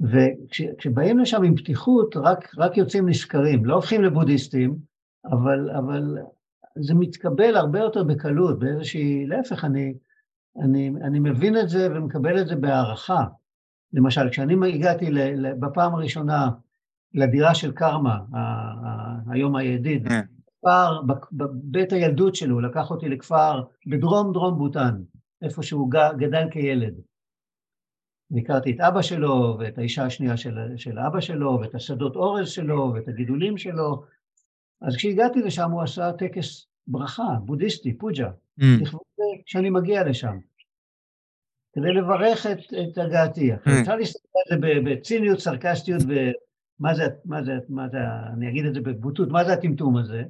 וכשבאים 0.00 1.18
לשם 1.18 1.42
עם 1.42 1.56
פתיחות, 1.56 2.16
רק, 2.16 2.54
רק 2.58 2.76
יוצאים 2.76 3.08
נשכרים, 3.08 3.64
לא 3.64 3.74
הופכים 3.74 4.02
לבודהיסטים, 4.02 4.76
אבל, 5.24 5.70
אבל 5.70 6.18
זה 6.76 6.94
מתקבל 6.94 7.56
הרבה 7.56 7.78
יותר 7.78 8.04
בקלות, 8.04 8.58
באיזושהי, 8.58 9.26
להפך, 9.26 9.64
אני, 9.64 9.94
אני, 10.62 10.92
אני 11.02 11.18
מבין 11.18 11.56
את 11.56 11.68
זה 11.68 11.88
ומקבל 11.90 12.40
את 12.40 12.46
זה 12.46 12.56
בהערכה. 12.56 13.24
למשל, 13.92 14.30
כשאני 14.30 14.74
הגעתי 14.74 15.10
ל, 15.10 15.18
ל, 15.18 15.54
בפעם 15.54 15.94
הראשונה 15.94 16.50
לדירה 17.14 17.54
של 17.54 17.72
קרמה, 17.72 18.18
היום 19.30 19.56
הידיד, 19.56 20.08
כן. 20.68 21.12
כפר, 21.12 21.14
בבית 21.32 21.92
הילדות 21.92 22.34
שלו, 22.34 22.60
לקח 22.60 22.90
אותי 22.90 23.08
לכפר 23.08 23.62
בדרום 23.86 24.32
דרום 24.32 24.58
בוטן, 24.58 25.02
איפה 25.42 25.62
שהוא 25.62 25.90
גדל 26.18 26.48
כילד. 26.50 26.94
והכרתי 28.30 28.72
את 28.72 28.80
אבא 28.80 29.02
שלו, 29.02 29.56
ואת 29.60 29.78
האישה 29.78 30.04
השנייה 30.04 30.36
של, 30.36 30.58
של 30.76 30.98
אבא 30.98 31.20
שלו, 31.20 31.58
ואת 31.60 31.74
השדות 31.74 32.16
אורז 32.16 32.48
שלו, 32.48 32.92
ואת 32.94 33.08
הגידולים 33.08 33.58
שלו. 33.58 34.02
אז 34.82 34.96
כשהגעתי 34.96 35.42
לשם 35.42 35.70
הוא 35.70 35.82
עשה 35.82 36.12
טקס 36.12 36.66
ברכה, 36.86 37.28
בודהיסטי, 37.44 37.98
פוג'ה, 37.98 38.30
אממ. 38.60 38.64
כשאני 39.46 39.70
מגיע 39.70 40.04
לשם, 40.04 40.38
כדי 41.72 41.92
לברך 41.92 42.46
את, 42.46 42.58
את 42.58 42.98
הגעתי. 42.98 43.52
אממ. 43.52 43.56
אפשר 43.80 43.96
להסתכל 43.96 44.38
על 44.50 44.60
זה 44.60 44.66
בציניות, 44.84 45.38
סרקסטיות, 45.38 46.02
ומה 46.02 46.94
זה, 46.94 47.04
מה 47.24 47.44
זה, 47.44 47.52
מה 47.68 47.88
זה, 47.88 47.98
אני 48.32 48.48
אגיד 48.48 48.66
את 48.66 48.74
זה 48.74 48.80
בבוטות, 48.80 49.28
מה 49.28 49.44
זה 49.44 49.52
הטמטום 49.52 49.96
הזה? 49.96 50.22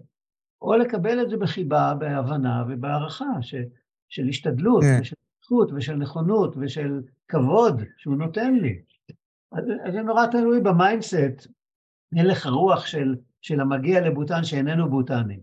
או 0.63 0.77
לקבל 0.77 1.23
את 1.23 1.31
זה 1.31 1.37
בחיבה, 1.37 1.95
בהבנה 1.99 2.65
ובהערכה 2.69 3.25
ש, 3.41 3.55
של 4.09 4.29
השתדלות, 4.29 4.83
yeah. 4.83 4.87
כן. 4.87 5.01
ושל 5.01 5.15
זכות 5.45 5.71
ושל 5.77 5.95
נכונות 5.95 6.55
ושל 6.61 7.01
כבוד 7.29 7.83
שהוא 7.97 8.17
נותן 8.17 8.55
לי. 8.55 8.83
אז, 9.53 9.65
אז 9.85 9.93
זה 9.93 10.03
נורא 10.03 10.27
תלוי 10.27 10.61
ב 10.61 10.70
mindset, 10.70 11.47
הלך 12.13 12.47
הרוח 12.47 12.87
של, 12.87 13.17
של 13.41 13.61
המגיע 13.61 14.01
לבוטן 14.01 14.45
שאיננו 14.45 14.91
בוטני. 14.91 15.41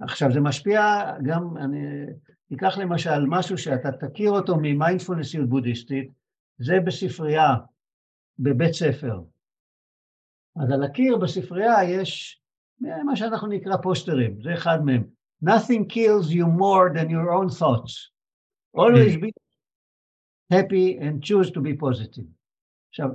עכשיו 0.00 0.32
זה 0.32 0.40
משפיע 0.40 0.80
גם, 1.22 1.56
אני 1.56 2.06
אקח 2.54 2.78
למשל 2.78 3.24
משהו 3.26 3.58
שאתה 3.58 3.92
תכיר 3.92 4.30
אותו 4.30 4.56
ממיינדפולנסיות 4.56 5.48
בודהיסטית, 5.48 6.10
זה 6.58 6.80
בספרייה, 6.86 7.54
בבית 8.38 8.72
ספר. 8.72 9.20
אז 10.56 10.70
על 10.70 10.82
הקיר 10.82 11.16
בספרייה 11.16 11.84
יש 11.84 12.40
מה 12.80 13.16
שאנחנו 13.16 13.48
נקרא 13.48 13.76
פוסטרים, 13.76 14.42
זה 14.42 14.54
אחד 14.54 14.84
מהם. 14.84 15.04
Nothing 15.44 15.84
kills 15.88 16.30
you 16.30 16.46
more 16.46 16.92
than 16.96 17.08
your 17.08 17.30
own 17.32 17.48
thoughts. 17.48 18.10
Always 18.76 19.16
be 19.16 19.30
happy 20.52 20.98
and 20.98 21.22
choose 21.22 21.50
to 21.50 21.60
be 21.60 21.74
positive. 21.80 22.26
עכשיו, 22.88 23.08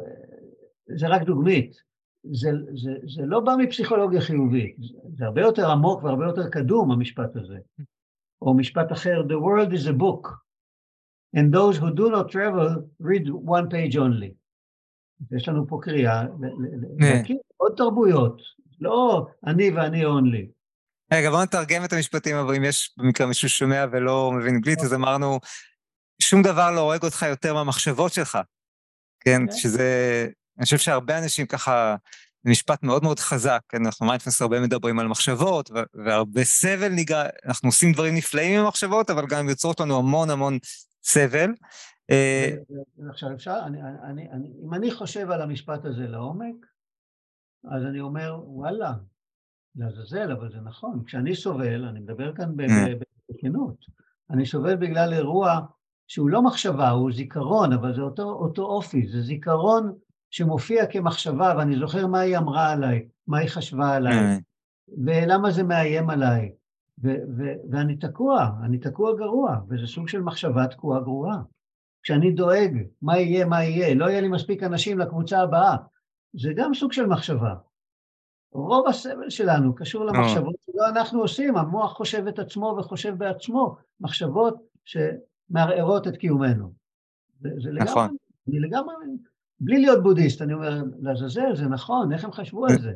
זה 0.96 1.08
רק 1.08 1.22
דוגמית. 1.22 1.84
זה, 2.32 2.50
זה, 2.74 2.92
זה 3.16 3.22
לא 3.26 3.40
בא 3.40 3.56
מפסיכולוגיה 3.60 4.22
חיובית, 4.22 4.76
זה 5.18 5.26
הרבה 5.26 5.42
יותר 5.42 5.72
עמוק 5.72 6.04
והרבה 6.04 6.26
יותר 6.26 6.50
קדום, 6.50 6.92
המשפט 6.92 7.36
הזה. 7.36 7.58
או 8.42 8.54
משפט 8.54 8.92
אחר, 8.92 9.22
The 9.28 9.40
world 9.40 9.74
is 9.74 9.88
a 9.88 9.94
book, 9.94 10.28
and 11.36 11.54
those 11.54 11.78
who 11.78 11.90
do 11.96 12.10
not 12.10 12.32
travel 12.32 12.70
read 13.02 13.28
one 13.30 13.68
page 13.70 13.96
only. 13.96 14.34
יש 15.32 15.48
לנו 15.48 15.68
פה 15.68 15.80
קריאה 15.82 16.24
להכיר 17.00 17.38
עוד 17.58 17.74
תרבויות, 17.78 18.42
לא 18.84 19.28
אני 19.48 19.70
ואני 19.70 20.06
אונלי. 20.06 20.48
רגע, 21.14 21.30
בוא 21.30 21.44
נתרגם 21.44 21.86
את 21.86 21.94
המשפטים 21.94 22.36
הבאים, 22.36 22.64
יש 22.64 22.94
במקרה 22.98 23.28
מישהו 23.28 23.50
שומע 23.50 23.86
ולא 23.92 24.32
מבין 24.32 24.56
אנגלית, 24.56 24.80
אז 24.80 24.94
אמרנו, 24.94 25.40
שום 26.22 26.42
דבר 26.42 26.72
לא 26.72 26.80
הורג 26.80 27.04
אותך 27.04 27.26
יותר 27.30 27.54
מהמחשבות 27.54 28.14
שלך, 28.14 28.38
כן? 29.20 29.42
אוקיי. 29.42 29.58
שזה, 29.58 30.28
אני 30.58 30.66
חושב 30.66 30.78
שהרבה 30.78 31.18
אנשים 31.18 31.46
ככה, 31.46 31.96
זה 32.44 32.52
משפט 32.52 32.84
מאוד 32.84 33.04
מאוד 33.04 33.20
חזק, 33.20 33.60
כן? 33.70 33.86
אנחנו 33.86 34.06
מיינדפולנס 34.06 34.42
הרבה 34.42 34.60
מדברים 34.60 35.00
על 35.00 35.08
מחשבות, 35.08 35.72
והרבה 36.06 36.44
סבל 36.44 36.90
ניגע, 36.90 37.24
אנחנו 37.46 37.70
עושים 37.70 37.94
דברים 37.94 38.16
נפלאים 38.16 38.60
עם 38.60 38.66
המחשבות, 38.66 39.10
אבל 39.10 39.26
גם 39.28 39.50
יוצרות 39.50 39.80
לנו 39.80 39.98
המון 39.98 40.30
המון 40.30 40.58
סבל. 41.04 41.52
אה, 42.12 42.50
עכשיו 43.10 43.34
אפשר, 43.34 43.60
אני, 43.66 43.78
אני, 43.82 44.28
אני, 44.32 44.48
אם 44.66 44.74
אני 44.74 44.92
חושב 44.92 45.32
על 45.32 45.42
המשפט 45.42 45.86
הזה 45.86 46.08
לעומק, 46.08 46.56
אז 47.72 47.84
אני 47.84 48.00
אומר, 48.00 48.42
וואלה, 48.46 48.94
לעזאזל, 49.76 50.32
אבל 50.32 50.52
זה 50.52 50.62
נכון. 50.62 51.04
כשאני 51.06 51.36
סובל, 51.36 51.86
אני 51.86 52.00
מדבר 52.00 52.36
כאן 52.36 52.50
אממ. 52.50 53.06
בכנות, 53.30 53.86
אני 54.30 54.46
סובל 54.46 54.76
בגלל 54.76 55.14
אירוע 55.14 55.60
שהוא 56.08 56.30
לא 56.30 56.42
מחשבה, 56.42 56.90
הוא 56.90 57.12
זיכרון, 57.12 57.74
אבל 57.74 57.96
זה 57.96 58.02
אותו, 58.02 58.24
אותו 58.24 58.64
אופי, 58.64 59.08
זה 59.08 59.22
זיכרון 59.22 59.94
שמופיע 60.32 60.86
כמחשבה, 60.86 61.54
ואני 61.58 61.80
זוכר 61.80 62.08
מה 62.08 62.20
היא 62.20 62.38
אמרה 62.38 62.72
עליי, 62.72 63.08
מה 63.28 63.38
היא 63.38 63.50
חשבה 63.50 63.96
עליי, 63.96 64.38
mm. 64.38 64.42
ולמה 65.06 65.52
זה 65.52 65.64
מאיים 65.64 66.10
עליי. 66.10 66.52
ו- 67.04 67.24
ו- 67.38 67.56
ואני 67.72 67.96
תקוע, 67.98 68.50
אני 68.64 68.78
תקוע 68.78 69.16
גרוע, 69.16 69.58
וזה 69.70 69.88
סוג 69.88 70.08
של 70.08 70.22
מחשבה 70.22 70.68
תקועה 70.68 71.00
גרועה. 71.00 71.42
כשאני 72.04 72.32
דואג 72.32 72.78
מה 73.02 73.18
יהיה, 73.18 73.46
מה 73.46 73.64
יהיה, 73.64 73.96
לא 73.96 74.06
יהיה 74.06 74.22
לי 74.22 74.28
מספיק 74.28 74.64
אנשים 74.64 75.00
לקבוצה 75.00 75.42
הבאה, 75.42 75.78
זה 76.34 76.54
גם 76.56 76.74
סוג 76.74 76.94
של 76.94 77.06
מחשבה. 77.06 77.56
רוב 78.52 78.88
הסבל 78.88 79.30
שלנו 79.30 79.76
קשור 79.76 80.06
למחשבות 80.06 80.56
שלא 80.66 80.90
אנחנו 80.90 81.22
עושים, 81.22 81.58
המוח 81.58 81.92
חושב 81.92 82.28
את 82.28 82.40
עצמו 82.40 82.76
וחושב 82.80 83.16
בעצמו, 83.18 83.76
מחשבות 84.00 84.56
שמערערות 84.86 86.08
את 86.08 86.18
קיומנו. 86.18 86.74
זה 87.42 87.72
לגמרי, 87.72 87.92
נכון. 87.92 88.16
אני 88.48 88.60
לגמרי, 88.60 88.96
בלי 89.60 89.82
להיות 89.82 90.04
בודהיסט, 90.04 90.42
אני 90.42 90.54
אומר, 90.54 90.82
לעזאזל, 91.00 91.56
זה 91.56 91.66
נכון, 91.66 92.14
איך 92.14 92.26
הם 92.26 92.32
חשבו 92.32 92.66
על 92.66 92.82
זה? 92.82 92.94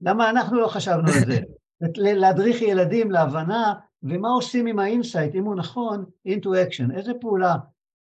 למה 0.00 0.30
אנחנו 0.30 0.60
לא 0.60 0.68
חשבנו 0.68 1.08
על 1.08 1.26
זה? 1.26 1.40
להדריך 2.20 2.62
ילדים 2.62 3.10
להבנה, 3.10 3.74
ומה 4.02 4.28
עושים 4.28 4.66
עם 4.66 4.78
ה 4.78 4.84
insight, 4.84 5.34
אם 5.34 5.44
הוא 5.44 5.54
נכון, 5.54 6.04
into 6.28 6.46
action, 6.46 6.96
איזה 6.96 7.12
פעולה 7.20 7.56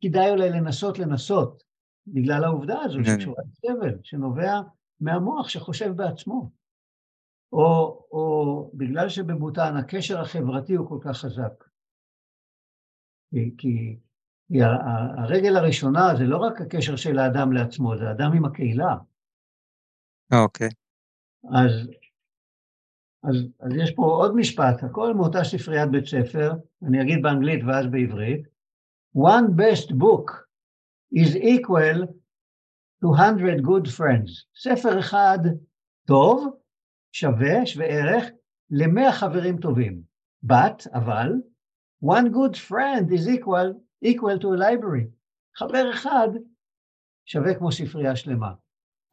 כדאי 0.02 0.30
אולי 0.30 0.50
לנסות 0.50 1.00
לנסות, 1.00 1.64
בגלל 2.08 2.44
העובדה 2.44 2.82
הזו 2.82 2.98
כן. 2.98 3.04
שקשורה 3.04 3.44
לסבל, 3.48 3.98
שנובע 4.04 4.62
מהמוח 5.00 5.50
שחושב 5.50 5.92
בעצמו. 5.96 6.52
או, 7.54 8.06
או 8.12 8.72
בגלל 8.74 9.10
שבבהוטן 9.10 9.78
הקשר 9.78 10.20
החברתי 10.22 10.74
הוא 10.74 10.90
כל 10.90 10.98
כך 11.02 11.18
חזק. 11.18 11.64
כי, 13.30 13.52
כי, 13.58 13.98
כי 14.48 14.58
הרגל 15.18 15.58
הראשונה 15.58 16.16
זה 16.18 16.24
לא 16.24 16.38
רק 16.38 16.62
הקשר 16.62 16.96
של 16.96 17.20
האדם 17.20 17.54
לעצמו, 17.54 17.98
זה 17.98 18.08
האדם 18.08 18.32
עם 18.38 18.46
הקהילה. 18.46 18.96
אוקיי. 20.34 20.70
אז, 21.44 21.72
אז, 23.24 23.36
אז 23.60 23.72
יש 23.84 23.92
פה 23.96 24.04
עוד 24.04 24.36
משפט, 24.36 24.84
הכל 24.84 25.14
מאותה 25.14 25.44
ספריית 25.44 25.92
בית 25.92 26.06
ספר, 26.06 26.52
אני 26.88 27.02
אגיד 27.02 27.22
באנגלית 27.22 27.64
ואז 27.68 27.86
בעברית. 27.92 28.48
One 29.18 29.48
best 29.58 29.92
book 29.92 30.45
is 31.16 31.36
equal 31.36 32.08
to 33.02 33.08
100 33.08 33.62
good 33.64 33.88
friends. 33.88 34.46
ספר 34.56 35.00
אחד 35.00 35.40
טוב 36.08 36.58
שווה, 37.12 37.66
שווה 37.66 37.86
ערך, 37.86 38.26
למאה 38.70 39.12
חברים 39.12 39.58
טובים. 39.58 40.02
But, 40.46 40.88
אבל, 40.94 41.32
one 42.04 42.30
good 42.30 42.56
friend 42.56 43.12
is 43.12 43.28
equal, 43.28 43.74
equal 44.06 44.40
to 44.40 44.46
a 44.46 44.58
library. 44.58 45.08
חבר 45.58 45.92
אחד 45.94 46.28
שווה 47.26 47.56
כמו 47.58 47.72
ספרייה 47.72 48.16
שלמה. 48.16 48.54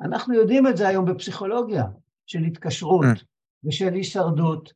אנחנו 0.01 0.35
יודעים 0.35 0.67
את 0.67 0.77
זה 0.77 0.89
היום 0.89 1.05
בפסיכולוגיה, 1.05 1.85
של 2.27 2.39
התקשרות 2.39 3.05
Mm. 3.05 3.25
ושל 3.65 3.93
הישרדות, 3.95 4.73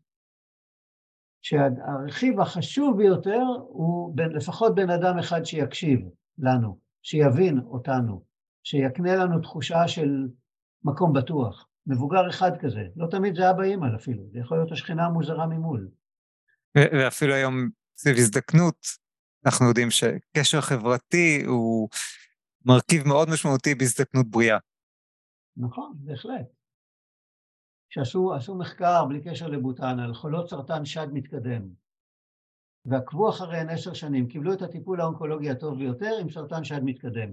שהרכיב 1.43 2.41
החשוב 2.41 2.97
ביותר 2.99 3.43
הוא 3.69 4.17
בין, 4.17 4.33
לפחות 4.33 4.75
בן 4.75 4.91
אדם 4.91 5.19
אחד 5.19 5.45
שיקשיב 5.45 6.01
לנו, 6.39 6.79
שיבין 7.07 7.59
אותנו, 7.59 8.25
שיקנה 8.63 9.17
לנו 9.17 9.41
תחושה 9.41 9.89
של 9.89 10.29
מקום 10.85 11.13
בטוח. 11.13 11.69
מבוגר 11.87 12.31
אחד 12.31 12.51
כזה, 12.61 12.81
לא 12.97 13.07
תמיד 13.11 13.37
זה 13.37 13.51
אבא 13.51 13.63
אימא 13.63 13.87
אפילו, 13.97 14.23
זה 14.33 14.39
יכול 14.39 14.59
להיות 14.59 14.73
השכנה 14.73 15.07
המוזרה 15.07 15.47
ממול. 15.47 15.89
ואפילו 16.77 17.35
היום 17.35 17.55
סביב 17.97 18.17
הזדקנות, 18.17 18.87
אנחנו 19.47 19.69
יודעים 19.69 19.89
שקשר 19.91 20.61
חברתי 20.61 21.43
הוא 21.47 21.89
מרכיב 22.65 23.09
מאוד 23.09 23.29
משמעותי 23.29 23.75
בהזדקנות 23.75 24.27
בריאה. 24.31 24.59
נכון, 25.57 25.93
בהחלט. 25.97 26.47
שעשו 27.89 28.35
עשו 28.35 28.55
מחקר 28.55 29.05
בלי 29.05 29.25
קשר 29.25 29.49
לבוטן 29.49 29.99
על 29.99 30.15
חולות 30.15 30.51
סרטן 30.51 30.85
שד 30.85 31.09
מתקדם, 31.13 31.63
ועקבו 32.87 33.29
אחריהן 33.29 33.69
עשר 33.69 33.93
שנים, 33.93 34.27
קיבלו 34.27 34.53
את 34.53 34.63
הטיפול 34.63 35.01
האונקולוגי 35.01 35.51
הטוב 35.51 35.79
ביותר 35.79 36.13
עם 36.21 36.31
סרטן 36.31 36.65
שד 36.65 36.85
מתקדם, 36.85 37.29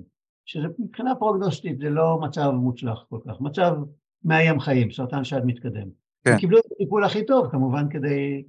שזה 0.45 0.68
מבחינה 0.80 1.16
פרוגנוסטית 1.16 1.78
זה 1.78 1.89
לא 1.89 2.20
מצב 2.22 2.49
מוצלח 2.49 3.06
כל 3.10 3.20
כך, 3.28 3.41
מצב 3.41 3.76
מאיים 4.24 4.60
חיים, 4.60 4.91
סרטן 4.91 5.24
שד 5.24 5.45
מתקדם. 5.45 5.88
כן. 6.24 6.32
הם 6.32 6.38
קיבלו 6.38 6.60
את 6.60 6.66
הטיפול 6.72 7.04
הכי 7.04 7.26
טוב, 7.26 7.51
כמובן 7.51 7.89
כדי, 7.89 8.43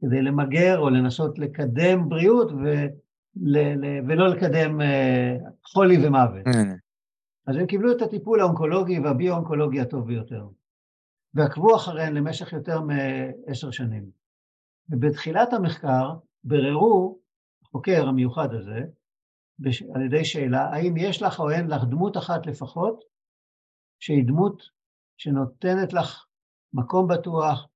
כדי 0.00 0.22
למגר 0.22 0.78
או 0.78 0.90
לנסות 0.90 1.38
לקדם 1.38 2.08
בריאות 2.08 2.52
ו, 2.52 2.86
ל, 3.36 3.58
ל, 3.58 4.00
ולא 4.08 4.28
לקדם 4.28 4.80
אה, 4.80 5.36
חולי 5.64 6.06
ומוות. 6.06 6.46
אז 7.46 7.56
הם 7.56 7.66
קיבלו 7.66 7.92
את 7.92 8.02
הטיפול 8.02 8.40
האונקולוגי 8.40 8.98
והביו-אונקולוגי 8.98 9.80
הטוב 9.80 10.06
ביותר, 10.06 10.46
ועקבו 11.34 11.76
אחריהם 11.76 12.14
למשך 12.14 12.52
יותר 12.52 12.80
מעשר 12.80 13.70
שנים. 13.70 14.04
ובתחילת 14.88 15.52
המחקר 15.52 16.14
בררו, 16.44 17.18
החוקר 17.62 18.08
המיוחד 18.08 18.54
הזה, 18.54 18.80
בש... 19.58 19.82
על 19.82 20.02
ידי 20.02 20.24
שאלה, 20.24 20.62
האם 20.62 20.96
יש 20.96 21.22
לך 21.22 21.40
או 21.40 21.50
אין 21.50 21.66
לך 21.66 21.84
דמות 21.84 22.16
אחת 22.16 22.46
לפחות, 22.46 23.04
שהיא 24.00 24.26
דמות 24.26 24.62
שנותנת 25.16 25.92
לך 25.92 26.24
מקום 26.72 27.08
בטוח, 27.08 27.68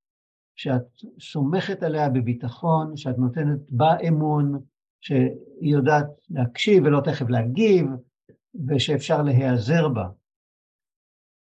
שאת 0.56 0.86
סומכת 1.20 1.82
עליה 1.82 2.08
בביטחון, 2.08 2.96
שאת 2.96 3.18
נותנת 3.18 3.70
בה 3.70 3.96
אמון, 4.08 4.62
שהיא 5.00 5.30
יודעת 5.60 6.06
להקשיב 6.30 6.84
ולא 6.84 7.00
תכף 7.04 7.28
להגיב, 7.28 7.86
ושאפשר 8.68 9.22
להיעזר 9.22 9.88
בה. 9.88 10.08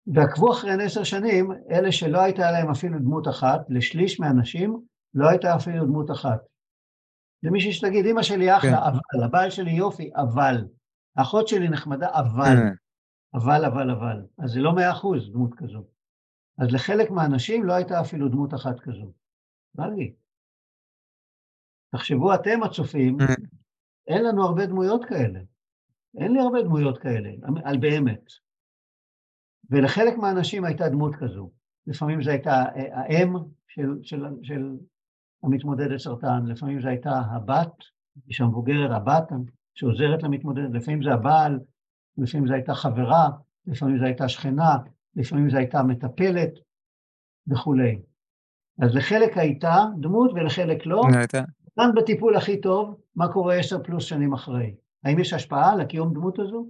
ועקבו 0.08 0.52
אחריהן 0.52 0.82
עשר 0.82 1.04
שנים, 1.04 1.52
אלה 1.72 1.92
שלא 1.92 2.22
הייתה 2.22 2.52
להם 2.52 2.70
אפילו 2.70 3.00
דמות 3.00 3.28
אחת, 3.28 3.62
לשליש 3.70 4.20
מהאנשים 4.20 4.82
לא 5.14 5.30
הייתה 5.30 5.56
אפילו 5.56 5.86
דמות 5.86 6.12
אחת. 6.12 6.53
זה 7.44 7.52
מישהי 7.52 7.74
שתגיד, 7.74 8.06
אמא 8.06 8.24
שלי 8.24 8.58
אחלה, 8.58 8.72
כן. 8.72 8.78
אבל, 8.78 9.24
הבעל 9.24 9.50
שלי 9.50 9.72
יופי, 9.72 10.12
אבל, 10.16 10.68
האחות 11.16 11.48
שלי 11.48 11.70
נחמדה, 11.70 12.10
אבל, 12.14 12.46
הנה, 12.46 12.72
אבל, 13.34 13.66
אבל, 13.66 13.92
אבל. 13.92 14.26
אז 14.44 14.52
זה 14.52 14.60
לא 14.60 14.76
מאה 14.76 14.92
אחוז 14.92 15.32
דמות 15.32 15.52
כזו. 15.58 15.84
אז 16.58 16.68
לחלק 16.72 17.12
מהאנשים 17.12 17.66
לא 17.66 17.74
הייתה 17.74 18.02
אפילו 18.02 18.30
דמות 18.30 18.54
אחת 18.54 18.80
כזו. 18.80 19.14
בא 19.76 19.88
לי. 19.88 20.14
תחשבו 21.92 22.36
אתם 22.36 22.64
הצופים, 22.64 23.18
הנה, 23.20 23.34
אין 24.08 24.24
לנו 24.24 24.44
הרבה 24.44 24.66
דמויות 24.66 25.06
כאלה. 25.06 25.40
אין 26.18 26.34
לי 26.34 26.40
הרבה 26.40 26.62
דמויות 26.62 26.98
כאלה, 26.98 27.30
על 27.64 27.78
באמת. 27.78 28.24
ולחלק 29.70 30.18
מהאנשים 30.18 30.66
הייתה 30.66 30.90
דמות 30.90 31.16
כזו. 31.16 31.52
לפעמים 31.88 32.24
זו 32.24 32.32
הייתה 32.32 32.52
אה, 32.52 33.00
האם 33.00 33.34
של, 33.68 34.00
של, 34.04 34.26
של 34.44 34.78
המתמודדת 35.44 36.00
סרטן, 36.00 36.46
לפעמים 36.46 36.82
זו 36.82 36.88
הייתה 36.88 37.12
הבת, 37.32 37.74
אישה 38.28 38.44
מבוגרת, 38.44 38.92
הבת 38.92 39.32
שעוזרת 39.76 40.24
למתמודדת, 40.24 40.70
לפעמים 40.74 41.04
זה 41.04 41.14
הבעל, 41.14 41.60
לפעמים 42.18 42.48
זו 42.48 42.54
הייתה 42.54 42.74
חברה, 42.74 43.30
לפעמים 43.68 43.98
זו 44.00 44.06
הייתה 44.06 44.30
שכנה, 44.30 44.78
לפעמים 45.16 45.50
זו 45.50 45.58
הייתה 45.58 45.84
מטפלת 45.84 46.50
וכולי. 47.48 48.02
אז 48.82 48.96
לחלק 48.96 49.38
הייתה 49.38 49.76
דמות 50.00 50.32
ולחלק 50.34 50.86
לא. 50.86 51.02
הייתה. 51.18 51.42
כאן 51.76 51.90
בטיפול 51.96 52.36
הכי 52.36 52.62
טוב, 52.62 53.02
מה 53.16 53.28
קורה 53.28 53.56
עשר 53.56 53.84
פלוס 53.84 54.04
שנים 54.04 54.34
אחרי. 54.34 54.76
האם 55.04 55.20
יש 55.20 55.34
השפעה 55.34 55.76
לקיום 55.76 56.14
דמות 56.14 56.40
הזו? 56.40 56.68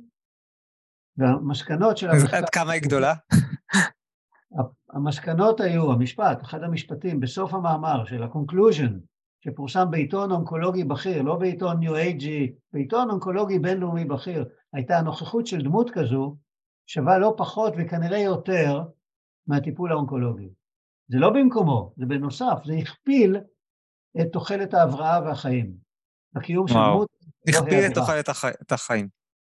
והמסקנות 1.17 1.97
של 1.97 2.09
המחקר... 2.09 2.38
עד 2.38 2.49
כמה 2.49 2.71
היא 2.71 2.82
גדולה? 2.82 3.13
המסקנות 4.93 5.59
היו, 5.59 5.91
המשפט, 5.91 6.41
אחד 6.41 6.63
המשפטים, 6.63 7.19
בסוף 7.19 7.53
המאמר 7.53 8.05
של 8.05 8.23
ה-conclusion, 8.23 8.91
שפורסם 9.43 9.91
בעיתון 9.91 10.31
אונקולוגי 10.31 10.83
בכיר, 10.83 11.21
לא 11.21 11.35
בעיתון 11.35 11.79
ניו 11.79 11.95
אייג'י, 11.95 12.53
בעיתון 12.73 13.09
אונקולוגי 13.09 13.59
בינלאומי 13.59 14.05
בכיר, 14.05 14.45
הייתה 14.73 14.97
הנוכחות 14.97 15.47
של 15.47 15.61
דמות 15.61 15.89
כזו, 15.93 16.37
שווה 16.87 17.17
לא 17.17 17.33
פחות 17.37 17.73
וכנראה 17.77 18.17
יותר 18.19 18.81
מהטיפול 19.47 19.91
האונקולוגי. 19.91 20.49
זה 21.07 21.17
לא 21.17 21.29
במקומו, 21.29 21.93
זה 21.97 22.05
בנוסף, 22.05 22.57
זה 22.65 22.73
הכפיל 22.73 23.37
את 24.21 24.27
תוחלת 24.33 24.73
ההבראה 24.73 25.21
והחיים. 25.25 25.73
הקיום 26.35 26.67
של. 26.67 26.73
דמות... 26.73 27.07
לא 27.47 27.59
הכפיל 27.59 27.79
את 27.79 27.83
העברה. 27.83 27.93
תוחלת 28.05 28.29
החי- 28.29 28.61
את 28.61 28.71
החיים. 28.71 29.07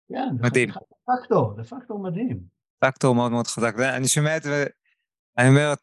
כן, 0.08 0.28
זה 0.36 0.42
מדהים. 0.42 0.70
ח- 0.70 0.78
פקטור, 1.22 1.54
זה 1.56 1.62
פקטור 1.64 2.02
מדהים. 2.02 2.40
פקטור 2.78 3.14
מאוד 3.14 3.32
מאוד 3.32 3.46
חזק. 3.46 3.74
ואני 3.78 4.08
שומע 4.08 4.36
את 4.36 4.42
זה, 4.42 4.66
ואני 5.36 5.48
אומר, 5.48 5.74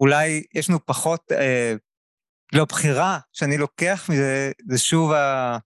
אולי 0.00 0.44
יש 0.54 0.70
לנו 0.70 0.86
פחות, 0.86 1.32
אה, 1.32 1.74
לא, 2.52 2.64
בחירה 2.64 3.18
שאני 3.32 3.58
לוקח 3.58 4.10
מזה, 4.12 4.52
זה 4.68 4.78
שוב 4.78 5.12
ה... 5.12 5.58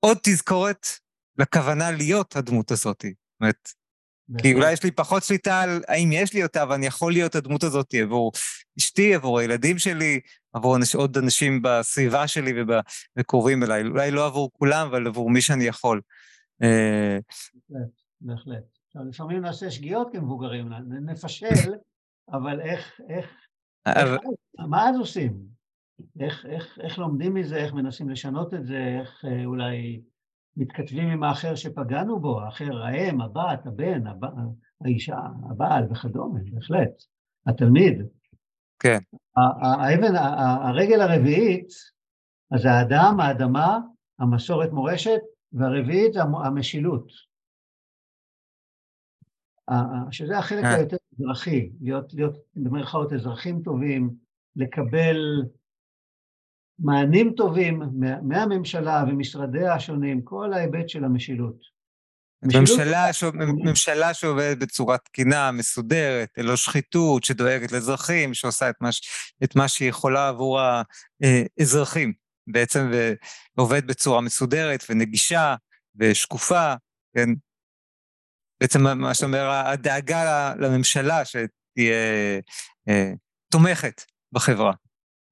עוד 0.00 0.18
תזכורת 0.22 0.86
לכוונה 1.38 1.90
להיות 1.90 2.36
הדמות 2.36 2.70
הזאת. 2.70 3.02
זאת 3.02 3.40
אומרת, 3.40 3.68
כי 4.42 4.54
אולי 4.54 4.72
יש 4.72 4.84
לי 4.84 4.90
פחות 4.90 5.22
שליטה 5.22 5.60
על 5.60 5.82
האם 5.88 6.12
יש 6.12 6.34
לי 6.34 6.42
אותה, 6.42 6.64
ואני 6.68 6.86
יכול 6.86 7.12
להיות 7.12 7.34
הדמות 7.34 7.62
הזאת 7.62 7.94
עבור 7.94 8.32
אשתי, 8.78 9.14
עבור 9.14 9.38
הילדים 9.38 9.78
שלי, 9.78 10.20
עבור 10.52 10.76
אנש, 10.76 10.94
עוד 10.94 11.18
אנשים 11.18 11.62
בסביבה 11.62 12.28
שלי 12.28 12.62
וב- 12.62 12.80
וקרובים 13.18 13.62
אליי. 13.62 13.82
אולי 13.82 14.10
לא 14.10 14.26
עבור 14.26 14.50
כולם, 14.52 14.86
אבל 14.86 15.06
עבור 15.06 15.30
מי 15.30 15.40
שאני 15.40 15.64
יכול. 15.64 16.00
אה, 16.62 17.18
בהחלט, 17.68 17.90
בהחלט. 18.20 18.64
עכשיו, 18.86 19.02
לפעמים 19.08 19.40
נעשה 19.42 19.70
שגיאות 19.70 20.08
כמבוגרים, 20.12 20.68
נפשל, 21.00 21.74
אבל 22.32 22.60
איך, 22.60 23.00
איך, 23.08 23.46
אבל- 23.86 24.12
איך, 24.12 24.66
מה 24.68 24.88
אז 24.88 24.96
עושים? 24.96 25.56
איך, 26.20 26.46
איך, 26.46 26.78
איך 26.82 26.98
לומדים 26.98 27.34
מזה, 27.34 27.56
איך 27.56 27.72
מנסים 27.72 28.10
לשנות 28.10 28.54
את 28.54 28.66
זה, 28.66 28.98
איך 29.00 29.24
אה, 29.24 29.44
אולי 29.44 30.00
מתכתבים 30.56 31.08
עם 31.08 31.22
האחר 31.22 31.54
שפגענו 31.54 32.20
בו, 32.20 32.40
האחר, 32.40 32.82
האם, 32.82 33.20
הבת, 33.20 33.66
הבן, 33.66 34.06
הב... 34.06 34.24
האישה, 34.84 35.18
הבעל 35.50 35.84
וכדומה, 35.90 36.40
בהחלט. 36.52 36.90
התלמיד. 37.46 38.02
כן. 38.78 38.98
האבן, 39.62 40.16
הרגל 40.64 41.00
הרביעית, 41.00 41.68
אז 42.50 42.64
האדם, 42.64 43.20
האדמה, 43.20 43.78
המסורת 44.18 44.70
מורשת, 44.72 45.20
והרביעית 45.52 46.12
זה 46.12 46.20
המשילות. 46.22 47.06
שזה 50.10 50.38
החלק 50.38 50.64
אה. 50.64 50.74
היותר 50.74 50.96
אזרחי, 51.20 51.70
להיות, 51.80 52.14
להיות 52.14 52.36
במרכאות 52.56 53.12
אזרחים 53.12 53.62
טובים, 53.62 54.10
לקבל 54.56 55.42
מענים 56.78 57.32
טובים 57.36 57.82
מהממשלה 58.22 59.04
ומשרדיה 59.08 59.74
השונים, 59.74 60.22
כל 60.22 60.52
ההיבט 60.52 60.88
של 60.88 61.04
המשילות. 61.04 61.76
ממשלה, 62.42 63.12
ש... 63.12 63.24
ממשלה 63.64 64.14
שעובדת 64.14 64.58
בצורה 64.58 64.98
תקינה, 64.98 65.50
מסודרת, 65.50 66.28
ללא 66.36 66.56
שחיתות, 66.56 67.24
שדואגת 67.24 67.72
לאזרחים, 67.72 68.34
שעושה 68.34 68.70
את 68.70 68.74
מה. 68.80 68.88
את 69.44 69.56
מה 69.56 69.68
שהיא 69.68 69.88
יכולה 69.88 70.28
עבור 70.28 70.60
האזרחים, 71.60 72.12
בעצם, 72.46 72.90
ועובדת 73.56 73.84
בצורה 73.84 74.20
מסודרת 74.20 74.84
ונגישה 74.90 75.54
ושקופה, 75.96 76.74
כן? 77.14 77.28
בעצם 78.60 78.80
מה 78.98 79.14
שאומר, 79.14 79.50
הדאגה 79.50 80.54
לממשלה 80.54 81.24
שתהיה 81.24 81.94
אה, 82.88 83.12
תומכת 83.52 84.02
בחברה. 84.32 84.72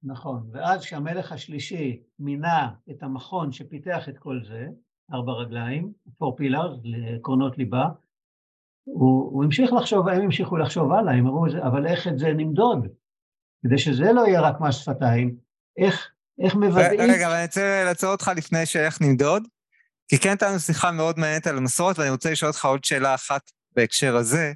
נכון, 0.03 0.49
ואז 0.53 0.81
כשהמלך 0.81 1.31
השלישי 1.31 2.03
מינה 2.19 2.69
את 2.91 3.03
המכון 3.03 3.51
שפיתח 3.51 4.09
את 4.09 4.17
כל 4.17 4.39
זה, 4.47 4.67
ארבע 5.13 5.31
רגליים, 5.31 5.93
four 6.07 6.41
pillars, 6.41 6.79
לעקרונות 6.83 7.57
ליבה, 7.57 7.85
הוא, 8.83 9.31
הוא 9.31 9.43
המשיך 9.43 9.73
לחשוב, 9.73 10.07
הם 10.07 10.21
המשיכו 10.21 10.57
לחשוב 10.57 10.91
הלאה, 10.91 11.13
הם 11.13 11.27
אמרו, 11.27 11.45
אבל 11.67 11.87
איך 11.87 12.07
את 12.07 12.19
זה 12.19 12.27
נמדוד? 12.27 12.87
כדי 13.63 13.77
שזה 13.77 14.13
לא 14.13 14.21
יהיה 14.27 14.41
רק 14.41 14.61
מס 14.61 14.75
שפתיים, 14.75 15.35
איך, 15.77 16.11
איך 16.43 16.55
מוודאים... 16.55 17.11
רגע, 17.11 17.27
אבל 17.27 17.35
אני 17.35 17.45
רוצה 17.45 17.83
לעצור 17.85 18.11
אותך 18.11 18.31
לפני 18.37 18.65
שאיך 18.65 19.01
נמדוד, 19.01 19.47
כי 20.07 20.19
כן 20.19 20.29
הייתה 20.29 20.49
לנו 20.49 20.59
שיחה 20.59 20.91
מאוד 20.91 21.19
מעניינת 21.19 21.47
על 21.47 21.57
המסורת, 21.57 21.99
ואני 21.99 22.09
רוצה 22.09 22.31
לשאול 22.31 22.51
אותך 22.51 22.65
עוד 22.65 22.83
שאלה 22.83 23.15
אחת 23.15 23.51
בהקשר 23.75 24.15
הזה. 24.15 24.53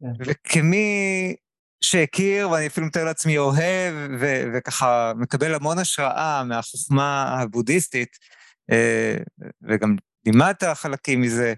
כן. 0.00 0.24
וכמי 0.26 1.34
שהכיר, 1.80 2.50
ואני 2.50 2.66
אפילו 2.66 2.86
מתאר 2.86 3.04
לעצמי 3.04 3.38
אוהב, 3.38 3.94
ו- 4.20 4.44
וככה 4.54 5.12
מקבל 5.16 5.54
המון 5.54 5.78
השראה 5.78 6.44
מהחוכמה 6.44 7.36
הבודהיסטית, 7.40 8.16
אה, 8.72 9.16
וגם 9.68 9.96
לימדת 10.26 10.64
חלקים 10.74 11.20
מזה. 11.20 11.54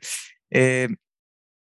אה, 0.55 0.87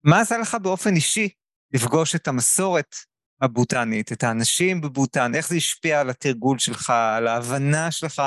מה 0.03 0.19
עשה 0.19 0.37
לך 0.37 0.57
באופן 0.61 0.95
אישי 0.95 1.29
לפגוש 1.73 2.15
את 2.15 2.27
המסורת 2.27 2.95
הבוטנית, 3.41 4.11
את 4.11 4.23
האנשים 4.23 4.81
בבוטן, 4.81 5.35
איך 5.35 5.49
זה 5.49 5.55
השפיע 5.55 6.01
על 6.01 6.09
התרגול 6.09 6.59
שלך, 6.59 6.89
על 6.89 7.27
ההבנה 7.27 7.91
שלך 7.91 8.21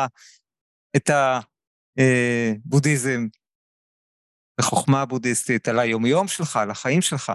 את 0.97 1.11
הבודהיזם, 1.97 3.27
החוכמה 4.61 5.03
הבודהיסטית, 5.03 5.69
על 5.69 5.79
היומיום 5.79 6.29
שלך, 6.29 6.57
על 6.57 6.71
החיים 6.71 7.01
שלך? 7.01 7.33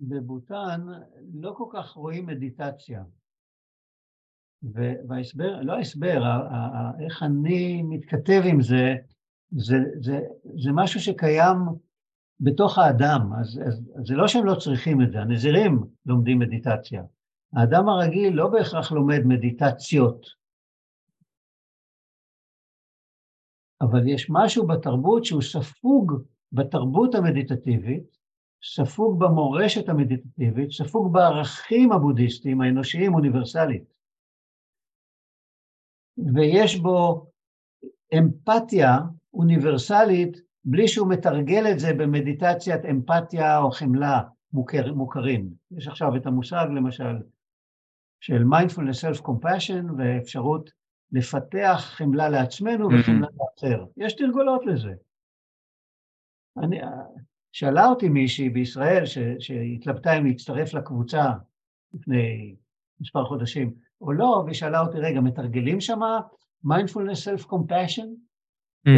בבוטן 0.00 0.80
לא 1.34 1.54
כל 1.56 1.64
כך 1.72 1.90
רואים 1.90 2.26
מדיטציה. 2.26 3.02
וההסבר, 5.08 5.60
לא 5.62 5.72
ההסבר, 5.72 6.22
איך 7.04 7.22
אני 7.22 7.82
מתכתב 7.82 8.42
עם 8.44 8.62
זה, 8.62 8.94
זה, 9.50 9.76
זה, 10.00 10.18
זה 10.62 10.70
משהו 10.74 11.00
שקיים 11.00 11.56
בתוך 12.40 12.78
האדם, 12.78 13.32
אז, 13.40 13.60
אז, 13.66 13.74
אז 13.98 14.06
זה 14.06 14.14
לא 14.14 14.28
שהם 14.28 14.46
לא 14.46 14.54
צריכים 14.54 15.02
את 15.02 15.12
זה, 15.12 15.20
הנזירים 15.20 15.78
לומדים 16.06 16.38
מדיטציה. 16.38 17.02
האדם 17.52 17.88
הרגיל 17.88 18.34
לא 18.34 18.48
בהכרח 18.48 18.92
לומד 18.92 19.20
מדיטציות, 19.24 20.26
אבל 23.80 24.08
יש 24.08 24.26
משהו 24.30 24.66
בתרבות 24.66 25.24
שהוא 25.24 25.42
ספוג 25.42 26.12
בתרבות 26.52 27.14
המדיטטיבית, 27.14 28.16
ספוג 28.64 29.20
במורשת 29.20 29.88
המדיטטיבית, 29.88 30.70
ספוג 30.70 31.12
בערכים 31.12 31.92
הבודהיסטיים 31.92 32.60
האנושיים 32.60 33.14
אוניברסלית. 33.14 33.84
ויש 36.34 36.76
בו 36.76 37.26
אמפתיה 38.18 38.98
אוניברסלית 39.34 40.36
בלי 40.64 40.88
שהוא 40.88 41.08
מתרגל 41.08 41.64
את 41.72 41.78
זה 41.78 41.92
במדיטציית 41.92 42.84
אמפתיה 42.90 43.58
או 43.58 43.70
חמלה 43.70 44.20
מוכר, 44.52 44.94
מוכרים. 44.94 45.50
יש 45.70 45.88
עכשיו 45.88 46.16
את 46.16 46.26
המושג 46.26 46.66
למשל 46.76 47.16
של 48.20 48.44
mindfulness 48.44 49.00
self-compassion 49.00 49.86
ואפשרות 49.98 50.70
לפתח 51.12 51.80
חמלה 51.80 52.28
לעצמנו 52.28 52.88
וחמלה 52.92 53.28
לאחר. 53.38 53.84
יש 53.96 54.16
תרגולות 54.16 54.66
לזה. 54.66 54.92
אני, 56.56 56.80
שאלה 57.52 57.86
אותי 57.86 58.08
מישהי 58.08 58.50
בישראל 58.50 59.06
ש, 59.06 59.18
שהתלבטה 59.38 60.18
אם 60.18 60.26
להצטרף 60.26 60.74
לקבוצה 60.74 61.32
לפני 61.94 62.54
מספר 63.00 63.24
חודשים, 63.24 63.74
או 64.00 64.12
לא, 64.12 64.42
והיא 64.44 64.54
שאלה 64.54 64.80
אותי, 64.80 64.98
רגע, 64.98 65.20
מתרגלים 65.20 65.80
שם 65.80 66.00
mindfulness 66.64 67.24
self 67.24 67.44
compassion? 67.44 68.06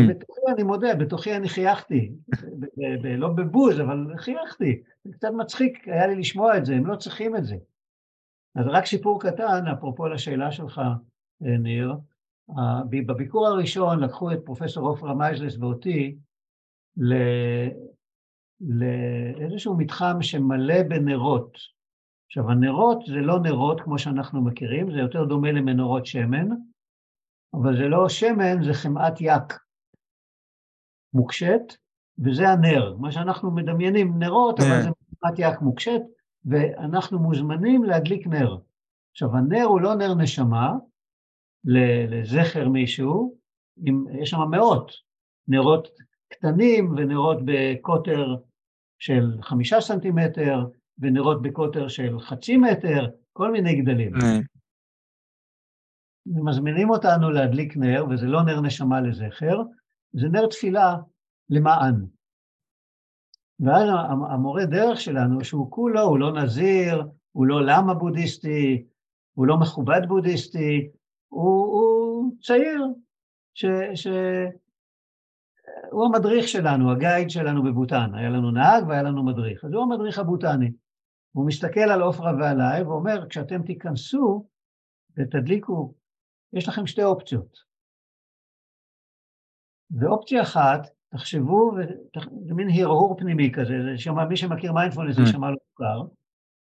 בתוכי 0.08 0.40
אני 0.54 0.62
מודה, 0.62 0.94
בתוכי 0.94 1.36
אני 1.36 1.48
חייכתי, 1.48 2.12
לא 3.18 3.28
בבוז, 3.28 3.80
אבל 3.80 4.06
חייכתי. 4.16 4.82
זה 5.04 5.12
קצת 5.12 5.28
מצחיק 5.38 5.88
היה 5.88 6.06
לי 6.06 6.16
לשמוע 6.16 6.58
את 6.58 6.66
זה, 6.66 6.74
הם 6.74 6.86
לא 6.86 6.96
צריכים 6.96 7.36
את 7.36 7.44
זה. 7.44 7.56
אז 8.54 8.66
רק 8.66 8.86
סיפור 8.86 9.20
קטן, 9.20 9.66
אפרופו 9.72 10.08
לשאלה 10.08 10.52
שלך, 10.52 10.80
ניר, 11.42 11.94
בביקור 12.90 13.46
הראשון 13.46 14.00
לקחו 14.00 14.32
את 14.32 14.38
פרופסור 14.44 14.88
עופרה 14.88 15.14
מייזלס 15.14 15.56
ואותי 15.58 16.16
לאיזשהו 18.60 19.76
מתחם 19.76 20.16
שמלא 20.20 20.82
בנרות. 20.88 21.58
עכשיו, 22.26 22.50
הנרות 22.50 22.98
זה 23.06 23.20
לא 23.20 23.40
נרות 23.40 23.80
כמו 23.80 23.98
שאנחנו 23.98 24.44
מכירים, 24.44 24.92
זה 24.92 24.98
יותר 24.98 25.24
דומה 25.24 25.52
למנורות 25.52 26.06
שמן, 26.06 26.48
אבל 27.54 27.76
זה 27.76 27.88
לא 27.88 28.08
שמן, 28.08 28.62
זה 28.62 28.72
חמאת 28.74 29.20
יק 29.20 29.58
מוקשת, 31.14 31.62
וזה 32.18 32.48
הנר. 32.48 32.96
מה 32.98 33.12
שאנחנו 33.12 33.50
מדמיינים, 33.50 34.18
נרות, 34.18 34.60
אבל 34.60 34.68
כן. 34.68 34.82
זה 34.82 34.88
חמאת 34.88 35.38
יק 35.38 35.60
מוקשת, 35.60 36.00
ואנחנו 36.44 37.18
מוזמנים 37.18 37.84
להדליק 37.84 38.26
נר. 38.26 38.56
עכשיו, 39.12 39.36
הנר 39.36 39.64
הוא 39.64 39.80
לא 39.80 39.94
נר 39.94 40.14
נשמה, 40.14 40.72
לזכר 41.64 42.68
מישהו, 42.68 43.36
יש 44.20 44.30
שם 44.30 44.38
מאות 44.50 44.92
נרות 45.48 45.88
קטנים 46.28 46.94
ונרות 46.96 47.38
בקוטר 47.44 48.36
של 48.98 49.38
חמישה 49.42 49.80
סנטימטר, 49.80 50.58
ונרות 50.98 51.42
בקוטר 51.42 51.88
של 51.88 52.20
חצי 52.20 52.56
מטר, 52.56 53.08
כל 53.32 53.52
מיני 53.52 53.82
גדלים. 53.82 54.12
מזמינים 56.26 56.90
אותנו 56.90 57.30
להדליק 57.30 57.76
נר, 57.76 58.04
וזה 58.10 58.26
לא 58.26 58.42
נר 58.42 58.60
נשמה 58.60 59.00
לזכר, 59.00 59.62
זה 60.12 60.28
נר 60.28 60.46
תפילה 60.46 60.96
למען. 61.50 61.94
ואז 63.60 63.88
המורה 64.30 64.66
דרך 64.66 65.00
שלנו, 65.00 65.44
שהוא 65.44 65.70
כולו, 65.70 66.00
הוא 66.00 66.18
לא 66.18 66.32
נזיר, 66.42 67.02
הוא 67.32 67.46
לא 67.46 67.66
למה 67.66 67.94
בודהיסטי, 67.94 68.84
הוא 69.34 69.46
לא 69.46 69.56
מכובד 69.60 70.00
בודהיסטי, 70.08 70.90
הוא, 71.32 71.64
הוא 71.64 72.32
צעיר, 72.42 72.86
ש, 73.54 73.64
ש, 73.94 74.06
הוא 75.90 76.06
המדריך 76.06 76.48
שלנו, 76.48 76.92
הגייד 76.92 77.30
שלנו 77.30 77.62
בבוטן. 77.62 78.14
היה 78.14 78.30
לנו 78.30 78.50
נהג 78.50 78.88
והיה 78.88 79.02
לנו 79.02 79.24
מדריך. 79.24 79.64
אז 79.64 79.72
הוא 79.72 79.82
המדריך 79.82 80.18
הבוטני. 80.18 80.70
הוא 81.32 81.46
מסתכל 81.46 81.80
על 81.80 82.02
עופרה 82.02 82.32
ועליי 82.40 82.82
ואומר, 82.82 83.28
כשאתם 83.28 83.62
תיכנסו 83.62 84.46
ותדליקו, 85.16 85.94
יש 86.52 86.68
לכם 86.68 86.86
שתי 86.86 87.04
אופציות. 87.04 87.58
ואופציה 89.90 90.42
אחת, 90.42 90.80
תחשבו, 91.08 91.72
זה 92.46 92.54
מין 92.54 92.68
הרהור 92.70 93.16
פנימי 93.18 93.52
כזה, 93.52 93.74
זה 93.84 93.98
שמע, 93.98 94.24
מי 94.24 94.36
שמכיר 94.36 94.72
מיינדפולנס 94.72 95.16
זה 95.16 95.22
mm. 95.22 95.32
שמע 95.32 95.50
לא 95.50 95.56
מוכר, 95.70 96.14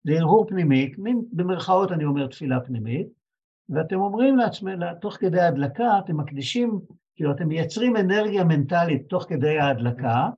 זה 0.03 0.11
הרהור 0.19 0.45
פנימי, 0.47 0.93
מין 0.97 1.21
במרכאות 1.31 1.91
אני 1.91 2.05
אומר 2.05 2.27
תפילה 2.27 2.59
פנימית, 2.65 3.22
ואתם 3.69 3.95
אומרים 3.95 4.37
לעצמם, 4.37 4.93
תוך 5.01 5.13
כדי 5.13 5.39
ההדלקה, 5.39 5.99
אתם 5.99 6.17
מקדישים, 6.17 6.79
כאילו 7.15 7.31
אתם 7.31 7.47
מייצרים 7.47 7.97
אנרגיה 7.97 8.43
מנטלית 8.43 9.09
תוך 9.09 9.25
כדי 9.29 9.59
ההדלקה, 9.59 10.29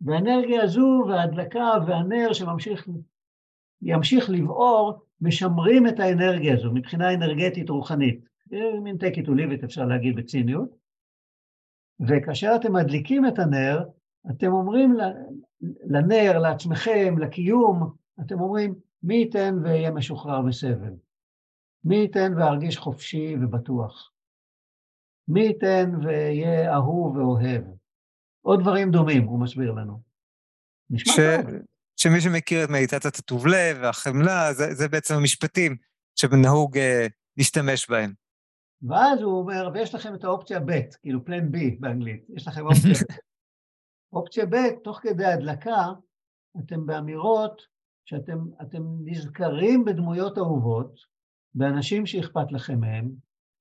והאנרגיה 0.00 0.62
הזו 0.62 1.04
וההדלקה 1.08 1.70
והנר 1.86 2.32
שממשיך 2.32 2.88
ימשיך 3.82 4.30
לבעור, 4.30 5.02
משמרים 5.20 5.86
את 5.86 6.00
האנרגיה 6.00 6.54
הזו 6.54 6.72
מבחינה 6.72 7.14
אנרגטית 7.14 7.70
רוחנית. 7.70 8.28
מין 8.82 8.96
take 8.96 9.14
it 9.14 9.26
to 9.26 9.30
leave 9.30 9.60
it 9.60 9.64
אפשר 9.64 9.84
להגיד 9.84 10.16
בציניות. 10.16 10.68
וכאשר 12.08 12.52
אתם 12.60 12.72
מדליקים 12.72 13.26
את 13.26 13.38
הנר, 13.38 13.84
אתם 14.30 14.52
אומרים 14.52 14.96
לנר, 15.84 16.38
לעצמכם, 16.38 17.18
לקיום, 17.18 17.90
אתם 18.20 18.40
אומרים, 18.40 18.74
מי 19.02 19.14
ייתן 19.14 19.58
ואהיה 19.62 19.90
משוחרר 19.90 20.40
מסבל? 20.40 20.92
מי 21.84 21.96
ייתן 21.96 22.32
וארגיש 22.36 22.78
חופשי 22.78 23.36
ובטוח? 23.42 24.12
מי 25.28 25.40
ייתן 25.40 25.90
ואהיה 26.02 26.74
אהוב 26.74 27.16
ואוהב? 27.16 27.62
עוד 28.40 28.60
דברים 28.60 28.90
דומים, 28.90 29.24
הוא 29.24 29.40
מסביר 29.40 29.72
לנו. 29.72 30.02
נשמע 30.90 31.12
ש... 31.12 31.16
טוב. 31.16 31.54
שמי 31.96 32.20
שמכיר 32.20 32.64
את 32.64 32.70
מדיטציית 32.70 33.18
הטוב 33.18 33.46
לב 33.46 33.78
והחמלה, 33.82 34.52
זה, 34.52 34.74
זה 34.74 34.88
בעצם 34.88 35.14
המשפטים 35.14 35.76
שנהוג 36.14 36.76
uh, 36.76 36.80
להשתמש 37.36 37.90
בהם. 37.90 38.12
ואז 38.82 39.20
הוא 39.20 39.38
אומר, 39.38 39.70
ויש 39.74 39.94
לכם 39.94 40.14
את 40.14 40.24
האופציה 40.24 40.60
ב', 40.60 40.80
כאילו 41.00 41.24
פלן 41.24 41.50
בי 41.50 41.76
באנגלית, 41.80 42.26
יש 42.36 42.48
לכם 42.48 42.66
אופציה. 42.66 42.92
אופציה 44.12 44.46
ב', 44.46 44.82
תוך 44.84 45.00
כדי 45.02 45.24
הדלקה, 45.24 45.86
אתם 46.60 46.86
באמירות 46.86 47.62
שאתם 48.04 48.38
נזכרים 49.04 49.84
בדמויות 49.84 50.38
אהובות, 50.38 51.00
באנשים 51.58 52.06
שאכפת 52.06 52.52
לכם 52.52 52.80
מהם, 52.80 53.10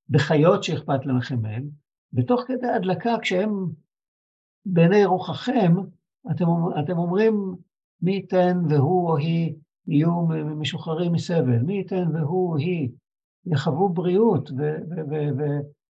בחיות 0.09 0.63
שאכפת 0.63 1.05
לכם 1.05 1.41
מהם, 1.41 1.69
ותוך 2.13 2.41
כדי 2.47 2.67
הדלקה, 2.67 3.15
כשהם 3.21 3.51
בעיני 4.65 5.05
רוחכם, 5.05 5.73
אתם, 6.31 6.45
אתם 6.83 6.97
אומרים, 6.97 7.55
מי 8.01 8.11
ייתן 8.11 8.57
והוא 8.69 9.09
או 9.09 9.17
היא 9.17 9.55
יהיו 9.87 10.21
משוחררים 10.59 11.11
מסבל, 11.11 11.61
מי 11.61 11.73
ייתן 11.73 12.15
והוא 12.15 12.51
או 12.51 12.57
היא 12.57 12.89
יחוו 13.45 13.89
בריאות 13.89 14.49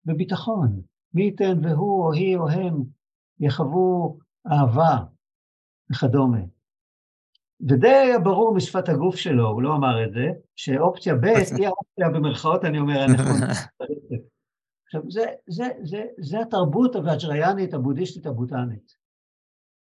וביטחון, 0.07 0.81
מי 1.15 1.23
ייתן 1.23 1.65
והוא 1.65 2.05
או 2.05 2.13
היא 2.13 2.37
או 2.37 2.49
הם 2.49 2.83
יחוו 3.41 4.19
אהבה 4.53 5.05
וכדומה. 5.91 6.41
ודי 7.61 8.13
ברור 8.25 8.55
משפת 8.55 8.89
הגוף 8.89 9.17
שלו, 9.17 9.49
הוא 9.49 9.63
לא 9.63 9.75
אמר 9.75 10.05
את 10.05 10.13
זה, 10.13 10.27
שאופציה 10.57 11.15
ב' 11.15 11.25
היא 11.27 11.67
האופציה 11.67 12.09
במרכאות, 12.09 12.65
אני 12.65 12.79
אומר, 12.79 13.01
הנכונה. 13.01 13.47
עכשיו, 14.87 15.11
זה, 15.11 15.25
זה, 15.49 15.69
זה, 15.83 16.03
זה 16.19 16.41
התרבות 16.41 16.97
הוואג'ריאנית, 16.97 17.75
הבודהיסטית 17.75 18.27
הבוטנית. 18.27 18.97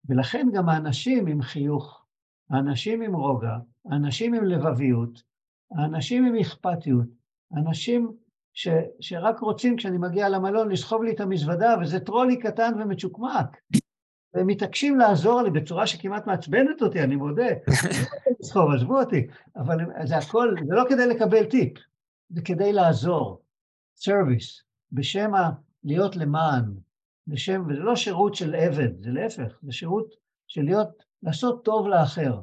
ולכן 0.09 0.47
גם 0.53 0.69
האנשים 0.69 1.27
עם 1.27 1.41
חיוך, 1.41 2.05
האנשים 2.49 3.01
עם 3.01 3.15
רוגע, 3.15 3.57
האנשים 3.91 4.33
עם 4.33 4.45
לבביות, 4.45 5.23
האנשים 5.77 6.25
עם 6.25 6.35
אכפתיות, 6.35 7.07
אנשים 7.57 8.11
ש, 8.53 8.67
שרק 8.99 9.39
רוצים, 9.39 9.75
כשאני 9.77 9.97
מגיע 9.97 10.29
למלון, 10.29 10.71
לסחוב 10.71 11.03
לי 11.03 11.11
את 11.11 11.19
המזוודה, 11.19 11.75
וזה 11.81 11.99
טרולי 11.99 12.39
קטן 12.39 12.73
ומצ'וקמק. 12.79 13.57
והם 14.33 14.47
מתעקשים 14.47 14.97
לעזור 14.97 15.41
לי 15.41 15.49
בצורה 15.49 15.87
שכמעט 15.87 16.27
מעצבנת 16.27 16.81
אותי, 16.81 17.03
אני 17.03 17.15
מודה. 17.15 17.47
לסחוב, 18.39 18.71
עזבו 18.75 18.99
אותי. 18.99 19.27
אבל 19.55 19.77
זה 20.05 20.17
הכל, 20.17 20.55
זה 20.67 20.75
לא 20.75 20.83
כדי 20.89 21.07
לקבל 21.07 21.45
טיפ, 21.45 21.73
זה 22.29 22.41
כדי 22.41 22.73
לעזור. 22.73 23.41
service. 23.95 24.63
בשם 24.91 25.35
ה... 25.35 25.49
להיות 25.83 26.15
למען, 26.15 26.63
בשם, 27.27 27.61
וזה 27.69 27.79
לא 27.79 27.95
שירות 27.95 28.35
של 28.35 28.55
עבד, 28.55 29.03
זה 29.03 29.11
להפך, 29.11 29.59
זה 29.61 29.71
שירות 29.71 30.13
של 30.47 30.61
להיות, 30.61 31.03
לעשות 31.23 31.65
טוב 31.65 31.87
לאחר, 31.87 32.41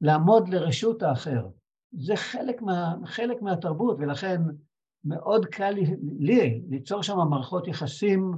לעמוד 0.00 0.48
לרשות 0.48 1.02
האחר. 1.02 1.48
זה 1.92 2.16
חלק, 2.16 2.62
מה, 2.62 2.94
חלק 3.04 3.42
מהתרבות, 3.42 3.96
ולכן 4.00 4.40
מאוד 5.04 5.46
קל 5.46 5.70
לי, 5.70 5.84
לי 6.18 6.62
ליצור 6.68 7.02
שם 7.02 7.16
מערכות 7.30 7.68
יחסים 7.68 8.32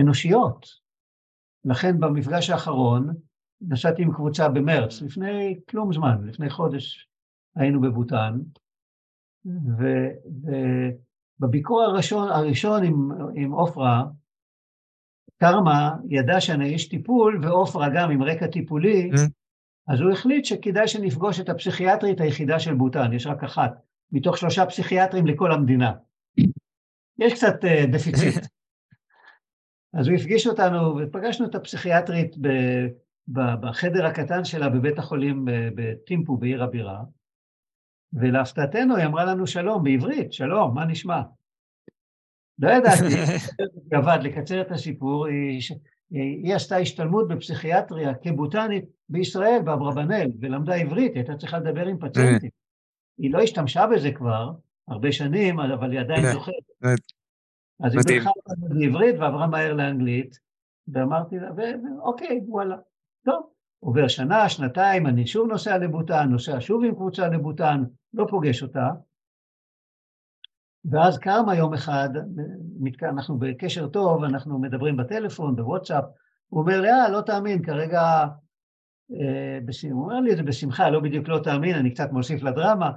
אנושיות. 0.00 0.83
לכן 1.64 2.00
במפגש 2.00 2.50
האחרון 2.50 3.14
נסעתי 3.60 4.02
עם 4.02 4.12
קבוצה 4.12 4.48
במרץ, 4.48 5.02
לפני 5.02 5.60
כלום 5.68 5.92
זמן, 5.92 6.24
לפני 6.24 6.50
חודש 6.50 7.08
היינו 7.56 7.80
בבוטן, 7.80 8.38
ו, 9.46 9.82
ו, 10.44 10.50
בביקור 11.40 11.82
הראשון, 11.82 12.28
הראשון 12.28 12.84
עם, 12.84 13.08
עם 13.34 13.52
עופרה, 13.52 14.04
קרמה 15.40 15.96
ידע 16.08 16.40
שאני 16.40 16.68
איש 16.68 16.88
טיפול, 16.88 17.40
ועופרה 17.42 17.88
גם 17.94 18.10
עם 18.10 18.22
רקע 18.22 18.46
טיפולי, 18.46 19.10
mm. 19.10 19.18
אז 19.88 20.00
הוא 20.00 20.10
החליט 20.10 20.44
שכדאי 20.44 20.88
שנפגוש 20.88 21.40
את 21.40 21.48
הפסיכיאטרית 21.48 22.20
היחידה 22.20 22.58
של 22.60 22.74
בוטן, 22.74 23.12
יש 23.12 23.26
רק 23.26 23.44
אחת, 23.44 23.72
מתוך 24.12 24.38
שלושה 24.38 24.66
פסיכיאטרים 24.66 25.26
לכל 25.26 25.52
המדינה. 25.52 25.92
יש 27.18 27.32
קצת 27.32 27.64
uh, 27.64 27.92
דפיציט. 27.92 28.46
אז 29.98 30.08
הוא 30.08 30.16
הפגיש 30.16 30.46
אותנו, 30.46 30.96
ופגשנו 30.98 31.46
את 31.46 31.54
הפסיכיאטרית 31.54 32.36
ב, 32.40 32.48
ב, 33.28 33.40
בחדר 33.60 34.06
הקטן 34.06 34.44
שלה 34.44 34.68
בבית 34.68 34.98
החולים 34.98 35.44
בטימפו, 35.74 36.36
בעיר 36.36 36.62
הבירה, 36.62 37.02
ולהפתעתנו 38.12 38.96
היא 38.96 39.06
אמרה 39.06 39.24
לנו 39.24 39.46
שלום 39.46 39.84
בעברית, 39.84 40.32
שלום, 40.32 40.74
מה 40.74 40.84
נשמע? 40.84 41.22
לא 42.58 42.70
ידעתי, 42.70 43.04
גבד, 43.92 44.18
לקצר 44.22 44.60
את 44.60 44.70
הסיפור, 44.70 45.26
היא, 45.26 45.60
היא 46.10 46.54
עשתה 46.54 46.76
השתלמות 46.76 47.28
בפסיכיאטריה 47.28 48.14
כבוטנית 48.14 48.84
בישראל, 49.08 49.58
באברבנאל, 49.64 50.30
ולמדה 50.40 50.74
עברית, 50.74 51.12
היא 51.12 51.20
הייתה 51.20 51.36
צריכה 51.36 51.58
לדבר 51.58 51.86
עם 51.86 51.98
פציינטים. 51.98 52.50
היא 53.18 53.32
לא 53.32 53.40
השתמשה 53.40 53.86
בזה 53.86 54.12
כבר, 54.12 54.52
הרבה 54.88 55.12
שנים, 55.12 55.60
אבל 55.60 55.92
היא 55.92 56.00
עדיין 56.00 56.32
זוכרת. 56.32 56.54
אז 57.84 57.92
היא 57.94 58.02
בירכה 58.08 58.30
אותנו 58.36 58.68
בעברית 58.68 59.16
ועברה 59.18 59.46
מהר 59.46 59.72
לאנגלית, 59.72 60.38
ואמרתי 60.88 61.36
לה, 61.38 61.50
ואוקיי, 61.56 62.40
וואלה, 62.46 62.76
טוב. 63.24 63.42
עובר 63.80 64.08
שנה, 64.08 64.48
שנתיים, 64.48 65.06
אני 65.06 65.26
שוב 65.26 65.48
נוסע 65.48 65.78
לבוטן, 65.78 66.28
נוסע 66.28 66.56
שוב 66.60 66.84
עם 66.84 66.94
קבוצה 66.94 67.28
לבוטן, 67.28 67.84
לא 68.14 68.26
פוגש 68.30 68.62
אותה. 68.62 68.90
ואז 70.84 71.18
קרמה 71.18 71.54
יום 71.54 71.74
אחד, 71.74 72.08
אנחנו 73.02 73.38
בקשר 73.38 73.88
טוב, 73.88 74.24
אנחנו 74.24 74.58
מדברים 74.58 74.96
בטלפון, 74.96 75.56
בוואטסאפ, 75.56 76.04
הוא 76.48 76.60
אומר 76.60 76.80
לי, 76.80 76.90
אה, 76.90 77.08
לא 77.08 77.20
תאמין, 77.20 77.62
כרגע... 77.62 78.00
אה, 79.12 79.58
הוא 79.90 80.04
אומר 80.04 80.20
לי 80.20 80.32
את 80.32 80.36
זה 80.36 80.42
בשמחה, 80.42 80.90
לא 80.90 81.00
בדיוק 81.00 81.28
לא 81.28 81.38
תאמין, 81.38 81.76
אני 81.76 81.90
קצת 81.90 82.12
מוסיף 82.12 82.42
לדרמה, 82.42 82.90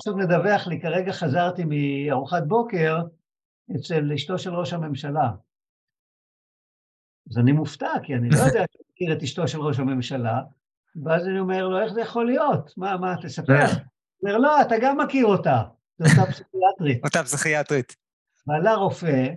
פשוט 0.00 0.16
מדווח 0.16 0.66
לי, 0.66 0.80
כרגע 0.80 1.12
חזרתי 1.12 1.64
מארוחת 1.66 2.42
בוקר 2.46 3.02
אצל 3.76 4.12
אשתו 4.12 4.38
של 4.38 4.54
ראש 4.54 4.72
הממשלה. 4.72 5.30
אז 7.30 7.38
אני 7.38 7.52
מופתע, 7.52 7.92
כי 8.02 8.14
אני 8.14 8.30
לא 8.30 8.36
יודע 8.36 8.64
שאני 8.72 8.84
מכיר 8.92 9.12
את 9.12 9.22
אשתו 9.22 9.48
של 9.48 9.60
ראש 9.60 9.78
הממשלה, 9.78 10.40
ואז 11.04 11.26
אני 11.26 11.40
אומר 11.40 11.68
לו, 11.68 11.80
איך 11.80 11.92
זה 11.92 12.00
יכול 12.00 12.26
להיות? 12.26 12.70
מה, 12.76 12.96
מה, 12.96 13.14
תספר. 13.22 13.52
הוא 13.52 14.30
אומר, 14.30 14.38
לא, 14.38 14.62
אתה 14.62 14.74
גם 14.82 14.98
מכיר 15.00 15.26
אותה, 15.26 15.62
זו 15.98 16.04
אותה 16.10 16.32
פסיכיאטרית. 16.32 17.04
אותה 17.04 17.22
פסיכיאטרית. 17.22 17.96
בעלה 18.46 18.74
רופא, 18.74 19.28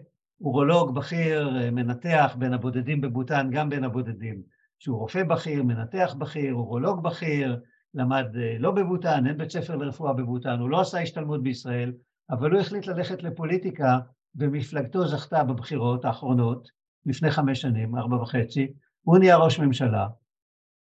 אורולוג 0.42 0.96
בכיר, 0.96 1.50
מנתח 1.72 2.36
בין 2.40 2.54
הבודדים 2.54 3.02
בבוטן, 3.02 3.50
גם 3.52 3.70
בין 3.70 3.84
הבודדים. 3.84 4.42
שהוא 4.80 4.98
רופא 4.98 5.24
בכיר, 5.24 5.64
מנתח 5.64 6.16
בכיר, 6.18 6.54
אורולוג 6.54 7.04
בכיר, 7.04 7.60
למד 7.94 8.26
אה, 8.36 8.56
לא 8.60 8.72
בבוטן, 8.72 9.28
אין 9.28 9.38
בית 9.38 9.52
ספר 9.52 9.76
לרפואה 9.76 10.14
בבוטן, 10.14 10.60
הוא 10.60 10.70
לא 10.70 10.82
עשה 10.82 11.00
השתלמות 11.00 11.44
בישראל, 11.44 11.94
אבל 12.30 12.52
הוא 12.52 12.62
החליט 12.62 12.88
ללכת 12.88 13.24
לפוליטיקה, 13.24 14.00
ומפלגתו 14.36 15.08
זכתה 15.08 15.44
בבחירות 15.44 16.06
האחרונות, 16.06 16.70
לפני 17.06 17.32
חמש 17.32 17.62
שנים, 17.62 17.96
ארבע 17.96 18.16
וחצי, 18.16 18.68
הוא 19.02 19.18
נהיה 19.18 19.38
ראש 19.38 19.60
ממשלה, 19.60 20.08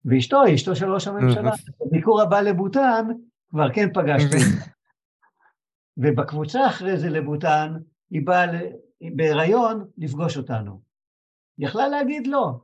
ואשתו 0.05 0.43
היא 0.43 0.55
אשתו 0.55 0.77
של 0.77 0.93
ראש 0.93 1.09
הממשלה. 1.09 1.51
בביקור 1.81 2.23
הבא 2.23 2.41
לבוטן, 2.41 3.07
כבר 3.49 3.73
כן 3.73 3.89
פגשתי. 3.95 4.37
ובקבוצה 5.97 6.67
אחרי 6.67 6.99
זה 6.99 7.11
לבוטן, 7.11 7.77
היא 8.11 8.27
באה 8.27 8.47
בהיריון 9.17 9.85
לפגוש 9.99 10.37
אותנו. 10.37 10.81
היא 11.59 11.67
יכלה 11.67 11.89
להגיד 11.89 12.27
לא. 12.27 12.61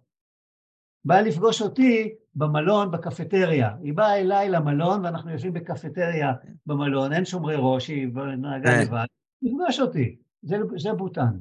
באה 1.04 1.22
לפגוש 1.22 1.62
אותי 1.62 2.14
במלון, 2.34 2.90
בקפטריה. 2.90 3.70
היא 3.82 3.94
באה 3.94 4.20
אליי 4.20 4.48
למלון, 4.48 5.04
ואנחנו 5.04 5.30
יושבים 5.30 5.52
בקפטריה 5.52 6.32
במלון, 6.66 7.12
אין 7.12 7.24
שומרי 7.24 7.54
ראש, 7.58 7.88
היא 7.88 8.08
נהגה. 8.38 8.82
לבד, 8.82 9.06
לפגוש 9.42 9.80
אותי. 9.80 10.16
זה, 10.42 10.56
זה 10.76 10.92
בוטן. 10.92 11.38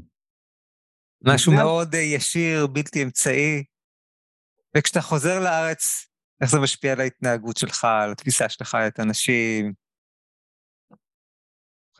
משהו 1.23 1.53
מאוד 1.53 1.95
אה, 1.95 1.99
ישיר, 1.99 2.67
בלתי 2.67 3.03
אמצעי. 3.03 3.63
וכשאתה 4.77 5.01
חוזר 5.01 5.39
לארץ, 5.39 6.07
איך 6.41 6.51
זה 6.51 6.59
משפיע 6.59 6.91
על 6.91 6.99
ההתנהגות 6.99 7.57
שלך, 7.57 7.85
על 7.85 8.11
התפיסה 8.11 8.49
שלך, 8.49 8.77
את 8.87 8.99
האנשים? 8.99 9.73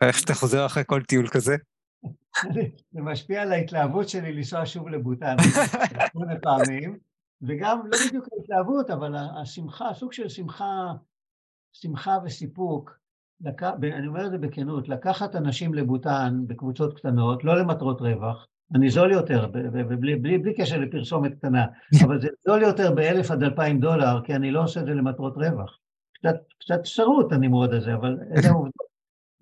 איך 0.02 0.18
שאתה 0.18 0.34
חוזר 0.34 0.66
אחרי 0.66 0.82
כל 0.86 1.02
טיול 1.02 1.28
כזה? 1.28 1.56
זה 2.92 3.00
משפיע 3.00 3.42
על 3.42 3.52
ההתלהבות 3.52 4.08
שלי 4.08 4.32
לנסוע 4.32 4.66
שוב 4.66 4.88
לבוטן, 4.88 5.36
שמונה 6.12 6.34
פעמים, 6.42 6.98
וגם 7.42 7.80
לא 7.86 7.98
בדיוק 8.08 8.26
ההתלהבות, 8.32 8.90
אבל 8.90 9.14
השמחה, 9.42 9.94
סוג 9.94 10.12
של 10.12 10.28
שמחה, 10.28 10.92
שמחה 11.72 12.18
וסיפוק, 12.24 13.01
לק... 13.40 13.62
אני 13.62 14.06
אומר 14.06 14.26
את 14.26 14.30
זה 14.30 14.38
בכנות, 14.38 14.88
לקחת 14.88 15.36
אנשים 15.36 15.74
לבוטן 15.74 16.40
בקבוצות 16.46 16.96
קטנות, 16.96 17.44
לא 17.44 17.58
למטרות 17.58 18.00
רווח, 18.00 18.46
אני 18.74 18.90
זול 18.90 19.12
יותר, 19.12 19.46
ובלי 19.52 20.16
בלי, 20.16 20.38
בלי 20.38 20.54
קשר 20.54 20.78
לפרסומת 20.78 21.34
קטנה, 21.34 21.66
אבל 22.04 22.20
זה 22.20 22.28
זול 22.46 22.62
יותר 22.62 22.94
באלף 22.94 23.30
עד 23.30 23.42
אלפיים 23.42 23.80
דולר, 23.80 24.20
כי 24.24 24.34
אני 24.34 24.50
לא 24.50 24.62
עושה 24.62 24.80
את 24.80 24.86
זה 24.86 24.94
למטרות 24.94 25.36
רווח. 25.36 25.78
קצת, 26.12 26.36
קצת 26.58 26.80
שרות 26.84 27.32
הנמרוד 27.32 27.74
הזה, 27.74 27.94
אבל 27.94 28.18
אלה 28.36 28.50
עובדות. 28.50 28.92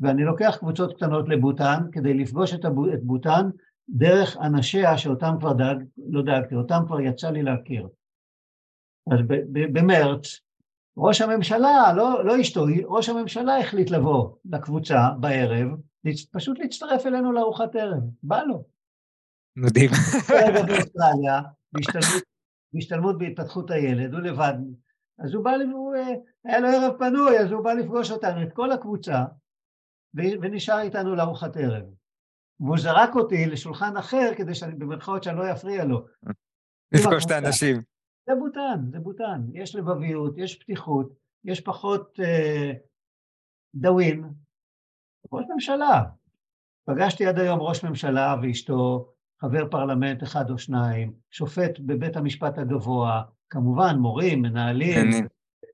ואני 0.00 0.24
לוקח 0.24 0.56
קבוצות 0.58 0.96
קטנות 0.96 1.28
לבוטן 1.28 1.78
כדי 1.92 2.14
לפגוש 2.14 2.54
את, 2.54 2.64
הבו, 2.64 2.92
את 2.92 3.02
בוטן 3.02 3.50
דרך 3.88 4.36
אנשיה 4.36 4.98
שאותם 4.98 5.34
כבר 5.40 5.52
דאג, 5.52 5.84
לא 6.08 6.22
דאגתי, 6.22 6.54
אותם 6.54 6.82
כבר 6.86 7.00
יצא 7.00 7.30
לי 7.30 7.42
להכיר. 7.42 7.88
אז 9.12 9.18
במרץ, 9.52 10.40
ראש 11.02 11.20
הממשלה, 11.20 11.92
לא, 11.96 12.24
לא 12.24 12.40
אשתו, 12.40 12.64
ראש 12.84 13.08
הממשלה 13.08 13.58
החליט 13.58 13.90
לבוא 13.90 14.36
לקבוצה 14.44 15.10
בערב, 15.20 15.68
פשוט 16.32 16.58
להצטרף 16.58 17.06
אלינו 17.06 17.32
לארוחת 17.32 17.76
ערב, 17.76 18.02
בא 18.22 18.42
לו. 18.42 18.64
מדהים. 19.56 19.90
באוסטרליה, 20.66 21.40
בהשתלמות 22.72 23.18
בהתפתחות 23.18 23.70
הילד, 23.70 24.14
הוא 24.14 24.20
לבד. 24.20 24.54
אז 25.18 25.34
הוא 25.34 25.44
בא, 25.44 25.50
הוא, 25.72 25.94
אה, 25.94 26.14
היה 26.44 26.60
לו 26.60 26.68
ערב 26.68 26.98
פנוי, 26.98 27.38
אז 27.38 27.50
הוא 27.52 27.64
בא 27.64 27.72
לפגוש 27.72 28.10
אותנו, 28.10 28.42
את 28.42 28.52
כל 28.52 28.72
הקבוצה, 28.72 29.24
ונשאר 30.14 30.80
איתנו 30.80 31.16
לארוחת 31.16 31.56
ערב. 31.56 31.84
והוא 32.60 32.78
זרק 32.78 33.14
אותי 33.14 33.46
לשולחן 33.46 33.96
אחר 33.96 34.32
כדי 34.36 34.54
שאני, 34.54 34.74
במרכאות 34.74 35.22
שאני 35.22 35.38
לא 35.38 35.52
אפריע 35.52 35.84
לו. 35.84 36.06
לפגוש 36.92 37.26
את 37.26 37.30
האנשים. 37.30 37.82
זה 38.30 38.36
בוטן, 38.36 38.90
זה 38.92 38.98
בוטן. 38.98 39.40
יש 39.52 39.74
לבביות, 39.74 40.34
יש 40.38 40.56
פתיחות, 40.56 41.12
יש 41.44 41.60
פחות 41.60 42.20
אה, 42.22 42.72
דאווין. 43.74 44.24
ראש 45.32 45.44
ממשלה. 45.54 46.04
פגשתי 46.84 47.26
עד 47.26 47.38
היום 47.38 47.60
ראש 47.60 47.84
ממשלה 47.84 48.36
ואשתו, 48.42 49.12
חבר 49.40 49.68
פרלמנט 49.70 50.22
אחד 50.22 50.50
או 50.50 50.58
שניים, 50.58 51.12
שופט 51.30 51.78
בבית 51.78 52.16
המשפט 52.16 52.58
הגבוה, 52.58 53.22
כמובן 53.50 53.96
מורים, 53.98 54.42
מנהלים, 54.42 55.26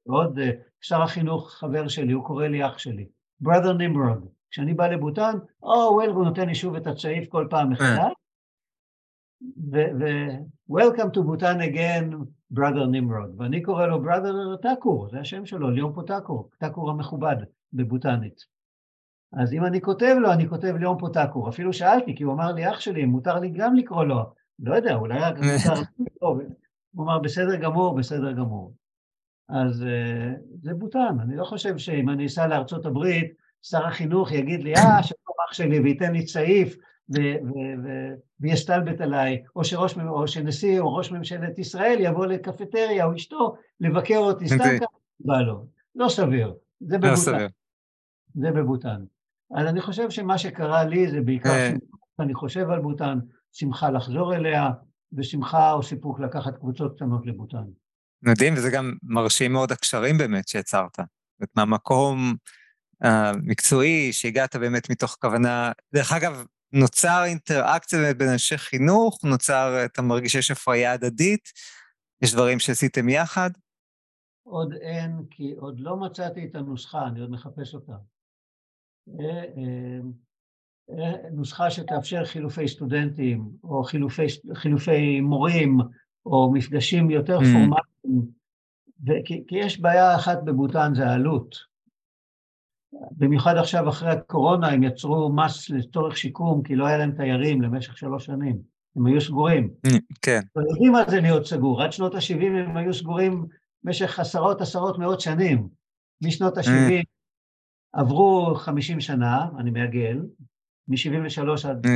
ועוד 0.07 0.39
אה, 0.39 0.51
שר 0.81 1.03
החינוך 1.03 1.53
חבר 1.53 1.89
שלי, 1.89 2.13
הוא 2.13 2.25
קורא 2.25 2.47
לי 2.47 2.67
אח 2.67 2.79
שלי, 2.79 3.09
brother 3.45 3.73
נמרוד. 3.79 4.29
כשאני 4.51 4.75
בא 4.75 4.89
לבוטן, 4.89 5.39
או 5.63 5.89
oh, 5.89 5.93
וול, 5.93 6.11
הוא 6.11 6.25
נותן 6.25 6.49
לי 6.49 6.55
שוב 6.55 6.75
את 6.75 6.87
הצעיף 6.87 7.29
כל 7.29 7.47
פעם 7.51 7.71
מחדש, 7.71 8.13
ו-Welcome 9.71 11.11
to 11.17 11.23
בוטן 11.23 11.61
again, 11.61 12.17
brother 12.55 12.87
נמרוד. 12.91 13.35
ואני 13.41 13.63
קורא 13.63 13.87
לו 13.87 14.05
brother 14.05 14.63
טאקור, 14.63 15.09
זה 15.09 15.21
השם 15.21 15.47
שלו, 15.47 15.71
ליאום 15.71 15.93
פה 15.93 16.03
טאקור, 16.07 16.51
טאקור 16.59 16.91
המכובד 16.91 17.37
בבוטנית. 17.73 18.57
אז 19.33 19.53
אם 19.53 19.65
אני 19.65 19.81
כותב 19.81 20.17
לו, 20.21 20.33
אני 20.33 20.49
כותב 20.49 20.75
ליאום 20.79 20.99
פה 20.99 21.09
טאקור. 21.13 21.49
אפילו 21.49 21.73
שאלתי, 21.73 22.17
כי 22.17 22.25
הוא 22.25 22.35
אמר 22.35 22.53
לי, 22.53 22.71
אח 22.71 22.81
שלי, 22.81 23.05
מותר 23.05 23.39
לי 23.39 23.51
גם 23.51 23.75
לקרוא 23.75 24.05
לו. 24.05 24.33
לא 24.59 24.75
יודע, 24.75 24.95
אולי 24.95 25.19
רק 25.19 25.35
מותר 25.69 25.81
לקרוא. 25.99 26.43
הוא 26.95 27.05
אמר, 27.05 27.19
בסדר 27.19 27.57
גמור, 27.57 27.97
בסדר 27.97 28.33
גמור. 28.33 28.75
אז 29.49 29.83
uh, 29.83 30.41
זה 30.63 30.75
בוטן. 30.75 31.17
אני 31.21 31.37
לא 31.37 31.45
חושב 31.45 31.79
שאם 31.79 32.11
אני 32.11 32.27
אסע 32.27 32.47
לארצות 32.47 32.87
הברית, 32.87 33.33
שר 33.63 33.87
החינוך 33.87 34.33
יגיד 34.33 34.63
לי, 34.63 34.75
אה, 34.75 35.03
שלום 35.03 35.37
אח 35.49 35.53
שלי, 35.53 35.81
וייתן 35.81 36.13
לי 36.13 36.25
צעיף, 36.25 36.77
ויסתלבט 38.41 39.01
עליי, 39.01 39.43
או, 39.57 39.65
שראש, 39.65 39.99
או 40.09 40.29
שנשיא 40.29 40.81
או 40.81 40.95
ראש 40.95 41.13
ממשלת 41.13 41.59
ישראל 41.59 41.97
יבוא 42.01 42.27
לקפטריה 42.27 43.05
או 43.05 43.15
אשתו 43.15 43.57
לבקר 43.81 44.19
אותי 44.19 44.49
סתם 44.49 44.59
ככה, 44.59 44.87
בא 45.21 45.41
לו. 45.41 45.67
לא 45.95 46.09
סביר. 46.09 46.55
זה 46.81 46.99
לא 46.99 47.11
בבוטן. 47.11 47.47
זה 48.35 48.51
בבוטן. 48.51 49.05
אז 49.55 49.67
אני 49.67 49.81
חושב 49.81 50.11
שמה 50.11 50.39
שקרה 50.39 50.85
לי 50.85 51.11
זה 51.11 51.21
בעיקר 51.21 51.51
אה. 51.51 51.73
שאני 52.21 52.35
חושב 52.35 52.71
על 52.71 52.81
בוטן, 52.81 53.19
שמחה 53.53 53.91
לחזור 53.91 54.35
אליה, 54.35 54.71
ושמחה 55.13 55.73
או 55.73 55.83
סיפוק 55.83 56.21
לקחת 56.21 56.57
קבוצות 56.57 56.97
קטנות 56.97 57.27
לבוטן. 57.27 57.65
מדהים, 58.23 58.55
וזה 58.55 58.71
גם 58.71 58.93
מרשים 59.03 59.53
מאוד 59.53 59.73
הקשרים 59.73 60.19
באמת 60.19 60.49
שיצרת. 60.49 60.99
מהמקום 61.57 62.35
המקצועי, 63.01 64.13
שהגעת 64.13 64.57
באמת 64.57 64.91
מתוך 64.91 65.17
כוונה, 65.21 65.73
דרך 65.95 66.13
אגב, 66.13 66.45
נוצר 66.73 67.23
אינטראקציה 67.25 67.99
באמת 67.99 68.19
בין 68.19 68.29
אנשי 68.29 68.59
חינוך, 68.59 69.25
נוצר, 69.25 69.85
אתה 69.85 70.03
מרגיש 70.03 70.33
שיש 70.33 70.51
הפריה 70.51 70.93
הדדית, 70.93 71.49
יש 72.23 72.35
דברים 72.35 72.59
שעשיתם 72.59 73.09
יחד? 73.09 73.51
עוד 74.43 74.73
אין, 74.73 75.23
כי 75.31 75.53
עוד 75.59 75.81
לא 75.81 75.97
מצאתי 75.97 76.45
את 76.45 76.55
הנוסחה, 76.55 77.07
אני 77.07 77.21
עוד 77.21 77.31
מחפש 77.31 77.75
אותה. 77.75 77.93
אה, 79.21 79.45
אה, 79.45 80.01
אה, 80.91 81.31
נוסחה 81.33 81.71
שתאפשר 81.71 82.25
חילופי 82.25 82.69
סטודנטים, 82.69 83.49
או 83.65 83.85
חילופי, 83.85 84.27
חילופי 84.55 85.21
מורים, 85.21 85.79
או 86.27 86.53
מפגשים 86.53 87.11
יותר 87.11 87.39
mm. 87.39 87.45
פורמליים, 87.45 88.31
כי, 89.25 89.45
כי 89.49 89.57
יש 89.59 89.81
בעיה 89.81 90.17
אחת 90.17 90.39
בבוטן, 90.45 90.95
זה 90.95 91.07
העלות. 91.07 91.57
במיוחד 93.13 93.57
עכשיו 93.57 93.89
אחרי 93.89 94.11
הקורונה 94.11 94.69
הם 94.69 94.83
יצרו 94.83 95.33
מס 95.33 95.71
לצורך 95.71 96.17
שיקום 96.17 96.63
כי 96.63 96.77
לא 96.77 96.87
היה 96.87 96.99
להם 96.99 97.13
תיירים 97.13 97.63
למשך 97.63 97.99
שלוש 97.99 98.25
שנים, 98.25 98.59
הם 98.97 99.07
היו 99.07 99.21
סגורים. 99.21 99.71
כן. 100.23 100.41
לא 100.57 100.63
יודעים 100.71 100.93
מה 100.93 101.03
זה 101.11 101.21
להיות 101.21 101.47
סגור, 101.47 101.83
עד 101.83 101.93
שנות 101.93 102.15
ה-70 102.15 102.45
הם 102.45 102.77
היו 102.77 102.95
סגורים 102.95 103.47
במשך 103.85 104.21
עשרות 104.21 104.61
עשרות 104.61 104.99
מאות 104.99 105.21
שנים. 105.21 105.69
משנות 106.23 106.59
ה-70 106.59 107.05
עברו 107.93 108.55
50 108.55 109.01
שנה, 109.01 109.49
אני 109.59 109.71
מעגל, 109.71 110.23
מ-73 110.89 111.69
עד 111.69 111.87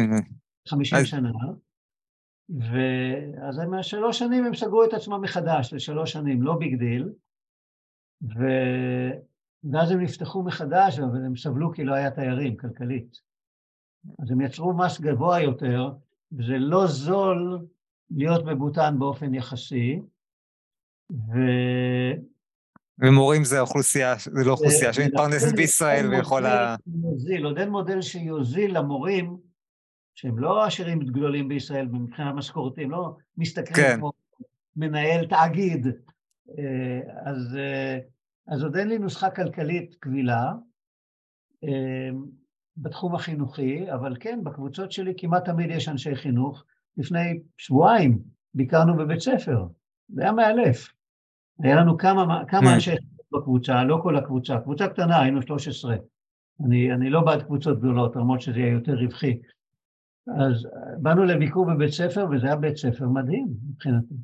50 0.68 1.04
שנה, 1.04 1.32
ואז 2.48 3.58
מהשלוש 3.70 4.18
שנים 4.18 4.44
הם 4.44 4.54
סגרו 4.54 4.84
את 4.84 4.94
עצמם 4.94 5.20
מחדש 5.20 5.72
לשלוש 5.72 6.12
שנים, 6.12 6.42
לא 6.42 6.56
big 6.58 6.78
deal, 6.78 7.08
ו... 8.22 8.44
ואז 9.64 9.90
הם 9.90 10.00
נפתחו 10.00 10.42
מחדש, 10.42 10.98
אבל 10.98 11.24
הם 11.26 11.36
סבלו 11.36 11.72
כי 11.72 11.84
לא 11.84 11.94
היה 11.94 12.10
תיירים, 12.10 12.56
כלכלית. 12.56 13.20
אז 14.22 14.30
הם 14.30 14.40
יצרו 14.40 14.72
מס 14.72 15.00
גבוה 15.00 15.40
יותר, 15.40 15.90
וזה 16.32 16.58
לא 16.58 16.86
זול 16.86 17.66
להיות 18.10 18.44
בבוטן 18.44 18.98
באופן 18.98 19.34
יחסי, 19.34 20.00
ו... 21.10 21.38
ומורים 22.98 23.44
זה 23.44 23.60
אוכלוסייה, 23.60 24.14
זה 24.18 24.44
לא 24.44 24.52
אוכלוסייה 24.52 24.92
שמתפרנסת 24.92 25.56
בישראל 25.56 26.06
ויכולה... 26.06 26.76
יוזיל, 27.02 27.44
עוד 27.44 27.58
אין 27.58 27.68
מודל 27.68 28.02
שיוזיל 28.02 28.78
למורים, 28.78 29.36
שהם 30.14 30.38
לא 30.38 30.64
עשירים 30.64 30.98
גדולים 31.00 31.48
בישראל 31.48 31.86
מבחינה 31.86 32.32
משכורתיים, 32.32 32.90
לא 32.90 33.16
מסתכלים 33.36 33.86
כן. 33.86 33.96
כמו 33.98 34.12
מנהל 34.76 35.26
תאגיד. 35.26 35.86
אה, 36.58 37.00
אז 37.24 37.56
אה, 37.56 37.98
אז 38.50 38.62
עוד 38.62 38.76
אין 38.76 38.88
לי 38.88 38.98
נוסחה 38.98 39.30
כלכלית 39.30 39.94
קבילה 39.94 40.52
אמ, 41.62 42.24
בתחום 42.76 43.14
החינוכי, 43.14 43.92
אבל 43.92 44.16
כן, 44.20 44.40
בקבוצות 44.44 44.92
שלי 44.92 45.14
כמעט 45.16 45.44
תמיד 45.44 45.70
יש 45.70 45.88
אנשי 45.88 46.14
חינוך. 46.14 46.64
לפני 46.96 47.40
שבועיים 47.56 48.18
ביקרנו 48.54 48.96
בבית 48.96 49.20
ספר, 49.20 49.66
זה 50.08 50.22
היה 50.22 50.32
מאלף. 50.32 50.92
היה 51.62 51.76
לנו 51.76 51.98
כמה, 51.98 52.42
כמה 52.48 52.74
אנשי 52.74 52.90
חינוך 52.90 53.26
בקבוצה, 53.32 53.84
לא 53.84 54.00
כל 54.02 54.16
הקבוצה, 54.16 54.60
קבוצה 54.60 54.88
קטנה, 54.88 55.20
היינו 55.20 55.42
13. 55.42 55.96
אני, 56.66 56.92
אני 56.92 57.10
לא 57.10 57.20
בעד 57.20 57.42
קבוצות 57.42 57.78
גדולות, 57.78 58.16
למרות 58.16 58.40
שזה 58.40 58.58
יהיה 58.58 58.72
יותר 58.72 58.94
רווחי. 58.94 59.40
אז 60.38 60.66
באנו 61.02 61.24
לביקור 61.24 61.66
בבית 61.66 61.92
ספר, 61.92 62.26
וזה 62.30 62.46
היה 62.46 62.56
בית 62.56 62.76
ספר 62.76 63.08
מדהים 63.08 63.48
מבחינתי. 63.70 64.14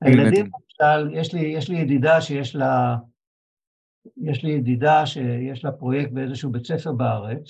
הילדים, 0.00 0.46
למשל, 0.46 1.14
יש 1.14 1.34
לי, 1.34 1.40
יש 1.40 1.68
לי 1.68 1.76
ידידה 1.78 2.20
שיש 2.20 2.56
לה, 2.56 2.96
יש 4.16 4.44
לי 4.44 4.50
ידידה 4.50 5.06
שיש 5.06 5.64
לה 5.64 5.72
פרויקט 5.72 6.12
באיזשהו 6.12 6.52
בית 6.52 6.66
ספר 6.66 6.92
בארץ, 6.92 7.48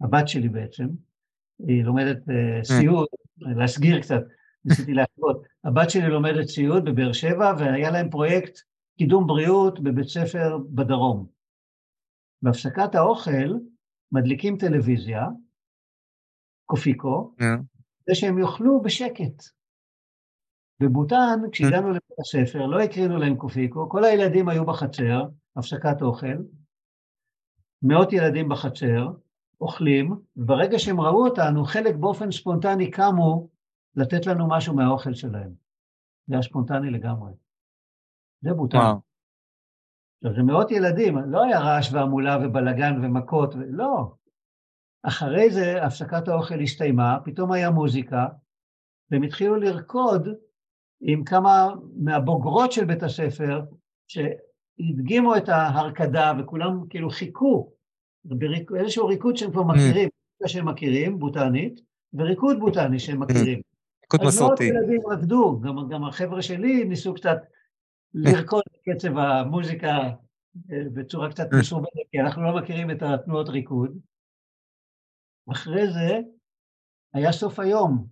הבת 0.00 0.28
שלי 0.28 0.48
בעצם, 0.48 0.86
היא 1.58 1.84
לומדת 1.84 2.18
סיעוד, 2.62 3.06
להסגיר 3.38 4.00
קצת, 4.00 4.22
ניסיתי 4.64 4.92
להשוות. 4.94 5.46
הבת 5.64 5.90
שלי 5.90 6.08
לומדת 6.08 6.46
סיעוד 6.46 6.84
בבאר 6.84 7.12
שבע, 7.12 7.52
והיה 7.58 7.90
להם 7.90 8.10
פרויקט 8.10 8.58
קידום 8.98 9.26
בריאות 9.26 9.80
בבית 9.80 10.08
ספר 10.08 10.58
בדרום. 10.70 11.26
בהפסקת 12.42 12.94
האוכל 12.94 13.54
מדליקים 14.12 14.58
טלוויזיה, 14.58 15.26
קופיקו, 16.64 17.34
כדי 18.04 18.14
שהם 18.14 18.38
יאכלו 18.38 18.82
בשקט. 18.82 19.42
בבוטן, 20.84 21.40
כשהגענו 21.52 21.88
לבית 21.90 22.18
הספר, 22.20 22.66
לא 22.66 22.80
הקרינו 22.80 23.18
להם 23.18 23.36
קופיקו, 23.36 23.88
כל 23.88 24.04
הילדים 24.04 24.48
היו 24.48 24.64
בחצר, 24.64 25.22
הפסקת 25.56 26.02
אוכל, 26.02 26.36
מאות 27.82 28.12
ילדים 28.12 28.48
בחצר, 28.48 29.08
אוכלים, 29.60 30.14
וברגע 30.36 30.78
שהם 30.78 31.00
ראו 31.00 31.26
אותנו, 31.26 31.64
חלק 31.64 31.94
באופן 31.94 32.30
ספונטני 32.30 32.90
קמו 32.90 33.48
לתת 33.96 34.26
לנו 34.26 34.48
משהו 34.48 34.74
מהאוכל 34.74 35.14
שלהם. 35.14 35.50
זה 36.26 36.34
היה 36.34 36.42
ספונטני 36.42 36.90
לגמרי. 36.90 37.32
זה 38.42 38.54
בוטן. 38.54 38.78
עכשיו, 38.78 40.36
זה 40.36 40.42
מאות 40.42 40.70
ילדים, 40.70 41.18
לא 41.18 41.44
היה 41.44 41.60
רעש 41.60 41.92
והמולה 41.92 42.38
ובלגן 42.42 43.04
ומכות, 43.04 43.54
לא. 43.70 44.14
אחרי 45.02 45.50
זה 45.50 45.84
הפסקת 45.84 46.28
האוכל 46.28 46.60
הסתיימה, 46.60 47.18
פתאום 47.24 47.52
היה 47.52 47.70
מוזיקה, 47.70 48.26
והם 49.10 49.22
התחילו 49.22 49.56
לרקוד 49.56 50.28
עם 51.06 51.24
כמה 51.24 51.74
מהבוגרות 51.96 52.72
של 52.72 52.84
בית 52.84 53.02
הספר, 53.02 53.60
שהדגימו 54.08 55.36
את 55.36 55.48
ההרקדה 55.48 56.32
וכולם 56.38 56.88
כאילו 56.90 57.10
חיכו, 57.10 57.72
איזשהו 58.76 59.06
ריקוד 59.06 59.36
שהם 59.36 59.50
כבר 59.50 59.62
מכירים, 59.62 60.08
mm. 60.08 60.48
שהם 60.48 60.68
מכירים, 60.68 61.18
בוטנית, 61.18 61.80
וריקוד 62.14 62.58
בוטני 62.60 62.98
שהם 62.98 63.20
מכירים. 63.22 63.60
ריקוד 64.02 64.20
מסורתי. 64.26 64.64
אז 64.64 64.70
מאות 64.72 64.82
ילדים 64.82 65.00
רקדו, 65.10 65.60
גם, 65.60 65.88
גם 65.88 66.04
החבר'ה 66.04 66.42
שלי 66.42 66.84
ניסו 66.84 67.14
קצת 67.14 67.36
לרקוד 68.14 68.62
בקצב 68.74 69.18
המוזיקה 69.18 69.88
אה, 70.72 70.82
בצורה 70.94 71.30
קצת 71.30 71.46
מסורבנת, 71.58 72.06
כי 72.10 72.20
אנחנו 72.20 72.42
לא 72.42 72.56
מכירים 72.56 72.90
את 72.90 73.02
התנועות 73.02 73.48
ריקוד. 73.48 73.98
אחרי 75.52 75.92
זה 75.92 76.20
היה 77.14 77.32
סוף 77.32 77.58
היום, 77.58 78.06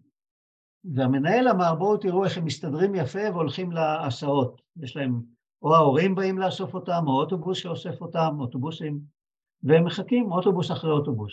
והמנהל 0.84 1.48
אמר, 1.48 1.74
בואו 1.74 1.96
תראו 1.96 2.24
איך 2.24 2.38
הם 2.38 2.44
מסתדרים 2.44 2.94
יפה 2.94 3.30
והולכים 3.32 3.72
להסעות. 3.72 4.62
יש 4.76 4.96
להם, 4.96 5.20
או 5.62 5.74
ההורים 5.74 6.14
באים 6.14 6.38
לאסוף 6.38 6.74
אותם, 6.74 7.04
או 7.06 7.20
אוטובוס 7.20 7.58
שאוסף 7.58 8.00
אותם, 8.00 8.36
אוטובוסים, 8.40 9.00
והם 9.62 9.84
מחכים 9.84 10.32
אוטובוס 10.32 10.70
אחרי 10.70 10.90
אוטובוס. 10.90 11.32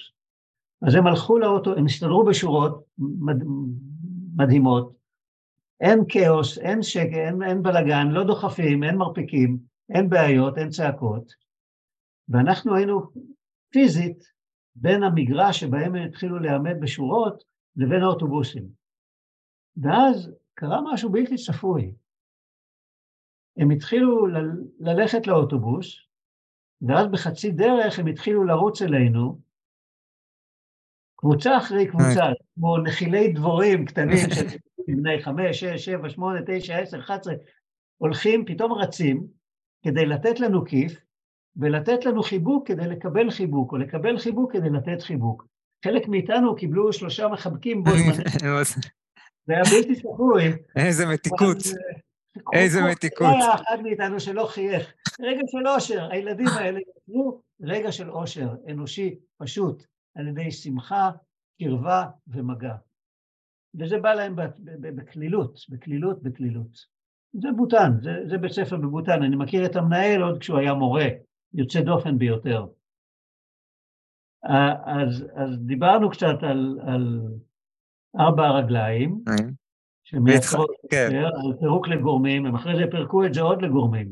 אז 0.81 0.95
הם 0.95 1.07
הלכו 1.07 1.37
לאוטו, 1.37 1.73
הם 1.75 1.85
הסתדרו 1.85 2.25
בשורות 2.25 2.83
מד... 2.97 3.43
מדהימות, 4.35 4.95
אין 5.81 5.99
כאוס, 6.07 6.57
אין 6.57 6.83
שקט, 6.83 7.13
אין, 7.13 7.43
אין 7.43 7.63
בלאגן, 7.63 8.07
לא 8.07 8.23
דוחפים, 8.23 8.83
אין 8.83 8.95
מרפיקים, 8.95 9.57
אין 9.89 10.09
בעיות, 10.09 10.57
אין 10.57 10.69
צעקות, 10.69 11.33
ואנחנו 12.29 12.75
היינו 12.75 13.01
פיזית 13.69 14.23
בין 14.75 15.03
המגרש 15.03 15.59
שבהם 15.59 15.95
הם 15.95 16.07
התחילו 16.07 16.39
להיעמד 16.39 16.75
בשורות 16.79 17.43
לבין 17.75 18.03
האוטובוסים. 18.03 18.78
ואז 19.81 20.31
קרה 20.53 20.79
משהו 20.93 21.09
בלתי 21.09 21.35
צפוי. 21.35 21.93
הם 23.57 23.71
התחילו 23.71 24.27
ל- 24.27 24.63
ללכת 24.79 25.27
לאוטובוס, 25.27 25.95
ואז 26.81 27.07
בחצי 27.11 27.51
דרך 27.51 27.99
הם 27.99 28.07
התחילו 28.07 28.43
לרוץ 28.43 28.81
אלינו, 28.81 29.39
קבוצה 31.15 31.57
אחרי 31.57 31.87
קבוצה, 31.87 32.23
כמו 32.55 32.77
נחילי 32.77 33.33
דבורים 33.33 33.85
קטנים 33.85 34.17
של 34.35 34.45
בני 34.97 35.23
חמש, 35.23 35.59
שש, 35.59 35.85
שבע, 35.85 36.09
שמונה, 36.09 36.39
תשע, 36.47 36.77
עשר, 36.77 36.99
אחת 36.99 37.19
עשרה, 37.19 37.33
הולכים, 37.97 38.45
פתאום 38.45 38.73
רצים, 38.73 39.27
כדי 39.85 40.05
לתת 40.05 40.39
לנו 40.39 40.65
כיף, 40.65 41.01
ולתת 41.57 42.05
לנו 42.05 42.23
חיבוק 42.23 42.67
כדי 42.67 42.87
לקבל 42.87 43.31
חיבוק, 43.31 43.71
או 43.71 43.77
לקבל 43.77 44.17
חיבוק 44.17 44.53
כדי 44.53 44.69
לתת 44.69 45.01
חיבוק. 45.01 45.47
חלק 45.85 46.07
מאיתנו 46.07 46.55
קיבלו 46.55 46.93
שלושה 46.93 47.27
מחבקים 47.27 47.83
בו 47.83 47.91
זמנית. 47.91 48.43
זה 49.49 49.55
היה 49.55 49.63
בלתי 49.63 49.95
צפוי. 49.95 50.43
איזה 50.75 51.05
מתיקות. 51.05 51.57
איזה 52.53 52.79
מתיקות. 52.91 53.27
לא 53.27 53.43
היה 53.43 53.53
אחד 53.53 53.77
מאיתנו 53.83 54.19
שלא 54.19 54.45
חייך. 54.45 54.93
רגע 55.21 55.41
של 55.47 55.67
אושר, 55.67 56.11
הילדים 56.11 56.47
האלה 56.47 56.79
יצרו 56.79 57.41
רגע 57.61 57.91
של 57.91 58.11
אושר, 58.11 58.55
אנושי, 58.71 59.15
פשוט, 59.37 59.83
על 60.15 60.27
ידי 60.27 60.51
שמחה, 60.51 61.11
קרבה 61.61 62.05
ומגע. 62.27 62.75
וזה 63.79 63.97
בא 63.97 64.13
להם 64.13 64.35
בקלילות, 64.95 65.59
בקלילות, 65.69 66.23
בקלילות. 66.23 66.99
זה 67.33 67.47
בוטן, 67.55 67.91
זה, 68.01 68.11
זה 68.29 68.37
בית 68.37 68.51
ספר 68.51 68.77
בבוטן. 68.77 69.23
אני 69.23 69.35
מכיר 69.35 69.65
את 69.65 69.75
המנהל 69.75 70.21
עוד 70.21 70.39
כשהוא 70.39 70.59
היה 70.59 70.73
מורה, 70.73 71.07
יוצא 71.53 71.81
דופן 71.81 72.17
ביותר. 72.17 72.65
אז, 74.85 75.25
אז 75.35 75.59
דיברנו 75.65 76.09
קצת 76.09 76.37
על, 76.41 76.79
על 76.87 77.21
ארבע 78.19 78.47
הרגליים, 78.47 79.23
שמייצרות 80.03 80.69
כן. 80.91 81.09
על 81.15 81.53
פירוק 81.59 81.87
לגורמים, 81.87 82.45
הם 82.45 82.55
אחרי 82.55 82.77
זה 82.77 82.83
פירקו 82.91 83.25
את 83.25 83.33
זה 83.33 83.41
עוד 83.41 83.61
לגורמים, 83.61 84.07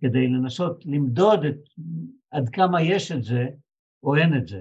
כדי 0.00 0.28
לנסות 0.28 0.82
למדוד 0.86 1.44
את, 1.44 1.56
עד 2.30 2.48
כמה 2.48 2.82
יש 2.82 3.12
את 3.12 3.24
זה 3.24 3.46
או 4.02 4.16
אין 4.16 4.36
את 4.36 4.48
זה. 4.48 4.60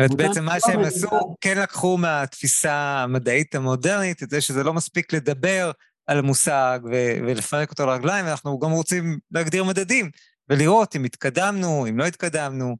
זאת 0.00 0.16
בעצם 0.16 0.44
מה 0.44 0.60
שהם 0.60 0.80
עשו, 0.80 1.36
כן 1.40 1.58
לקחו 1.62 1.98
מהתפיסה 1.98 2.72
המדעית 3.02 3.54
המודרנית, 3.54 4.22
את 4.22 4.30
זה 4.30 4.40
שזה 4.40 4.64
לא 4.64 4.74
מספיק 4.74 5.12
לדבר 5.12 5.70
על 6.06 6.18
המושג 6.18 6.80
ולפרק 7.22 7.70
אותו 7.70 7.86
לרגליים, 7.86 8.26
ואנחנו 8.26 8.58
גם 8.58 8.70
רוצים 8.70 9.18
להגדיר 9.30 9.64
מדדים 9.64 10.10
ולראות 10.48 10.96
אם 10.96 11.04
התקדמנו, 11.04 11.86
אם 11.88 11.98
לא 11.98 12.04
התקדמנו, 12.04 12.76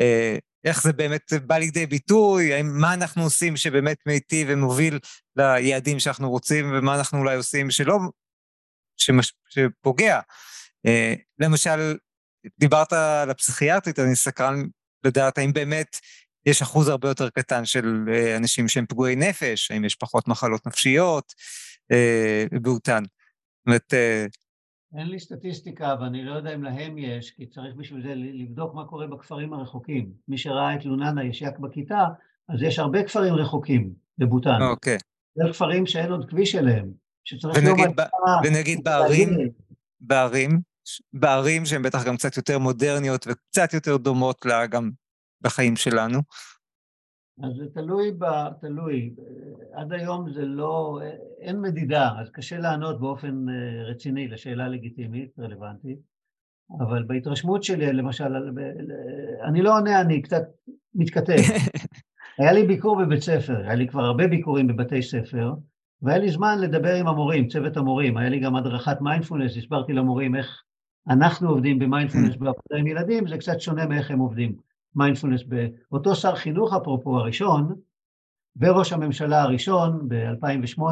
אה, 0.00 0.36
איך 0.64 0.82
זה 0.82 0.92
באמת 0.92 1.32
בא 1.46 1.58
לידי 1.58 1.86
ביטוי, 1.86 2.62
מה 2.62 2.94
אנחנו 2.94 3.22
עושים 3.22 3.56
שבאמת 3.56 3.96
מיטיב 4.06 4.48
ומוביל 4.50 4.98
ליעדים 5.36 5.98
שאנחנו 5.98 6.30
רוצים, 6.30 6.72
ומה 6.74 6.98
אנחנו 6.98 7.18
אולי 7.18 7.36
עושים 7.36 7.70
שלא, 7.70 7.98
שמש, 8.96 9.32
שפוגע. 9.48 10.20
אה, 10.86 11.14
למשל, 11.38 11.96
דיברת 12.58 12.92
על 12.92 13.30
הפסיכיאטרית, 13.30 13.98
אני 13.98 14.16
סקרן 14.16 14.62
לדעת 15.04 15.38
האם 15.38 15.52
באמת 15.52 15.96
יש 16.46 16.62
אחוז 16.62 16.88
הרבה 16.88 17.08
יותר 17.08 17.30
קטן 17.30 17.64
של 17.64 18.04
אה, 18.12 18.36
אנשים 18.36 18.68
שהם 18.68 18.86
פגועי 18.86 19.16
נפש, 19.16 19.70
האם 19.70 19.84
יש 19.84 19.94
פחות 19.94 20.28
מחלות 20.28 20.66
נפשיות 20.66 21.34
באותן. 22.62 23.02
זאת 23.02 23.66
אומרת, 23.66 23.94
אין 24.98 25.06
לי 25.06 25.20
סטטיסטיקה, 25.20 25.96
ואני 26.00 26.24
לא 26.24 26.34
יודע 26.34 26.54
אם 26.54 26.62
להם 26.62 26.98
יש, 26.98 27.30
כי 27.30 27.46
צריך 27.46 27.74
בשביל 27.76 28.02
זה 28.02 28.14
לבדוק 28.14 28.74
מה 28.74 28.84
קורה 28.84 29.06
בכפרים 29.06 29.52
הרחוקים. 29.52 30.10
מי 30.28 30.38
שראה 30.38 30.74
את 30.74 30.84
לוננה 30.84 31.24
ישיק 31.24 31.58
בכיתה, 31.58 32.04
אז 32.48 32.62
יש 32.62 32.78
הרבה 32.78 33.04
כפרים 33.04 33.34
רחוקים 33.34 33.90
בבוטן. 34.18 34.62
אוקיי. 34.62 34.98
זה 35.34 35.44
כפרים 35.52 35.86
שאין 35.86 36.12
עוד 36.12 36.30
כביש 36.30 36.54
אליהם, 36.54 36.90
שצריך 37.24 37.58
ונגיד, 37.58 37.90
ב... 37.96 38.02
ונגיד 38.44 38.84
בערים, 38.84 39.28
בערים, 40.00 40.60
בערים 41.12 41.66
שהן 41.66 41.82
בטח 41.82 42.06
גם 42.06 42.16
קצת 42.16 42.36
יותר 42.36 42.58
מודרניות 42.58 43.26
וקצת 43.26 43.74
יותר 43.74 43.96
דומות 43.96 44.46
לה 44.46 44.66
גם 44.66 44.90
בחיים 45.40 45.76
שלנו. 45.76 46.20
אז 47.42 47.52
זה 47.56 47.64
תלוי, 47.74 48.12
ב, 48.18 48.24
תלוי. 48.60 49.14
עד 49.72 49.92
היום 49.92 50.30
זה 50.32 50.44
לא, 50.44 51.00
אין 51.40 51.60
מדידה, 51.60 52.10
אז 52.18 52.30
קשה 52.30 52.58
לענות 52.58 53.00
באופן 53.00 53.48
אה, 53.48 53.82
רציני 53.84 54.28
לשאלה 54.28 54.68
לגיטימית, 54.68 55.38
רלוונטית, 55.38 55.98
אבל 56.80 57.02
בהתרשמות 57.02 57.62
שלי, 57.62 57.92
למשל, 57.92 58.36
אני 59.44 59.62
לא 59.62 59.78
עונה, 59.78 60.00
אני 60.00 60.22
קצת 60.22 60.42
מתכתב. 60.94 61.34
היה 62.38 62.52
לי 62.52 62.66
ביקור 62.66 63.04
בבית 63.04 63.22
ספר, 63.22 63.56
היה 63.56 63.74
לי 63.74 63.88
כבר 63.88 64.02
הרבה 64.02 64.26
ביקורים 64.26 64.66
בבתי 64.66 65.02
ספר, 65.02 65.52
והיה 66.02 66.18
לי 66.18 66.30
זמן 66.30 66.58
לדבר 66.60 66.94
עם 66.94 67.06
המורים, 67.06 67.48
צוות 67.48 67.76
המורים, 67.76 68.16
היה 68.16 68.28
לי 68.28 68.40
גם 68.40 68.56
הדרכת 68.56 69.00
מיינדפולנס, 69.00 69.56
הסברתי 69.56 69.92
למורים 69.92 70.36
איך 70.36 70.62
אנחנו 71.08 71.48
עובדים 71.48 71.78
במיינדפולנס 71.78 72.36
בעבודה 72.40 72.76
עם 72.78 72.86
ילדים, 72.86 73.28
זה 73.28 73.38
קצת 73.38 73.60
שונה 73.60 73.86
מאיך 73.86 74.10
הם 74.10 74.18
עובדים. 74.18 74.69
מיינדפולנס 74.94 75.42
באותו 75.90 76.14
שר 76.14 76.34
חינוך, 76.34 76.74
אפרופו 76.74 77.18
הראשון, 77.18 77.74
וראש 78.56 78.92
הממשלה 78.92 79.42
הראשון, 79.42 80.08
ב-2008 80.08 80.82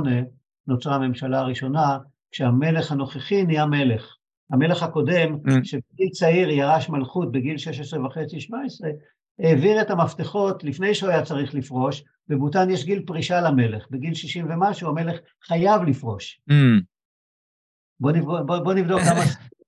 נוצרה 0.67 0.95
הממשלה 0.95 1.39
הראשונה, 1.39 1.99
כשהמלך 2.31 2.93
הנוכחי 2.93 3.45
נהיה 3.45 3.67
מלך. 3.67 4.15
המלך 4.51 4.83
הקודם, 4.83 5.35
mm. 5.35 5.51
שבגיל 5.65 6.09
צעיר 6.13 6.51
ירש 6.51 6.89
מלכות 6.89 7.33
בגיל 7.33 7.59
16 7.59 8.07
וחצי, 8.07 8.41
17, 8.41 8.91
העביר 9.39 9.81
את 9.81 9.91
המפתחות 9.91 10.65
לפני 10.65 10.95
שהוא 10.95 11.11
היה 11.11 11.23
צריך 11.23 11.55
לפרוש, 11.55 12.05
בבוטן 12.29 12.71
יש 12.71 12.85
גיל 12.85 13.03
פרישה 13.07 13.41
למלך, 13.41 13.87
בגיל 13.91 14.15
60 14.15 14.51
ומשהו 14.51 14.89
המלך 14.89 15.17
חייב 15.43 15.83
לפרוש. 15.83 16.41
Mm. 16.51 16.83
בוא 18.01 18.13
נבדוק, 18.13 18.41
בוא, 18.47 18.59
בוא 18.59 18.75
נבדוק 18.75 19.01
כמה 19.01 19.21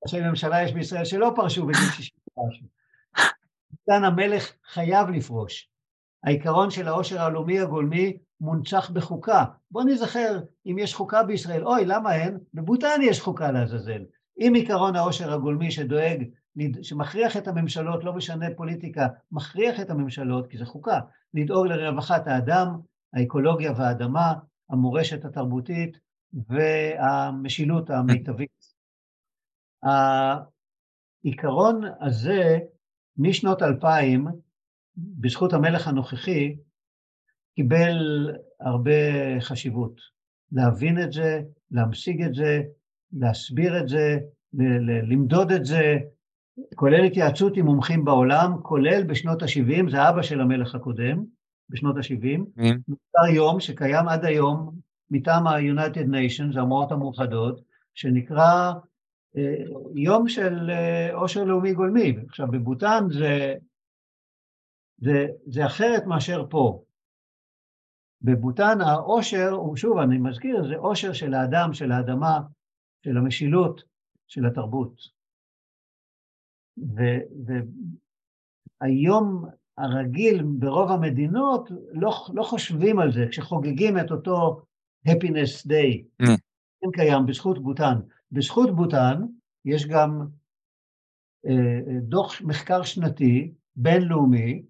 ראשי 0.05 0.21
ממשלה 0.21 0.63
יש 0.63 0.73
בישראל 0.73 1.05
שלא 1.05 1.33
פרשו 1.37 1.67
בגיל 1.67 1.91
60 1.91 2.19
ומשהו. 2.39 2.80
כאן 3.87 4.05
המלך 4.05 4.53
חייב 4.73 5.09
לפרוש. 5.09 5.71
העיקרון 6.25 6.71
של 6.71 6.89
העושר 6.89 7.21
הלאומי 7.21 7.61
הגולמי 7.61 8.17
מונצח 8.41 8.91
בחוקה. 8.91 9.45
בואו 9.71 9.85
נזכר, 9.85 10.41
אם 10.67 10.77
יש 10.79 10.95
חוקה 10.95 11.23
בישראל, 11.23 11.67
אוי, 11.67 11.87
למה 11.87 12.15
אין? 12.15 12.39
בבוטן 12.55 13.01
יש 13.03 13.21
חוקה 13.21 13.53
לעזאזל. 13.53 14.03
אם 14.39 14.53
עיקרון 14.55 14.97
העושר 14.97 15.33
הגולמי 15.33 15.71
שדואג, 15.71 16.25
שמכריח 16.83 17.37
את 17.37 17.49
הממשלות, 17.49 18.05
לא 18.05 18.13
משנה 18.13 18.47
פוליטיקה, 18.57 19.07
מכריח 19.33 19.81
את 19.81 19.91
הממשלות, 19.91 20.47
כי 20.47 20.59
זה 20.59 20.65
חוקה, 20.65 21.01
לדאוג 21.35 21.67
לרווחת 21.67 22.27
האדם, 22.27 22.69
האקולוגיה 23.15 23.73
והאדמה, 23.77 24.33
המורשת 24.71 25.25
התרבותית 25.25 25.99
והמשילות 26.49 27.91
המיטבית. 27.91 28.51
העיקרון 31.25 31.81
הזה 32.01 32.59
משנות 33.19 33.63
2000, 33.63 34.27
בזכות 34.97 35.53
המלך 35.53 35.89
הנוכחי, 35.89 36.57
קיבל 37.57 38.31
הרבה 38.61 38.91
חשיבות. 39.41 40.01
להבין 40.53 41.03
את 41.03 41.13
זה, 41.13 41.41
להמשיג 41.71 42.23
את 42.23 42.35
זה, 42.35 42.63
להסביר 43.13 43.79
את 43.79 43.89
זה, 43.89 44.19
למדוד 45.09 45.53
את 45.53 45.65
זה, 45.65 45.99
כולל 46.75 47.05
התייעצות 47.05 47.57
עם 47.57 47.67
מומחים 47.67 48.05
בעולם, 48.05 48.53
כולל 48.63 49.05
בשנות 49.05 49.43
ה-70, 49.43 49.91
זה 49.91 50.09
אבא 50.09 50.23
של 50.23 50.41
המלך 50.41 50.75
הקודם, 50.75 51.25
בשנות 51.69 51.97
ה-70, 51.97 52.41
mm. 52.59 52.63
נוצר 52.89 53.35
יום 53.35 53.61
שקיים 53.61 54.09
עד 54.09 54.25
היום 54.25 54.75
מטעם 55.11 55.47
ה-United 55.47 56.07
Nations, 56.07 56.59
האומות 56.59 56.93
המאוחדות, 56.93 57.61
שנקרא 57.95 58.73
יום 59.95 60.29
של 60.29 60.71
אה, 60.71 61.15
עושר 61.15 61.45
לאומי 61.45 61.73
גולמי. 61.75 62.17
עכשיו, 62.29 62.47
בבוטן 62.51 63.05
זה, 63.11 63.55
זה, 64.99 65.27
זה 65.47 65.67
אחרת 65.67 66.07
מאשר 66.07 66.47
פה. 66.51 66.83
בבוטן 68.23 68.81
העושר 68.81 69.51
שוב, 69.77 69.99
אני 69.99 70.19
מזכיר, 70.19 70.69
זה 70.69 70.77
עושר 70.77 71.13
של 71.13 71.35
האדם, 71.35 71.73
של 71.73 71.93
האדמה, 71.93 72.41
של 73.05 73.17
המשילות, 73.17 73.83
של 74.27 74.47
התרבות. 74.47 75.21
והיום 78.81 79.45
הרגיל 79.79 80.43
ברוב 80.43 80.91
המדינות 80.91 81.71
לא, 81.93 82.27
לא 82.35 82.43
חושבים 82.43 82.99
על 82.99 83.13
זה 83.13 83.27
כשחוגגים 83.31 83.99
את 83.99 84.11
אותו 84.11 84.63
happiness 85.09 85.67
day. 85.67 86.23
Mm. 86.23 86.27
כן 86.81 86.91
קיים 86.93 87.27
בזכות 87.27 87.63
בוטן. 87.63 88.01
בזכות 88.33 88.77
בוטן 88.77 89.23
יש 89.65 89.87
גם 89.87 90.27
אה, 91.47 92.01
דוח 92.03 92.41
מחקר 92.43 92.83
שנתי 92.83 93.53
בינלאומי 93.77 94.63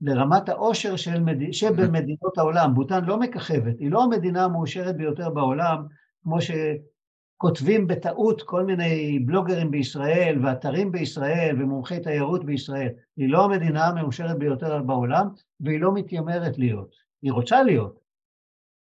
לרמת 0.00 0.48
העושר 0.48 0.96
של 0.96 1.20
מד... 1.20 1.52
שבמדינות 1.52 2.38
העולם. 2.38 2.74
בוטן 2.74 3.04
לא 3.04 3.20
מככבת, 3.20 3.78
היא 3.78 3.90
לא 3.90 4.04
המדינה 4.04 4.44
המאושרת 4.44 4.96
ביותר 4.96 5.30
בעולם, 5.30 5.86
כמו 6.22 6.36
שכותבים 6.40 7.86
בטעות 7.86 8.42
כל 8.42 8.64
מיני 8.64 9.18
בלוגרים 9.18 9.70
בישראל 9.70 10.44
ואתרים 10.44 10.92
בישראל 10.92 11.62
ומומחי 11.62 12.00
תיירות 12.00 12.44
בישראל. 12.44 12.88
היא 13.16 13.28
לא 13.28 13.44
המדינה 13.44 13.86
המאושרת 13.86 14.38
ביותר 14.38 14.82
בעולם, 14.82 15.28
והיא 15.60 15.80
לא 15.80 15.94
מתיימרת 15.94 16.58
להיות. 16.58 16.94
היא 17.22 17.32
רוצה 17.32 17.62
להיות, 17.62 18.00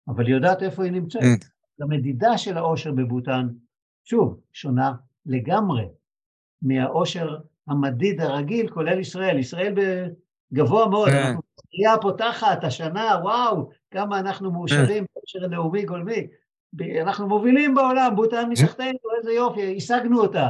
אבל 0.07 0.25
היא 0.25 0.35
יודעת 0.35 0.63
איפה 0.63 0.83
היא 0.83 0.91
נמצאת. 0.91 1.21
Mm. 1.21 1.83
המדידה 1.83 2.37
של 2.37 2.57
העושר 2.57 2.91
בבוטן, 2.91 3.47
שוב, 4.03 4.39
שונה 4.53 4.93
לגמרי 5.25 5.85
מהעושר 6.61 7.37
המדיד 7.67 8.21
הרגיל, 8.21 8.69
כולל 8.69 8.99
ישראל. 8.99 9.39
ישראל 9.39 9.73
גבוה 10.53 10.87
מאוד, 10.87 11.09
כן. 11.09 11.17
אנחנו 11.17 11.41
בקריאה 11.57 11.97
פותחת 12.01 12.63
השנה, 12.63 13.19
וואו, 13.23 13.69
כמה 13.91 14.19
אנחנו 14.19 14.51
מאושרים 14.51 15.05
בעושר 15.15 15.39
לאומי 15.39 15.85
גולמי. 15.85 16.27
אנחנו 17.01 17.27
מובילים 17.27 17.75
בעולם, 17.75 18.15
בוטן 18.15 18.49
מתחתנו, 18.49 18.97
איזה 19.17 19.31
יופי, 19.31 19.77
השגנו 19.77 20.21
אותה. 20.21 20.49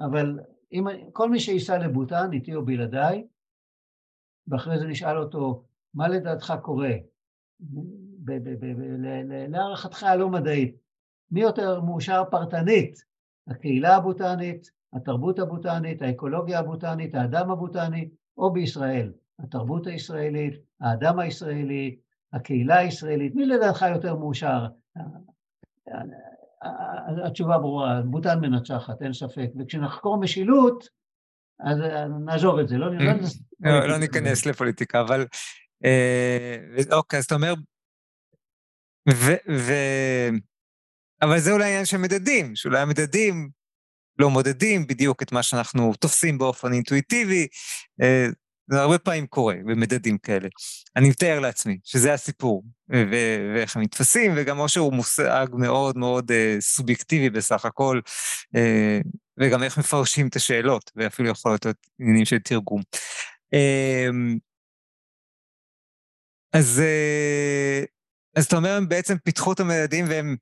אבל 0.00 0.38
אם, 0.72 0.84
כל 1.12 1.30
מי 1.30 1.40
שייסע 1.40 1.78
לבוטן, 1.78 2.32
איתי 2.32 2.54
או 2.54 2.64
בלעדיי, 2.64 3.26
ואחרי 4.48 4.78
זה 4.78 4.86
נשאל 4.86 5.18
אותו, 5.18 5.64
מה 5.94 6.08
לדעתך 6.08 6.54
קורה? 6.62 6.92
להערכתך 9.48 10.02
הלא 10.02 10.28
מדעית, 10.28 10.76
מי 11.30 11.40
יותר 11.40 11.80
מאושר 11.80 12.22
פרטנית? 12.30 12.98
הקהילה 13.48 13.96
הבוטנית, 13.96 14.70
התרבות 14.92 15.38
הבוטנית, 15.38 16.02
האקולוגיה 16.02 16.58
הבוטנית, 16.58 17.14
האדם 17.14 17.50
הבוטני, 17.50 18.08
או 18.38 18.52
בישראל, 18.52 19.12
התרבות 19.38 19.86
הישראלית, 19.86 20.54
האדם 20.80 21.18
הישראלי, 21.18 21.96
הקהילה 22.32 22.78
הישראלית, 22.78 23.34
מי 23.34 23.46
לדעתך 23.46 23.84
יותר 23.92 24.16
מאושר? 24.16 24.66
התשובה 27.24 27.58
ברורה, 27.58 28.02
בוטן 28.02 28.40
מנצחת, 28.40 29.02
אין 29.02 29.12
ספק. 29.12 29.48
וכשנחקור 29.58 30.20
משילות, 30.20 30.88
אז 31.60 31.78
נעזוב 32.24 32.58
את 32.58 32.68
זה, 32.68 32.78
לא, 32.78 32.94
לא, 33.60 33.88
לא, 33.88 33.98
ניכנס 33.98 34.46
לפוליטיקה, 34.46 35.00
אבל... 35.00 35.26
אה, 35.84 36.56
אוקיי, 36.92 37.18
אז 37.18 37.24
אתה 37.24 37.34
אומר... 37.34 37.54
אבל 41.22 41.40
זה 41.40 41.52
אולי 41.52 41.64
עניין 41.64 41.84
של 41.84 41.96
מדדים, 41.96 42.56
שאולי 42.56 42.80
המדדים 42.80 43.50
לא 44.18 44.30
מודדים 44.30 44.86
בדיוק 44.86 45.22
את 45.22 45.32
מה 45.32 45.42
שאנחנו 45.42 45.94
תופסים 45.94 46.38
באופן 46.38 46.72
אינטואיטיבי. 46.72 47.46
אה, 48.02 48.26
זה 48.70 48.80
הרבה 48.80 48.98
פעמים 48.98 49.26
קורה 49.26 49.54
במדדים 49.66 50.18
כאלה. 50.18 50.48
אני 50.96 51.08
מתאר 51.08 51.40
לעצמי 51.40 51.78
שזה 51.84 52.12
הסיפור, 52.12 52.64
ואיך 52.88 53.76
הם 53.76 53.82
נתפסים, 53.82 54.32
וגם 54.36 54.58
עושר 54.58 54.80
הוא 54.80 54.92
מושג 54.92 55.46
מאוד 55.52 55.98
מאוד 55.98 56.30
אה, 56.32 56.56
סובייקטיבי 56.60 57.30
בסך 57.30 57.64
הכל, 57.64 58.00
אה, 58.56 59.00
וגם 59.40 59.62
איך 59.62 59.78
מפרשים 59.78 60.28
את 60.28 60.36
השאלות, 60.36 60.90
ואפילו 60.96 61.28
יכול 61.28 61.52
להיות 61.52 61.66
עניינים 62.00 62.24
של 62.24 62.38
תרגום. 62.38 62.82
אה, 63.54 64.08
אז, 66.52 66.80
אה, 66.80 67.84
אז 68.36 68.46
אתה 68.46 68.56
אומר, 68.56 68.76
הם 68.76 68.88
בעצם 68.88 69.18
פיתחו 69.24 69.52
את 69.52 69.60
המדדים 69.60 70.04
והם 70.08 70.36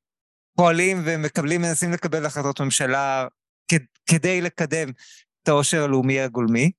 פועלים 0.61 0.97
ומקבלים, 1.07 1.61
מנסים 1.61 1.93
לקבל 1.93 2.27
החלטות 2.27 2.61
ממשלה 2.61 3.27
כדי 4.07 4.41
לקדם 4.41 4.89
את 5.43 5.49
העושר 5.49 5.85
הלאומי 5.85 6.21
הגולמי. 6.21 6.71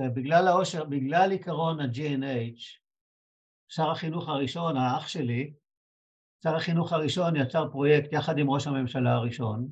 אה, 0.00 0.08
בגלל 0.08 0.48
העושר, 0.48 0.84
בגלל 0.84 1.30
עיקרון 1.30 1.80
ה-G&H, 1.80 2.60
שר 3.68 3.90
החינוך 3.90 4.28
הראשון, 4.28 4.76
האח 4.76 5.08
שלי, 5.08 5.52
שר 6.44 6.56
החינוך 6.56 6.92
הראשון 6.92 7.36
יצר 7.36 7.70
פרויקט 7.70 8.12
יחד 8.12 8.38
עם 8.38 8.50
ראש 8.50 8.66
הממשלה 8.66 9.12
הראשון, 9.12 9.68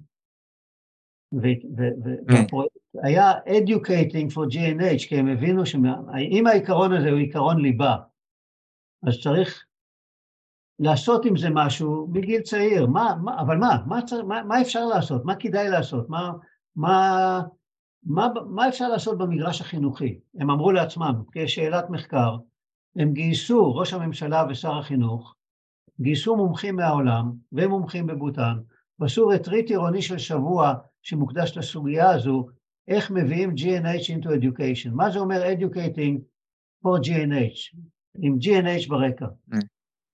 והפרויקט 2.29 2.77
היה 3.03 3.33
Educating 3.33 4.35
for 4.35 4.55
G&H, 4.55 5.09
כי 5.09 5.17
הם 5.19 5.29
הבינו 5.29 5.67
שאם 5.67 6.47
העיקרון 6.47 6.93
הזה 6.93 7.11
הוא 7.11 7.19
עיקרון 7.19 7.61
ליבה, 7.61 7.97
אז 9.09 9.15
צריך 9.23 9.65
לעשות 10.81 11.25
עם 11.25 11.37
זה 11.37 11.49
משהו 11.51 12.09
מגיל 12.13 12.41
צעיר, 12.41 12.87
מה, 12.87 13.15
מה, 13.23 13.41
אבל 13.41 13.57
מה, 13.57 13.77
מה, 13.87 14.01
מה, 14.27 14.43
מה 14.43 14.61
אפשר 14.61 14.87
לעשות, 14.87 15.25
מה 15.25 15.35
כדאי 15.35 15.69
לעשות, 15.69 16.09
מה, 16.09 16.33
מה, 16.77 17.43
מה, 18.05 18.29
מה 18.51 18.69
אפשר 18.69 18.89
לעשות 18.89 19.19
במגרש 19.19 19.61
החינוכי? 19.61 20.19
הם 20.39 20.51
אמרו 20.51 20.73
לעצמם, 20.73 21.23
כשאלת 21.33 21.91
מחקר, 21.91 22.37
הם 22.97 23.13
גייסו, 23.13 23.75
ראש 23.75 23.93
הממשלה 23.93 24.45
ושר 24.51 24.79
החינוך, 24.79 25.35
גייסו 26.01 26.37
מומחים 26.37 26.77
מהעולם 26.77 27.33
ומומחים 27.53 28.07
בבוטן, 28.07 28.55
ועשו 28.99 29.29
רטריט 29.29 29.71
עירוני 29.71 30.03
של 30.03 30.19
שבוע 30.19 30.75
שמוקדש 31.03 31.57
לסוגיה 31.57 32.11
הזו, 32.11 32.47
איך 32.89 33.11
מביאים 33.11 33.51
GNH 33.51 34.17
into 34.17 34.29
education. 34.29 34.91
מה 34.93 35.11
זה 35.11 35.19
אומר 35.19 35.43
educating 35.43 36.19
for 36.85 37.01
GNH, 37.07 37.79
עם 38.23 38.37
GNH 38.41 38.89
ברקע. 38.89 39.27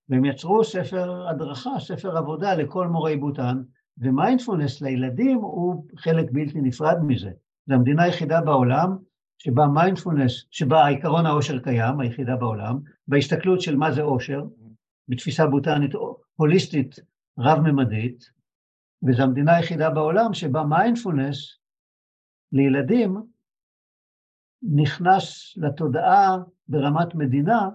והם 0.09 0.25
יצרו 0.25 0.65
ספר 0.65 1.29
הדרכה, 1.29 1.79
ספר 1.79 2.17
עבודה 2.17 2.55
לכל 2.55 2.87
מורי 2.87 3.17
בוטן, 3.17 3.63
ומיינדפולנס 3.99 4.83
לילדים 4.83 5.39
הוא 5.39 5.87
חלק 5.97 6.27
בלתי 6.33 6.61
נפרד 6.61 6.97
מזה. 7.03 7.31
זו 7.67 7.75
המדינה 7.75 8.03
היחידה 8.03 8.41
בעולם 8.41 8.97
שבה 9.39 9.67
מיינדפולנס, 9.67 10.47
שבה 10.51 10.85
עיקרון 10.85 11.27
האושר 11.27 11.59
קיים, 11.59 12.01
היחידה 12.01 12.37
בעולם, 12.37 12.79
בהסתכלות 13.09 13.61
של 13.61 13.77
מה 13.77 13.93
זה 13.93 14.03
אושר, 14.03 14.45
בתפיסה 15.09 15.47
בוטנית 15.47 15.91
הוליסטית 16.37 17.01
רב-ממדית, 17.39 18.31
וזו 19.03 19.23
המדינה 19.23 19.57
היחידה 19.57 19.91
בעולם 19.91 20.35
שבה 20.35 20.63
מיינדפולנס 20.63 21.59
לילדים 22.53 23.17
נכנס 24.63 25.55
לתודעה 25.57 26.37
ברמת 26.69 27.15
מדינה 27.15 27.69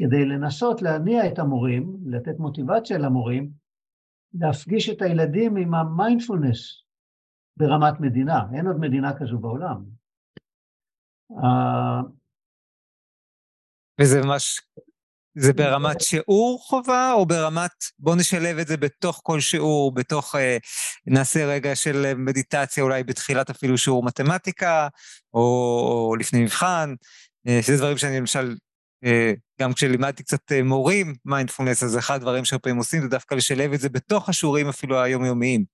כדי 0.00 0.24
לנסות 0.24 0.82
להניע 0.82 1.26
את 1.26 1.38
המורים, 1.38 1.96
לתת 2.06 2.38
מוטיבציה 2.38 2.98
למורים, 2.98 3.50
להפגיש 4.34 4.88
את 4.88 5.02
הילדים 5.02 5.56
עם 5.56 5.74
המיינדפולנס 5.74 6.82
ברמת 7.56 8.00
מדינה, 8.00 8.42
אין 8.54 8.66
עוד 8.66 8.76
מדינה 8.80 9.18
כזו 9.18 9.38
בעולם. 9.38 9.84
וזה 14.00 14.22
ממש, 14.22 14.60
זה 15.34 15.52
ברמת 15.52 16.00
שיעור 16.00 16.60
חובה, 16.62 17.12
או 17.12 17.26
ברמת, 17.26 17.70
בוא 17.98 18.16
נשלב 18.16 18.58
את 18.58 18.66
זה 18.66 18.76
בתוך 18.76 19.20
כל 19.24 19.40
שיעור, 19.40 19.94
בתוך, 19.94 20.34
אה, 20.34 20.56
נעשה 21.06 21.46
רגע 21.46 21.76
של 21.76 22.14
מדיטציה 22.14 22.84
אולי 22.84 23.04
בתחילת 23.04 23.50
אפילו 23.50 23.78
שיעור 23.78 24.04
מתמטיקה, 24.04 24.88
או, 25.34 26.14
לפני 26.20 26.42
מבחן, 26.42 26.94
אה, 27.48 27.58
שזה 27.62 27.76
דברים 27.76 27.98
שאני 27.98 28.18
למשל, 28.18 28.48
אה, 28.48 28.69
גם 29.60 29.72
כשלימדתי 29.72 30.22
קצת 30.22 30.52
מורים 30.64 31.14
מיינדפולנס, 31.24 31.82
אז 31.82 31.98
אחד 31.98 32.14
הדברים 32.14 32.44
שהרבה 32.44 32.72
עושים 32.72 33.02
זה 33.02 33.08
דווקא 33.08 33.34
לשלב 33.34 33.72
את 33.72 33.80
זה 33.80 33.88
בתוך 33.88 34.28
השיעורים 34.28 34.68
אפילו 34.68 35.00
היומיומיים. 35.00 35.64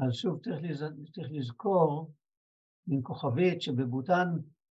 אז 0.00 0.14
שוב, 0.14 0.38
צריך, 0.44 0.56
לז... 0.62 0.84
צריך 1.12 1.28
לזכור 1.30 2.10
עם 2.88 3.02
כוכבית 3.02 3.62
שבבוטן 3.62 4.28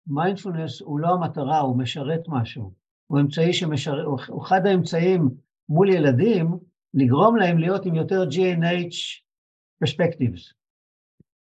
מיינדפולנס 0.07 0.81
הוא 0.81 0.99
לא 0.99 1.07
המטרה, 1.07 1.59
הוא 1.59 1.77
משרת 1.77 2.21
משהו. 2.27 2.73
הוא 3.07 3.19
אמצעי 3.19 3.53
שמשרת, 3.53 4.05
הוא 4.27 4.43
אחד 4.43 4.65
האמצעים 4.65 5.29
מול 5.69 5.89
ילדים 5.89 6.57
לגרום 6.93 7.35
להם 7.35 7.57
להיות 7.57 7.85
עם 7.85 7.95
יותר 7.95 8.23
G&H 8.29 8.95
perspectives, 9.85 10.53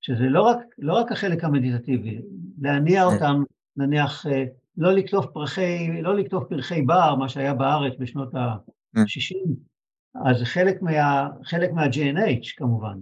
שזה 0.01 0.25
לא 0.25 0.43
רק, 0.43 0.59
לא 0.79 0.95
רק 0.95 1.13
החלק 1.13 1.45
המדיטטיבי, 1.45 2.23
להניע 2.59 3.03
כן. 3.03 3.15
אותם, 3.15 3.43
נניח, 3.77 4.27
אה, 4.27 4.45
לא 4.77 4.93
לקטוף 4.93 5.27
פרחי, 5.27 6.03
לא 6.03 6.17
לקטוף 6.17 6.45
פרחי 6.49 6.83
בר, 6.83 7.15
מה 7.15 7.29
שהיה 7.29 7.55
בארץ 7.55 7.93
בשנות 7.99 8.35
ה-60, 8.35 9.47
כן. 9.47 10.29
אז 10.29 10.43
חלק 10.43 10.83
מה, 10.83 11.29
חלק 11.45 11.73
מה-G&H 11.73 12.55
כמובן. 12.57 12.99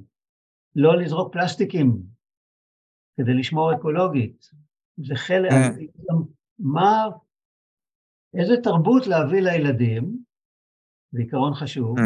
לא 0.77 0.97
לזרוק 0.97 1.33
פלסטיקים 1.33 1.97
כדי 3.17 3.35
לשמור 3.35 3.75
אקולוגית. 3.75 4.51
זה 4.97 5.15
חלק, 5.15 5.53
אה. 5.53 5.69
מה, 6.59 7.07
איזה 8.35 8.55
תרבות 8.63 9.07
להביא 9.07 9.41
לילדים, 9.41 10.19
זה 11.13 11.21
עיקרון 11.21 11.55
חשוב, 11.55 11.97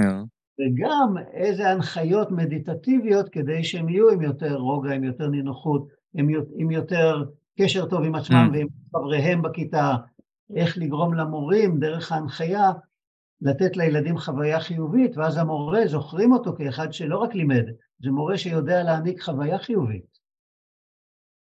וגם 0.58 1.14
איזה 1.32 1.70
הנחיות 1.70 2.30
מדיטטיביות 2.30 3.28
כדי 3.28 3.64
שהם 3.64 3.88
יהיו 3.88 4.10
עם 4.10 4.22
יותר 4.22 4.54
רוגע, 4.54 4.94
עם 4.94 5.04
יותר 5.04 5.28
נינוחות, 5.28 5.88
עם, 6.14 6.28
עם 6.56 6.70
יותר 6.70 7.24
קשר 7.58 7.86
טוב 7.86 8.04
עם 8.04 8.14
עצמם 8.14 8.50
ועם 8.52 8.66
חבריהם 8.92 9.42
בכיתה, 9.42 9.94
איך 10.56 10.78
לגרום 10.78 11.14
למורים 11.14 11.78
דרך 11.78 12.12
ההנחיה 12.12 12.70
לתת 13.40 13.76
לילדים 13.76 14.18
חוויה 14.18 14.60
חיובית, 14.60 15.16
ואז 15.16 15.36
המורה, 15.36 15.86
זוכרים 15.86 16.32
אותו 16.32 16.56
כאחד 16.58 16.92
שלא 16.92 17.18
רק 17.18 17.34
לימד, 17.34 17.64
זה 17.98 18.10
מורה 18.10 18.38
שיודע 18.38 18.82
להעניק 18.82 19.22
חוויה 19.22 19.58
חיובית. 19.58 20.18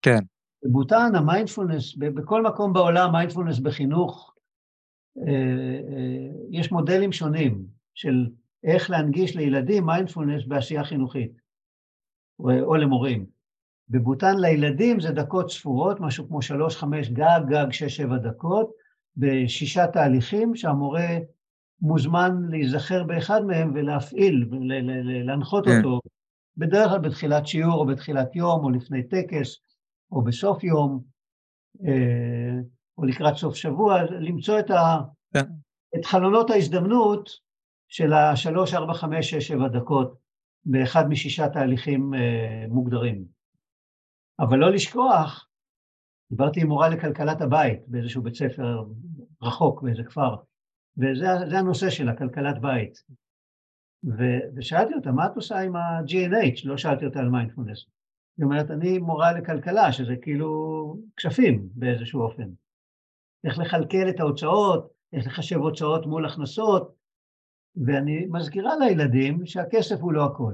כן. 0.01 0.19
בבוטן, 0.63 1.15
המיינדפולנס, 1.15 1.95
בכל 1.95 2.43
מקום 2.43 2.73
בעולם, 2.73 3.11
מיינדפולנס 3.11 3.59
בחינוך, 3.59 4.33
אה, 5.17 5.33
אה, 5.33 6.29
יש 6.51 6.71
מודלים 6.71 7.11
שונים 7.11 7.65
של 7.93 8.27
איך 8.63 8.89
להנגיש 8.89 9.35
לילדים 9.35 9.85
מיינדפולנס 9.85 10.45
בעשייה 10.47 10.83
חינוכית, 10.83 11.31
או 12.39 12.75
למורים. 12.75 13.36
בבוטן 13.89 14.37
לילדים 14.37 14.99
זה 14.99 15.11
דקות 15.11 15.51
ספורות, 15.51 15.99
משהו 15.99 16.27
כמו 16.27 16.41
שלוש, 16.41 16.75
חמש, 16.75 17.09
גג, 17.09 17.39
גג, 17.47 17.71
שש, 17.71 17.95
שבע 17.97 18.17
דקות, 18.17 18.71
בשישה 19.17 19.87
תהליכים 19.87 20.55
שהמורה 20.55 21.17
מוזמן 21.81 22.31
להיזכר 22.49 23.03
באחד 23.03 23.45
מהם 23.45 23.71
ולהפעיל 23.75 24.49
ולהנחות 24.51 25.65
כן. 25.65 25.77
אותו, 25.77 25.99
בדרך 26.57 26.89
כלל 26.89 26.99
בתחילת 26.99 27.47
שיעור 27.47 27.73
או 27.73 27.85
בתחילת 27.85 28.35
יום 28.35 28.63
או 28.63 28.69
לפני 28.69 29.03
טקס 29.03 29.55
או 30.11 30.21
בסוף 30.21 30.63
יום 30.63 31.03
אה, 31.85 32.59
או 32.97 33.05
לקראת 33.05 33.35
סוף 33.35 33.55
שבוע, 33.55 34.03
למצוא 34.03 34.59
את, 34.59 34.71
ה, 34.71 34.97
כן. 35.33 35.45
את 35.99 36.05
חלונות 36.05 36.49
ההזדמנות 36.49 37.29
של 37.87 38.13
השלוש, 38.13 38.73
ארבע, 38.73 38.93
חמש, 38.93 39.29
שש, 39.29 39.47
שבע 39.47 39.67
דקות 39.67 40.13
באחד 40.65 41.09
משישה 41.09 41.49
תהליכים 41.49 42.13
אה, 42.13 42.65
מוגדרים. 42.69 43.36
אבל 44.39 44.57
לא 44.57 44.71
לשכוח, 44.71 45.47
דיברתי 46.29 46.61
עם 46.61 46.67
מורה 46.67 46.89
לכלכלת 46.89 47.41
הבית 47.41 47.79
באיזשהו 47.87 48.21
בית 48.21 48.35
ספר 48.35 48.83
רחוק 49.41 49.81
באיזה 49.81 50.03
כפר, 50.03 50.35
וזה 50.97 51.57
הנושא 51.59 51.89
שלה, 51.89 52.17
כלכלת 52.17 52.61
בית. 52.61 53.03
ו, 54.03 54.23
ושאלתי 54.55 54.93
אותה, 54.93 55.11
מה 55.11 55.25
את 55.25 55.35
עושה 55.35 55.59
עם 55.59 55.75
ה-GNH? 55.75 56.61
לא 56.63 56.77
שאלתי 56.77 57.05
אותה 57.05 57.19
על 57.19 57.29
מיינדפולנס. 57.29 57.85
היא 58.37 58.45
אומרת, 58.45 58.71
אני 58.71 58.97
מורה 58.97 59.31
לכלכלה, 59.31 59.91
שזה 59.91 60.15
כאילו 60.21 60.49
כספים 61.15 61.69
באיזשהו 61.75 62.21
אופן. 62.21 62.49
איך 63.43 63.59
לכלכל 63.59 64.09
את 64.09 64.19
ההוצאות, 64.19 64.89
איך 65.13 65.27
לחשב 65.27 65.57
הוצאות 65.57 66.05
מול 66.05 66.25
הכנסות, 66.25 66.95
ואני 67.85 68.25
מזכירה 68.29 68.71
לילדים 68.79 69.45
שהכסף 69.45 69.95
הוא 69.99 70.13
לא 70.13 70.25
הכל. 70.25 70.53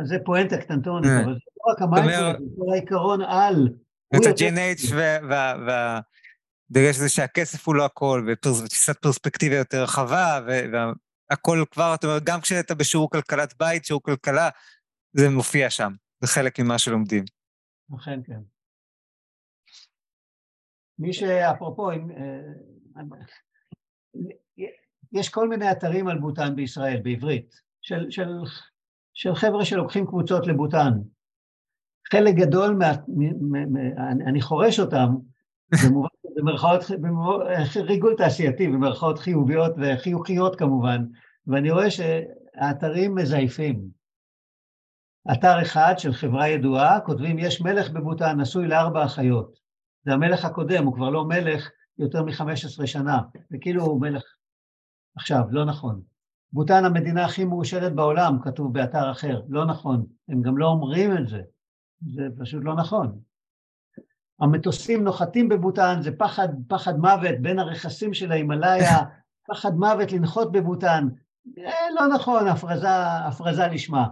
אז 0.00 0.08
זה 0.08 0.16
פואנטה 0.24 0.56
קטנטונית, 0.58 1.10
אה. 1.10 1.24
אבל 1.24 1.36
רק 1.72 1.82
המיינדפולנס, 1.82 2.38
זה 2.38 2.56
כל 2.58 2.72
העיקרון 2.72 3.20
על. 3.22 3.68
את 4.16 4.26
ה-G&H 4.26 4.94
וה... 4.94 6.00
דגש 6.70 6.96
זה 6.96 7.08
שהכסף 7.08 7.66
הוא 7.66 7.74
לא 7.74 7.84
הכל, 7.84 8.26
ותפיסת 8.28 8.98
פרספקטיבה 9.02 9.56
יותר 9.56 9.82
רחבה, 9.82 10.40
והכל 10.46 11.64
כבר, 11.70 11.94
אתה 11.94 12.06
אומר, 12.06 12.18
גם 12.24 12.40
כשאתה 12.40 12.74
בשיעור 12.74 13.10
כלכלת 13.10 13.54
בית, 13.58 13.84
שיעור 13.84 14.02
כלכלה, 14.02 14.48
זה 15.12 15.30
מופיע 15.30 15.70
שם, 15.70 15.92
זה 16.20 16.26
חלק 16.26 16.60
ממה 16.60 16.78
שלומדים. 16.78 17.24
אכן 17.96 18.20
כן. 18.26 18.40
מי 20.98 21.12
שאפרופו, 21.12 21.90
אה, 21.90 21.96
יש 25.12 25.28
כל 25.28 25.48
מיני 25.48 25.72
אתרים 25.72 26.08
על 26.08 26.18
בוטן 26.18 26.56
בישראל, 26.56 27.00
בעברית, 27.02 27.54
של, 27.82 28.10
של, 28.10 28.28
של 29.14 29.34
חבר'ה 29.34 29.64
שלוקחים 29.64 30.06
קבוצות 30.06 30.46
לבוטן. 30.46 30.92
חלק 32.12 32.34
גדול, 32.34 32.74
מה, 32.74 32.92
אני 34.26 34.40
חורש 34.40 34.80
אותם, 34.80 35.14
במובן 35.84 36.08
במרכאות, 36.36 36.80
ריגול 37.76 38.14
תעשייתי, 38.18 38.68
במרכאות 38.68 39.18
חיוביות 39.18 39.72
וחיוכיות 39.78 40.56
כמובן, 40.56 41.04
ואני 41.46 41.70
רואה 41.70 41.86
שהאתרים 41.90 43.14
מזייפים. 43.14 43.96
אתר 45.32 45.62
אחד 45.62 45.94
של 45.98 46.12
חברה 46.12 46.48
ידועה, 46.48 47.00
כותבים, 47.00 47.38
יש 47.38 47.60
מלך 47.60 47.90
בבוטן 47.90 48.40
נשוי 48.40 48.68
לארבע 48.68 49.04
אחיות. 49.04 49.58
זה 50.04 50.12
המלך 50.12 50.44
הקודם, 50.44 50.84
הוא 50.84 50.94
כבר 50.94 51.10
לא 51.10 51.24
מלך 51.24 51.70
יותר 51.98 52.22
מ-15 52.22 52.86
שנה, 52.86 53.20
וכאילו 53.52 53.82
הוא 53.82 54.00
מלך 54.00 54.22
עכשיו, 55.16 55.42
לא 55.50 55.64
נכון. 55.64 56.00
בוטן 56.52 56.84
המדינה 56.84 57.24
הכי 57.24 57.44
מאושרת 57.44 57.94
בעולם, 57.94 58.38
כתוב 58.42 58.72
באתר 58.72 59.10
אחר, 59.10 59.40
לא 59.48 59.64
נכון. 59.64 60.06
הם 60.28 60.42
גם 60.42 60.58
לא 60.58 60.66
אומרים 60.66 61.16
את 61.16 61.28
זה, 61.28 61.40
זה 62.00 62.22
פשוט 62.38 62.64
לא 62.64 62.74
נכון. 62.74 63.18
המטוסים 64.40 65.04
נוחתים 65.04 65.48
בבוטן, 65.48 66.02
זה 66.02 66.16
פחד, 66.16 66.48
פחד 66.68 66.98
מוות 66.98 67.38
בין 67.42 67.58
הרכסים 67.58 68.14
של 68.14 68.32
ההימאליה, 68.32 68.96
פחד 69.48 69.74
מוות 69.74 70.12
לנחות 70.12 70.52
בבוטן. 70.52 71.08
אה, 71.58 71.90
לא 71.94 72.14
נכון, 72.14 72.48
הפרזה, 72.48 72.88
הפרזה 73.28 73.66
לשמה. 73.66 74.08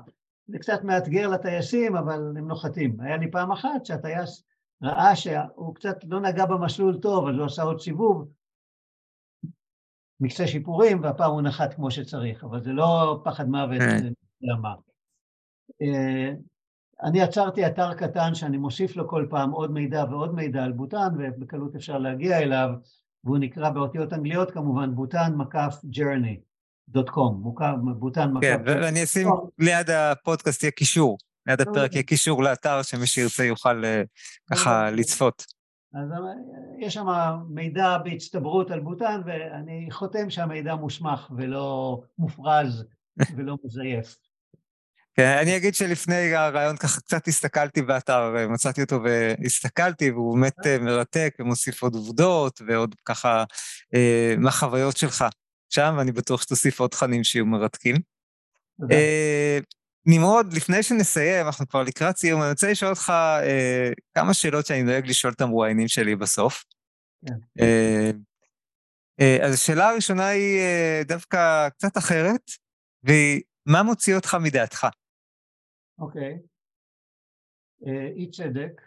זה 0.47 0.59
קצת 0.59 0.85
מאתגר 0.85 1.29
לטייסים, 1.29 1.97
אבל 1.97 2.35
הם 2.39 2.49
נוחתים. 2.49 3.01
היה 3.01 3.17
לי 3.17 3.31
פעם 3.31 3.53
אחת 3.53 3.87
שהטייס 3.87 4.45
ראה 4.83 5.17
שהוא 5.17 5.75
קצת 5.75 5.97
לא 6.05 6.21
נגע 6.21 6.47
במסלול 6.47 6.99
טוב, 6.99 7.29
אז 7.29 7.35
הוא 7.37 7.47
עשה 7.47 7.63
עוד 7.63 7.81
סיבוב, 7.81 8.29
מקצה 10.21 10.47
שיפורים, 10.47 11.03
והפעם 11.03 11.31
הוא 11.31 11.43
נחת 11.43 11.75
כמו 11.75 11.91
שצריך, 11.91 12.45
אבל 12.45 12.63
זה 12.63 12.73
לא 12.73 13.21
פחד 13.25 13.49
מוות, 13.49 13.79
כן. 13.79 13.99
זה 13.99 14.09
למה. 14.41 14.75
אני 17.03 17.23
עצרתי 17.23 17.67
אתר 17.67 17.95
קטן 17.95 18.35
שאני 18.35 18.59
מוסיף 18.59 18.97
לו 18.97 19.09
כל 19.09 19.27
פעם 19.31 19.51
עוד 19.51 19.71
מידע 19.71 20.05
ועוד 20.11 20.35
מידע 20.35 20.65
על 20.65 20.73
בוטן, 20.73 21.09
ובקלות 21.19 21.75
אפשר 21.75 21.99
להגיע 21.99 22.39
אליו, 22.39 22.71
והוא 23.25 23.39
נקרא 23.39 23.71
באותיות 23.71 24.13
אנגליות 24.13 24.51
כמובן, 24.51 24.95
בוטן 24.95 25.35
מקף 25.37 25.75
ג'רני. 25.85 26.41
דוט 26.89 27.09
קום, 27.11 27.55
בוטן 27.99 28.33
מקף... 28.33 28.47
כן, 28.47 28.63
ואני 28.67 29.05
אשים 29.05 29.29
ליד 29.59 29.91
הפודקאסט 29.91 30.63
יהיה 30.63 30.71
קישור, 30.71 31.19
ליד 31.47 31.61
הפרק 31.61 31.93
יהיה 31.93 32.03
קישור 32.03 32.43
לאתר 32.43 32.83
שמי 32.83 33.07
שירצה 33.07 33.45
יוכל 33.45 33.85
אה, 33.85 34.03
ככה 34.51 34.91
לצפות. 34.91 35.45
אז 35.95 36.13
אה, 36.13 36.17
יש 36.79 36.95
שם 36.95 37.07
מידע 37.49 37.99
בהצטברות 37.99 38.71
על 38.71 38.81
בוטן, 38.81 39.21
ואני 39.27 39.89
חותם 39.91 40.31
שהמידע 40.31 40.75
מוסמך 40.75 41.31
ולא 41.37 42.01
מופרז 42.19 42.85
ולא 43.37 43.57
מזייף. 43.65 44.17
כן, 45.17 45.39
אני 45.43 45.57
אגיד 45.57 45.75
שלפני 45.75 46.35
הרעיון 46.35 46.77
ככה 46.77 47.01
קצת 47.01 47.29
הסתכלתי 47.29 47.83
באתר, 47.83 48.47
מצאתי 48.49 48.83
אותו 48.83 49.01
והסתכלתי, 49.05 50.11
והוא 50.11 50.35
באמת 50.35 50.67
אה. 50.67 50.79
מרתק 50.79 51.35
ומוסיף 51.39 51.83
עוד 51.83 51.95
עובדות 51.95 52.61
ועוד 52.67 52.95
ככה 53.05 53.45
אה, 53.95 54.35
מהחוויות 54.39 54.97
שלך 54.97 55.25
שם, 55.71 55.95
ואני 55.99 56.13
בטוח 56.13 56.43
שתוסיף 56.43 56.81
עוד 56.81 56.91
תכנים 56.91 57.25
שיהיו 57.25 57.47
מרתקים. 57.47 57.97
אה, 58.91 59.59
נמרוד, 60.07 60.53
לפני 60.53 60.83
שנסיים, 60.83 61.47
אנחנו 61.47 61.69
כבר 61.69 61.83
לקראת 61.83 62.17
סיום, 62.17 62.43
אני 62.43 62.51
רוצה 62.51 62.71
לשאול 62.71 62.91
אותך 62.91 63.11
אה, 63.43 63.91
כמה 64.15 64.35
שאלות 64.35 64.67
שאני 64.67 64.83
נוהג 64.83 65.07
לשאול 65.07 65.33
את 65.33 65.41
המרואיינים 65.41 65.89
שלי 65.89 66.17
בסוף. 66.17 66.65
כן. 67.27 67.35
אה, 67.61 68.11
אה, 69.21 69.39
אז 69.47 69.55
השאלה 69.55 69.89
הראשונה 69.89 70.27
היא 70.27 70.61
אה, 70.61 71.03
דווקא 71.05 71.69
קצת 71.69 71.99
אחרת, 71.99 72.51
והיא, 73.03 73.41
מה 73.67 73.83
מוציא 73.83 74.17
אותך 74.17 74.37
מדעתך? 74.41 74.87
אוקיי. 75.99 76.39
אה, 77.87 78.07
אי 78.17 78.31
צדק, 78.31 78.83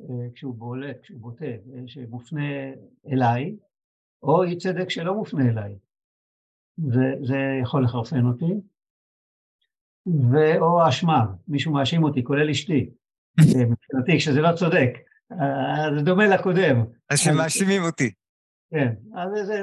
אה, 0.00 0.30
כשהוא 0.34 0.54
בולט, 0.54 1.02
כשהוא 1.02 1.20
בוטה, 1.20 1.44
אה, 1.44 1.82
שמופנה 1.86 2.42
אליי, 3.12 3.56
או 4.22 4.42
אי 4.44 4.58
צדק 4.58 4.90
שלא 4.90 5.14
מופנה 5.14 5.50
אליי. 5.50 5.74
זה, 6.76 7.26
זה 7.26 7.36
יכול 7.62 7.84
לחרפן 7.84 8.26
אותי. 8.26 8.54
ואו 10.06 10.88
אשמה, 10.88 11.24
מישהו 11.48 11.72
מאשים 11.72 12.04
אותי, 12.04 12.24
כולל 12.24 12.50
אשתי, 12.50 12.90
מבחינתי, 13.70 14.18
כשזה 14.18 14.40
לא 14.40 14.56
צודק. 14.56 14.90
זה 15.98 16.04
דומה 16.04 16.26
לקודם. 16.26 16.84
אז 17.10 17.18
שמאשימים 17.18 17.82
אותי. 17.82 18.12
כן, 18.70 18.94
אז 19.14 19.46
זה... 19.46 19.62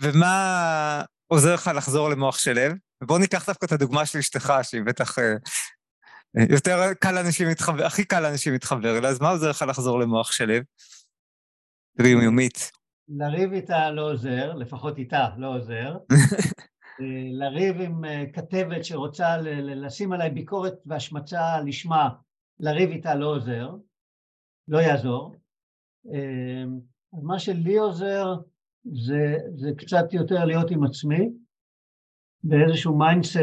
ומה 0.00 1.02
עוזר 1.26 1.54
לך 1.54 1.70
לחזור 1.76 2.08
למוח 2.08 2.38
של 2.38 2.58
לב? 2.96 3.04
ובואו 3.04 3.18
ניקח 3.18 3.46
דווקא 3.46 3.66
את 3.66 3.72
הדוגמה 3.72 4.06
של 4.06 4.18
אשתך, 4.18 4.52
שהיא 4.62 4.82
בטח 4.86 5.18
אה, 5.18 5.24
אה, 6.38 6.44
יותר 6.50 6.94
קל 7.00 7.12
לאנשים 7.12 7.48
להתחבר, 7.48 7.86
הכי 7.86 8.04
קל 8.04 8.20
לאנשים 8.20 8.52
להתחבר 8.52 8.98
אליה, 8.98 9.10
אז 9.10 9.20
מה 9.20 9.30
עוזר 9.30 9.50
לך 9.50 9.64
לחזור 9.68 10.00
למוח 10.00 10.32
של 10.32 10.44
לב? 10.44 10.62
יומיומית. 12.06 12.70
לריב 13.08 13.52
איתה 13.52 13.90
לא 13.90 14.12
עוזר, 14.12 14.54
לפחות 14.54 14.98
איתה 14.98 15.28
לא 15.36 15.56
עוזר. 15.56 15.96
אה, 17.00 17.28
לריב 17.32 17.80
עם 17.80 18.02
כתבת 18.32 18.84
שרוצה 18.84 19.36
לשים 19.62 20.12
עליי 20.12 20.30
ביקורת 20.30 20.74
והשמצה 20.86 21.60
לשמה, 21.60 22.08
לריב 22.60 22.90
איתה 22.90 23.14
לא 23.14 23.26
עוזר, 23.26 23.70
לא 24.68 24.78
יעזור. 24.78 25.34
מה 27.12 27.38
שלי 27.38 27.76
עוזר 27.76 28.34
זה, 28.84 29.36
זה 29.54 29.70
קצת 29.78 30.12
יותר 30.12 30.44
להיות 30.44 30.70
עם 30.70 30.84
עצמי, 30.84 31.30
באיזשהו 32.48 32.98
mindset, 32.98 33.40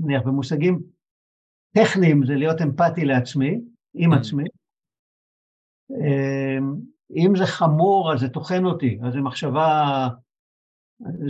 נניח 0.00 0.22
במושגים 0.22 0.80
טכניים 1.74 2.26
זה 2.26 2.34
להיות 2.34 2.60
אמפתי 2.62 3.04
לעצמי, 3.04 3.60
עם 3.94 4.12
אממ. 4.12 4.16
עצמי. 4.16 4.44
אם 7.16 7.36
זה 7.36 7.46
חמור 7.46 8.12
אז 8.12 8.20
זה 8.20 8.28
טוחן 8.28 8.64
אותי, 8.64 8.98
אז 9.06 9.12
זו 9.12 9.22
מחשבה, 9.22 10.08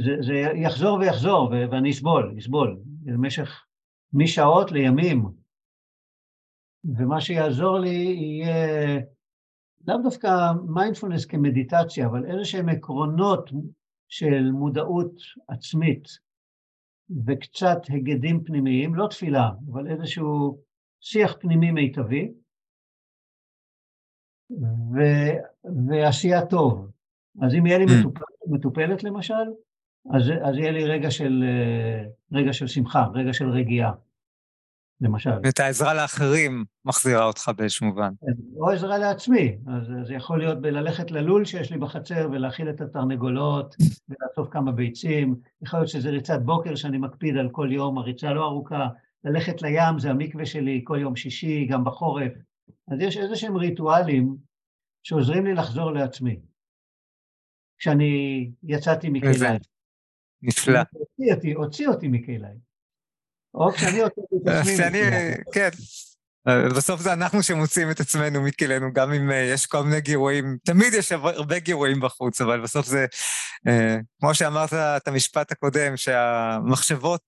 זה, 0.04 0.16
זה 0.20 0.34
יחזור 0.34 0.98
ויחזור 0.98 1.50
ואני 1.70 1.90
אסבול, 1.90 2.34
אסבול, 2.38 2.78
במשך 2.84 3.64
משעות 4.12 4.72
לימים. 4.72 5.24
ומה 6.84 7.20
שיעזור 7.20 7.78
לי 7.78 7.88
יהיה 7.88 9.00
לאו 9.86 9.96
דווקא 10.02 10.28
מיינדפולנס 10.68 11.24
כמדיטציה, 11.24 12.06
אבל 12.06 12.24
איזה 12.24 12.44
שהם 12.44 12.68
עקרונות 12.68 13.50
של 14.08 14.50
מודעות 14.52 15.14
עצמית 15.48 16.08
וקצת 17.26 17.78
הגדים 17.88 18.44
פנימיים, 18.44 18.94
לא 18.94 19.06
תפילה, 19.06 19.50
אבל 19.72 19.90
איזשהו 19.90 20.58
שיח 21.00 21.36
פנימי 21.40 21.70
מיטבי, 21.70 22.32
ו, 24.94 24.98
ועשייה 25.88 26.46
טוב. 26.46 26.90
אז 27.42 27.54
אם 27.54 27.66
יהיה 27.66 27.78
לי 27.78 27.84
mm. 27.84 27.88
מטופל, 28.00 28.24
מטופלת 28.46 29.04
למשל, 29.04 29.44
אז, 30.14 30.22
אז 30.42 30.56
יהיה 30.56 30.70
לי 30.70 30.84
רגע 30.84 31.10
של, 31.10 31.44
רגע 32.32 32.52
של 32.52 32.66
שמחה, 32.66 33.06
רגע 33.14 33.32
של 33.32 33.48
רגיעה. 33.48 33.92
למשל. 35.02 35.30
ואת 35.42 35.60
העזרה 35.60 35.94
לאחרים 35.94 36.64
מחזירה 36.84 37.24
אותך 37.24 37.50
באיזשהו 37.56 37.86
מובן. 37.86 38.12
כן, 38.20 38.32
או 38.56 38.70
עזרה 38.70 38.98
לעצמי, 38.98 39.56
אז 39.66 40.06
זה 40.06 40.14
יכול 40.14 40.38
להיות 40.38 40.60
בללכת 40.60 41.10
ללול 41.10 41.44
שיש 41.44 41.72
לי 41.72 41.78
בחצר 41.78 42.28
ולהאכיל 42.32 42.70
את 42.70 42.80
התרנגולות 42.80 43.76
ולאסוף 44.08 44.48
כמה 44.50 44.72
ביצים, 44.72 45.34
יכול 45.62 45.78
להיות 45.78 45.88
שזה 45.88 46.10
ריצת 46.10 46.40
בוקר 46.44 46.74
שאני 46.74 46.98
מקפיד 46.98 47.36
על 47.36 47.48
כל 47.52 47.68
יום, 47.72 47.98
הריצה 47.98 48.32
לא 48.32 48.44
ארוכה, 48.44 48.88
ללכת 49.24 49.62
לים 49.62 49.98
זה 49.98 50.10
המקווה 50.10 50.46
שלי 50.46 50.80
כל 50.84 50.98
יום 51.00 51.16
שישי, 51.16 51.66
גם 51.66 51.84
בחורף. 51.84 52.32
אז 52.88 53.00
יש 53.00 53.16
איזה 53.16 53.36
שהם 53.36 53.56
ריטואלים 53.56 54.36
שעוזרים 55.02 55.46
לי 55.46 55.54
לחזור 55.54 55.92
לעצמי. 55.92 56.40
כשאני 57.78 58.50
יצאתי 58.62 59.08
מכליי. 59.08 59.58
נפלא. 60.42 60.80
הוציא 60.92 61.34
אותי, 61.34 61.52
הוציא 61.52 61.88
אותי 61.88 62.08
מכליי. 62.08 62.54
או 63.54 63.72
כשאני 63.72 64.00
הוצאתי 64.00 64.36
את 64.42 64.48
עצמי. 64.48 64.74
כשאני, 64.74 65.00
כן. 65.52 65.68
בסוף 66.76 67.00
זה 67.00 67.12
אנחנו 67.12 67.42
שמוצאים 67.42 67.90
את 67.90 68.00
עצמנו 68.00 68.42
מכלנו, 68.42 68.92
גם 68.92 69.12
אם 69.12 69.30
uh, 69.30 69.34
יש 69.34 69.66
כל 69.66 69.82
מיני 69.82 70.00
גירויים, 70.00 70.56
תמיד 70.64 70.94
יש 70.94 71.12
הרבה 71.12 71.58
גירויים 71.58 72.00
בחוץ, 72.00 72.40
אבל 72.40 72.60
בסוף 72.60 72.86
זה, 72.86 73.06
כמו 74.20 74.34
שאמרת 74.34 74.72
את 74.72 75.08
המשפט 75.08 75.52
הקודם, 75.52 75.96
שהמחשבות 75.96 77.20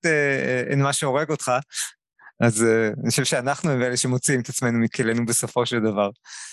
הן 0.71 0.83
מה 0.83 0.93
שהורג 0.93 1.31
אותך, 1.31 1.53
אז 2.41 2.67
אני 3.03 3.11
חושב 3.11 3.25
שאנחנו 3.25 3.71
הם 3.71 3.83
אלה 3.83 3.97
שמוצאים 3.97 4.41
את 4.41 4.49
עצמנו 4.49 4.79
מכלנו 4.79 5.27
בסופו 5.27 5.67
של 5.67 5.81
דבר. 5.81 6.11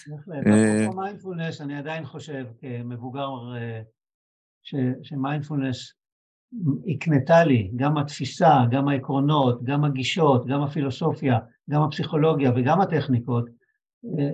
בהחלט, 0.07 0.95
מיינדפולנס, 0.95 1.61
אני 1.61 1.77
עדיין 1.77 2.05
חושב 2.05 2.45
כמבוגר 2.61 3.29
שמיינדפולנס 5.03 5.93
הקנתה 6.87 7.43
לי, 7.43 7.71
גם 7.75 7.97
התפיסה, 7.97 8.53
גם 8.71 8.87
העקרונות, 8.87 9.63
גם 9.63 9.83
הגישות, 9.83 10.47
גם 10.47 10.61
הפילוסופיה, 10.61 11.39
גם 11.69 11.81
הפסיכולוגיה 11.81 12.51
וגם 12.55 12.81
הטכניקות, 12.81 13.45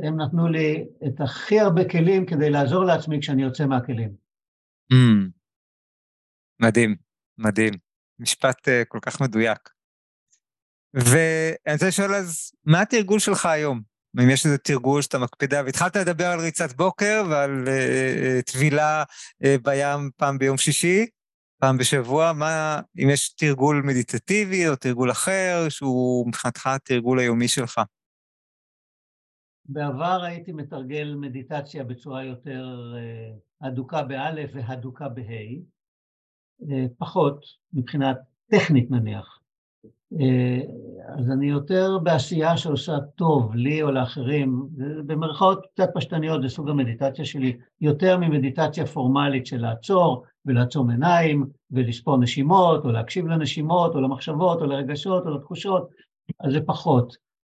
הם 0.04 0.22
נתנו 0.22 0.48
לי 0.48 0.86
את 1.08 1.22
הכי 1.22 1.60
הרבה 1.60 1.90
כלים 1.90 2.26
כדי 2.26 2.50
לעזור 2.50 2.84
לעצמי 2.84 3.20
כשאני 3.22 3.44
יוצא 3.44 3.66
מהכלים. 3.66 4.10
Mm, 4.94 5.30
מדהים, 6.62 6.96
מדהים. 7.38 7.74
משפט 8.20 8.68
uh, 8.68 8.86
כל 8.88 9.00
כך 9.02 9.22
מדויק. 9.22 9.70
ואני 10.94 11.74
רוצה 11.74 11.88
לשאול 11.88 12.16
אז, 12.16 12.52
מה 12.66 12.82
התרגול 12.82 13.20
שלך 13.20 13.46
היום? 13.46 13.82
אם 14.24 14.30
יש 14.30 14.46
איזה 14.46 14.58
תרגול 14.58 15.02
שאתה 15.02 15.20
מקפידה, 15.20 15.62
והתחלת 15.66 15.96
לדבר 15.96 16.26
על 16.26 16.40
ריצת 16.40 16.76
בוקר 16.76 17.24
ועל 17.30 17.64
uh, 17.66 18.52
טבילה 18.52 19.04
uh, 19.04 19.48
בים 19.64 20.10
פעם 20.18 20.38
ביום 20.38 20.58
שישי, 20.58 21.06
פעם 21.60 21.78
בשבוע, 21.78 22.34
מה, 22.34 22.80
אם 23.04 23.10
יש 23.10 23.34
תרגול 23.34 23.84
מדיטטיבי 23.86 24.68
או 24.68 24.76
תרגול 24.76 25.12
אחר, 25.12 25.66
שהוא 25.70 26.28
מבחינתך 26.28 26.68
התרגול 26.68 27.20
היומי 27.20 27.48
שלך? 27.48 27.82
בעבר 29.66 30.24
הייתי 30.24 30.52
מתרגל 30.52 31.16
מדיטציה 31.16 31.84
בצורה 31.84 32.24
יותר 32.24 32.94
הדוקה 33.62 34.04
באלף 34.04 34.52
והדוקה 34.54 35.10
בה', 35.10 35.62
פחות 36.98 37.46
מבחינת 37.74 38.18
טכנית 38.52 38.92
נניח. 38.92 39.37
אז 41.18 41.32
אני 41.32 41.50
יותר 41.50 41.98
בעשייה 42.04 42.58
שעושה 42.58 43.00
טוב 43.16 43.56
לי 43.56 43.82
או 43.82 43.92
לאחרים, 43.92 44.68
במרכאות 45.06 45.66
קצת 45.74 45.90
פשטניות, 45.96 46.42
זה 46.42 46.50
סוג 46.50 46.70
המדיטציה 46.70 47.26
שלי, 47.26 47.58
יותר 47.82 48.18
ממדיטציה 48.18 48.86
פורמלית 48.86 49.46
של 49.46 49.62
לעצור 49.62 50.24
ולעצום 50.46 50.90
עיניים 50.90 51.46
ולספור 51.72 52.18
נשימות, 52.18 52.86
או 52.86 52.92
להקשיב 52.92 53.28
לנשימות, 53.28 53.96
או 53.96 54.02
למחשבות, 54.02 54.62
או 54.62 54.66
לרגשות, 54.66 55.26
או 55.26 55.32
לתחושות, 55.32 55.90
אז 56.40 56.54
זה 56.54 56.62
פחות. 56.62 57.16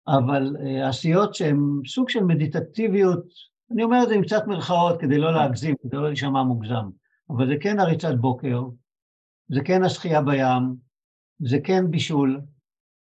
אבל 0.08 0.56
עשיות 0.84 1.36
שהן 1.36 1.82
סוג 1.88 2.10
של 2.10 2.24
מדיטטיביות, 2.24 3.24
אני 3.72 3.84
אומר 3.84 4.04
את 4.04 4.08
זה 4.08 4.16
עם 4.16 4.22
קצת 4.22 4.48
מרכאות 4.48 5.00
כדי 5.00 5.18
לא 5.18 5.34
להגזים, 5.34 5.76
כדי 5.84 5.98
לא 5.98 6.08
להישמע 6.08 6.44
מוגזם, 6.44 6.86
אבל 7.30 7.48
זה 7.48 7.56
כן 7.62 7.80
הריצת 7.80 8.16
בוקר, 8.16 8.64
זה 9.50 9.62
כן 9.66 9.84
השחייה 9.84 10.22
בים, 10.22 10.89
זה 11.40 11.58
כן 11.64 11.92
בישול, 11.92 12.42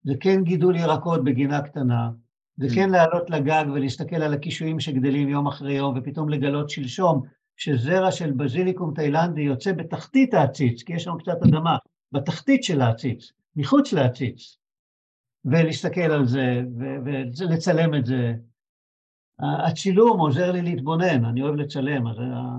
זה 0.03 0.13
כן 0.19 0.43
גידול 0.43 0.75
ירקות 0.75 1.23
בגינה 1.23 1.61
קטנה, 1.61 2.09
זה 2.57 2.67
כן 2.75 2.89
לעלות 2.89 3.29
לגג 3.29 3.65
ולהסתכל 3.73 4.15
על 4.15 4.33
הקישואים 4.33 4.79
שגדלים 4.79 5.29
יום 5.29 5.47
אחרי 5.47 5.73
יום, 5.73 5.97
ופתאום 5.97 6.29
לגלות 6.29 6.69
שלשום 6.69 7.21
שזרע 7.57 8.11
של 8.11 8.31
בזיליקום 8.31 8.93
תאילנדי 8.93 9.41
יוצא 9.41 9.71
בתחתית 9.71 10.33
העציץ, 10.33 10.83
כי 10.83 10.93
יש 10.93 11.07
לנו 11.07 11.17
קצת 11.17 11.37
אדמה, 11.43 11.77
בתחתית 12.11 12.63
של 12.63 12.81
העציץ, 12.81 13.31
מחוץ 13.55 13.93
לעציץ, 13.93 14.57
ולהסתכל 15.45 16.01
על 16.01 16.25
זה 16.25 16.61
ולצלם 17.37 17.95
את 17.95 18.05
זה. 18.05 18.33
הצילום 19.39 20.19
עוזר 20.19 20.51
לי 20.51 20.61
להתבונן, 20.61 21.25
אני 21.25 21.41
אוהב 21.41 21.55
לצלם, 21.55 22.07
אז 22.07 22.17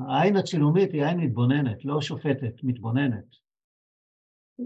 העין 0.08 0.36
הצילומית 0.36 0.92
היא 0.92 1.04
עין 1.04 1.20
מתבוננת, 1.20 1.84
לא 1.84 2.00
שופטת, 2.00 2.54
מתבוננת. 2.62 3.43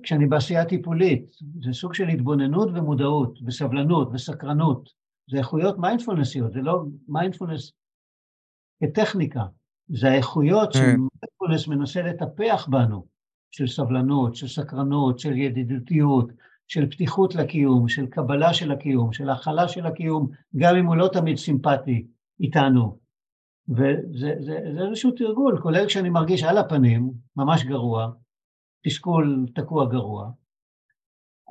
כשאני 0.02 0.26
בעשייה 0.26 0.64
טיפולית, 0.64 1.36
זה 1.64 1.72
סוג 1.72 1.94
של 1.94 2.08
התבוננות 2.08 2.68
ומודעות, 2.74 3.38
וסבלנות 3.46 4.08
וסקרנות. 4.12 4.88
זה 5.30 5.38
איכויות 5.38 5.78
מיינדפולנסיות, 5.78 6.52
זה 6.52 6.60
לא 6.60 6.84
מיינדפולנס 7.08 7.72
כטכניקה, 8.82 9.42
זה 9.88 10.10
האיכויות 10.10 10.72
כן. 10.72 10.78
שמיינדפולנס 10.78 11.68
מנסה 11.68 12.02
לטפח 12.02 12.68
בנו, 12.70 13.06
של 13.50 13.66
סבלנות, 13.66 14.34
של 14.34 14.48
סקרנות, 14.48 15.18
של 15.18 15.36
ידידותיות, 15.36 16.28
של 16.68 16.90
פתיחות 16.90 17.34
לקיום, 17.34 17.88
של 17.88 18.06
קבלה 18.06 18.54
של 18.54 18.72
הקיום, 18.72 19.12
של 19.12 19.30
הכלה 19.30 19.68
של 19.68 19.86
הקיום, 19.86 20.28
גם 20.56 20.76
אם 20.76 20.86
הוא 20.86 20.96
לא 20.96 21.08
תמיד 21.12 21.36
סימפטי 21.36 22.06
איתנו. 22.40 22.98
וזה 23.68 24.34
זה, 24.40 24.58
זה 24.74 24.80
איזשהו 24.88 25.10
תרגול, 25.10 25.60
כולל 25.62 25.86
כשאני 25.86 26.10
מרגיש 26.10 26.42
על 26.42 26.58
הפנים, 26.58 27.12
ממש 27.36 27.64
גרוע, 27.64 28.10
תסכול 28.84 29.46
תקוע 29.54 29.86
גרוע, 29.86 30.30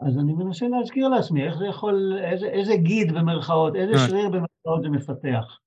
אז 0.02 0.18
אני 0.18 0.34
מנסה 0.34 0.68
להזכיר 0.68 1.08
לעצמי 1.08 1.44
איך 1.44 1.58
זה 1.58 1.66
יכול, 1.66 2.20
איזה, 2.24 2.45
איזה 2.45 2.76
גיד 2.76 3.14
במרכאות, 3.14 3.76
איזה 3.76 3.94
אה. 3.94 4.08
שריר 4.08 4.30
במרכאות 4.30 4.82
זה 4.82 4.90
מפתח. 4.90 5.60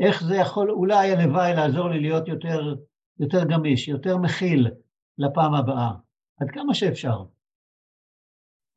איך 0.00 0.24
זה 0.24 0.36
יכול, 0.36 0.70
אולי 0.70 1.12
הלוואי 1.12 1.54
לעזור 1.54 1.88
לי 1.88 2.00
להיות 2.00 2.28
יותר, 2.28 2.74
יותר 3.20 3.44
גמיש, 3.44 3.88
יותר 3.88 4.16
מכיל 4.16 4.70
לפעם 5.18 5.54
הבאה, 5.54 5.90
עד 6.40 6.50
כמה 6.50 6.74
שאפשר. 6.74 7.24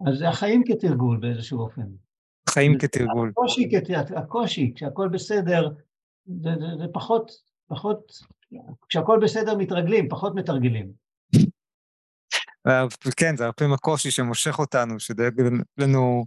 אז 0.08 0.18
זה 0.18 0.30
החיים 0.30 0.64
כתרגול 0.68 1.18
באיזשהו 1.18 1.60
אופן. 1.60 1.88
חיים 2.50 2.78
כתרגול. 2.78 3.30
הקושי, 3.30 3.70
הקושי, 4.16 4.74
כשהכול 4.76 5.10
בסדר, 5.10 5.70
זה, 6.26 6.50
זה, 6.60 6.68
זה 6.78 6.86
פחות, 6.94 7.32
פחות, 7.68 8.12
כשהכול 8.90 9.20
בסדר 9.24 9.58
מתרגלים, 9.58 10.10
פחות 10.10 10.36
מתרגלים. 10.36 10.92
כן, 13.18 13.38
זה 13.38 13.44
הרבה 13.44 13.54
פעמים 13.54 13.74
הקושי 13.74 14.12
שמושך 14.12 14.60
אותנו, 14.60 15.00
שדואג 15.00 15.42
לנו, 15.78 16.26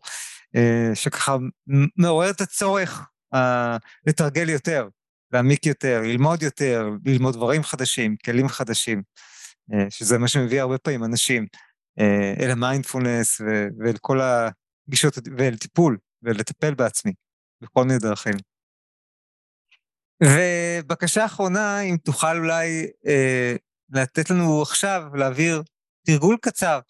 אה, 0.56 0.90
שככה 0.94 1.36
מעורר 1.96 2.30
את 2.30 2.40
הצורך 2.40 3.08
אה, 3.34 3.76
לתרגל 4.06 4.48
יותר, 4.48 4.88
להעמיק 5.32 5.66
יותר, 5.66 6.00
ללמוד 6.04 6.42
יותר, 6.42 6.88
ללמוד 7.04 7.34
דברים 7.34 7.62
חדשים, 7.62 8.16
כלים 8.24 8.48
חדשים, 8.48 9.02
אה, 9.72 9.86
שזה 9.90 10.18
מה 10.18 10.28
שמביא 10.28 10.60
הרבה 10.60 10.78
פעמים 10.78 11.04
אנשים 11.04 11.46
אל 12.40 12.50
המיינדפולנס 12.50 13.40
ואל 13.78 13.96
כל 14.00 14.20
הגישות, 14.20 15.18
ואל 15.38 15.56
טיפול, 15.56 15.98
ולטפל 16.22 16.74
בעצמי, 16.74 17.12
בכל 17.62 17.84
מיני 17.84 17.98
דרכים. 17.98 18.34
ובקשה 20.22 21.24
אחרונה, 21.24 21.80
אם 21.80 21.96
תוכל 21.96 22.36
אולי 22.38 22.86
אה, 23.06 23.56
לתת 23.90 24.30
לנו 24.30 24.62
עכשיו, 24.62 25.02
להעביר 25.14 25.62
תרגול 26.06 26.36
קצר, 26.40 26.80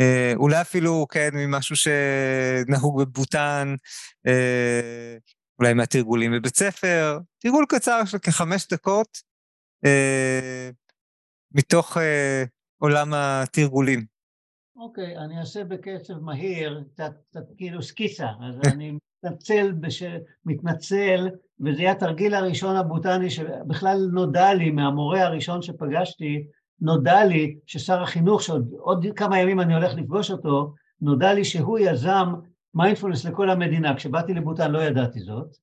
אה, 0.00 0.32
אולי 0.36 0.60
אפילו, 0.60 1.06
כן, 1.08 1.28
ממשהו 1.34 1.76
שנהוג 1.76 3.02
בבוטן, 3.02 3.74
אה, 4.26 5.16
אולי 5.58 5.74
מהתרגולים 5.74 6.32
בבית 6.32 6.56
ספר, 6.56 7.18
תרגול 7.38 7.64
קצר 7.68 8.04
של 8.04 8.18
כחמש 8.18 8.68
דקות, 8.72 9.18
אה, 9.84 10.70
מתוך 11.52 11.96
אה, 11.96 12.44
עולם 12.78 13.12
התרגולים. 13.14 14.04
אוקיי, 14.76 15.16
okay, 15.16 15.20
אני 15.20 15.38
אעשה 15.38 15.64
בקצב 15.64 16.18
מהיר, 16.18 16.84
קצת 16.94 17.44
כאילו 17.56 17.82
סקיסה, 17.82 18.26
אז 18.48 18.72
אני 18.72 18.92
מתנצל, 19.24 19.72
בש... 19.72 20.02
מתנצל, 20.44 21.28
וזה 21.60 21.82
יהיה 21.82 21.92
התרגיל 21.92 22.34
הראשון 22.34 22.76
הבוטני 22.76 23.30
שבכלל 23.30 23.98
נודע 24.12 24.54
לי, 24.54 24.70
מהמורה 24.70 25.22
הראשון 25.22 25.62
שפגשתי, 25.62 26.46
נודע 26.80 27.24
לי 27.24 27.58
ששר 27.66 28.02
החינוך, 28.02 28.42
שעוד 28.42 29.06
כמה 29.16 29.38
ימים 29.38 29.60
אני 29.60 29.74
הולך 29.74 29.94
לפגוש 29.94 30.30
אותו, 30.30 30.74
נודע 31.00 31.34
לי 31.34 31.44
שהוא 31.44 31.78
יזם 31.78 32.34
מיינדפולנס 32.74 33.24
לכל 33.24 33.50
המדינה. 33.50 33.96
כשבאתי 33.96 34.34
לבוטן 34.34 34.70
לא 34.70 34.78
ידעתי 34.78 35.20
זאת, 35.20 35.56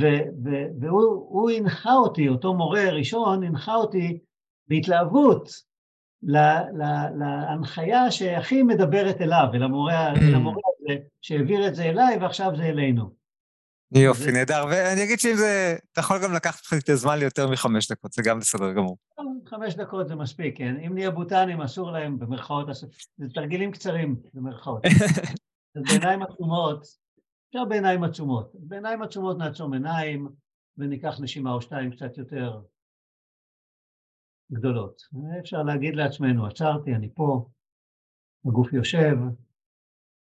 ו- 0.00 0.44
ו- 0.44 0.66
והוא 0.80 1.50
הנחה 1.50 1.92
אותי, 1.92 2.28
אותו 2.28 2.54
מורה 2.54 2.90
ראשון, 2.90 3.44
הנחה 3.44 3.74
אותי 3.74 4.18
בהתלהבות 4.68 5.50
להנחיה 6.22 8.10
שהכי 8.10 8.62
מדברת 8.62 9.20
אליו, 9.20 9.46
אל 9.54 9.62
המורה 9.62 10.12
הזה, 10.12 10.96
שהעביר 11.22 11.68
את 11.68 11.74
זה 11.74 11.82
אליי 11.82 12.18
ועכשיו 12.20 12.56
זה 12.56 12.62
אלינו. 12.62 13.19
יופי, 13.92 14.32
נהדר. 14.32 14.64
ואני 14.70 15.04
אגיד 15.04 15.18
שאם 15.18 15.34
זה, 15.36 15.76
אתה 15.92 16.00
יכול 16.00 16.18
גם 16.24 16.32
לקחת 16.32 16.78
את 16.78 16.88
הזמן 16.88 17.18
ליותר 17.18 17.50
מחמש 17.50 17.90
דקות, 17.92 18.12
זה 18.12 18.22
גם 18.22 18.38
בסדר 18.38 18.72
גמור. 18.72 18.96
חמש 19.46 19.74
דקות 19.74 20.08
זה 20.08 20.14
מספיק, 20.14 20.58
כן. 20.58 20.76
אם 20.86 20.94
נהיה 20.94 21.10
בוטנים, 21.10 21.60
אסור 21.60 21.90
להם, 21.90 22.18
במרכאות, 22.18 22.66
זה 23.16 23.26
תרגילים 23.34 23.72
קצרים, 23.72 24.16
במרכאות. 24.34 24.82
זה 25.74 25.80
בעיניים 25.88 26.22
עצומות, 26.22 26.86
אפשר 27.48 27.64
בעיניים 27.64 28.04
עצומות. 28.04 28.52
בעיניים 28.54 29.02
עצומות 29.02 29.38
נעצום 29.38 29.72
עיניים 29.72 30.28
וניקח 30.78 31.20
נשימה 31.20 31.52
או 31.52 31.62
שתיים 31.62 31.90
קצת 31.90 32.18
יותר 32.18 32.60
גדולות. 34.52 35.02
אפשר 35.40 35.62
להגיד 35.62 35.96
לעצמנו, 35.96 36.46
עצרתי, 36.46 36.94
אני 36.94 37.08
פה, 37.14 37.48
הגוף 38.46 38.72
יושב, 38.72 39.16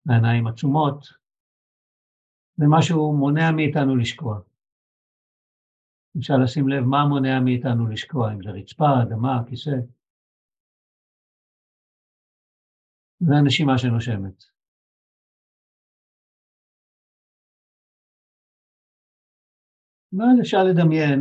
העיניים 0.08 0.46
עצומות, 0.46 1.23
ומשהו 2.58 3.16
מונע 3.16 3.50
מאיתנו 3.56 3.96
לשקוע. 3.96 4.40
אפשר 6.18 6.34
לשים 6.44 6.68
לב 6.68 6.84
מה 6.84 7.04
מונע 7.08 7.40
מאיתנו 7.44 7.86
לשקוע, 7.86 8.32
אם 8.32 8.42
זה 8.42 8.50
רצפה, 8.50 9.02
אדמה, 9.02 9.42
כיסא. 9.48 9.70
זה 13.20 13.34
הנשימה 13.40 13.78
שנושמת. 13.78 14.44
ואז 20.12 20.40
אפשר 20.40 20.58
לדמיין 20.68 21.20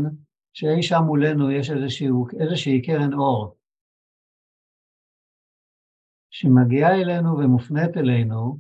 שאי 0.54 0.84
שם 0.84 1.02
מולנו 1.06 1.52
יש 1.52 1.70
איזשהו, 1.72 2.28
איזושהי 2.42 2.82
קרן 2.82 3.14
אור 3.14 3.58
שמגיעה 6.30 6.92
אלינו 7.02 7.38
ומופנית 7.38 7.98
אלינו, 7.98 8.58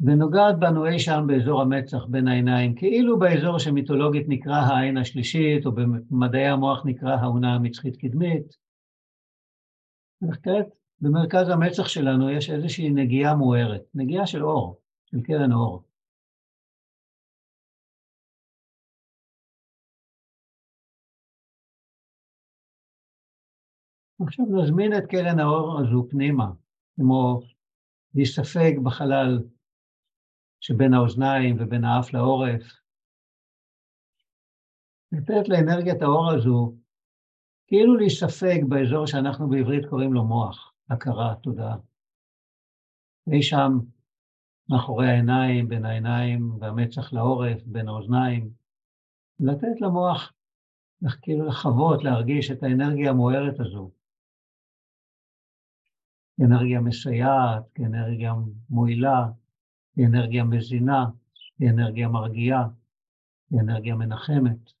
ונוגעת 0.00 0.58
בנו 0.58 0.86
אי 0.86 0.98
שם 0.98 1.24
באזור 1.26 1.60
המצח 1.62 2.04
בין 2.08 2.28
העיניים, 2.28 2.74
כאילו 2.74 3.18
באזור 3.18 3.58
שמיתולוגית 3.58 4.26
נקרא 4.28 4.54
העין 4.54 4.96
השלישית, 4.96 5.66
או 5.66 5.72
במדעי 5.72 6.46
המוח 6.46 6.82
נקרא 6.86 7.10
האונה 7.10 7.54
המצחית 7.54 7.96
קדמית. 7.96 8.56
וכעת 10.22 10.66
במרכז 11.00 11.48
המצח 11.48 11.88
שלנו 11.88 12.30
יש 12.30 12.50
איזושהי 12.50 12.90
נגיעה 12.90 13.34
מוארת, 13.34 13.82
נגיעה 13.94 14.26
של 14.26 14.44
אור, 14.44 14.80
של 15.10 15.20
קרן 15.22 15.52
אור. 15.52 15.82
עכשיו 24.20 24.46
נזמין 24.46 24.92
את 24.98 25.06
קרן 25.08 25.38
האור 25.38 25.80
הזו 25.80 26.06
פנימה, 26.10 26.46
כמו 26.96 27.40
להיספג 28.14 28.72
בחלל 28.82 29.38
שבין 30.60 30.94
האוזניים 30.94 31.56
ובין 31.58 31.84
האף 31.84 32.12
לעורף. 32.12 32.62
לתת 35.12 35.48
לאנרגיית 35.48 36.02
האור 36.02 36.30
הזו 36.30 36.74
כאילו 37.66 37.96
להיספג 37.96 38.64
באזור 38.68 39.06
שאנחנו 39.06 39.48
בעברית 39.48 39.86
קוראים 39.90 40.12
לו 40.12 40.24
מוח, 40.24 40.72
הכרה, 40.90 41.34
תודעה. 41.42 41.76
אי 43.32 43.42
שם 43.42 43.78
מאחורי 44.68 45.06
העיניים, 45.06 45.68
בין 45.68 45.84
העיניים 45.84 46.56
והמצח 46.60 47.12
לעורף, 47.12 47.62
בין 47.66 47.88
האוזניים, 47.88 48.50
לתת 49.40 49.80
למוח 49.80 50.32
כאילו 51.22 51.46
לחוות, 51.46 52.04
להרגיש 52.04 52.50
את 52.50 52.62
האנרגיה 52.62 53.10
המוארת 53.10 53.60
הזו. 53.60 53.90
אנרגיה 56.40 56.80
מסייעת, 56.80 57.62
כאנרגיה 57.74 58.32
מועילה, 58.70 59.24
כאנרגיה 59.96 60.44
מזינה, 60.44 61.04
כאנרגיה 61.58 62.08
מרגיעה, 62.08 62.68
כאנרגיה 63.50 63.94
מנחמת, 63.94 64.72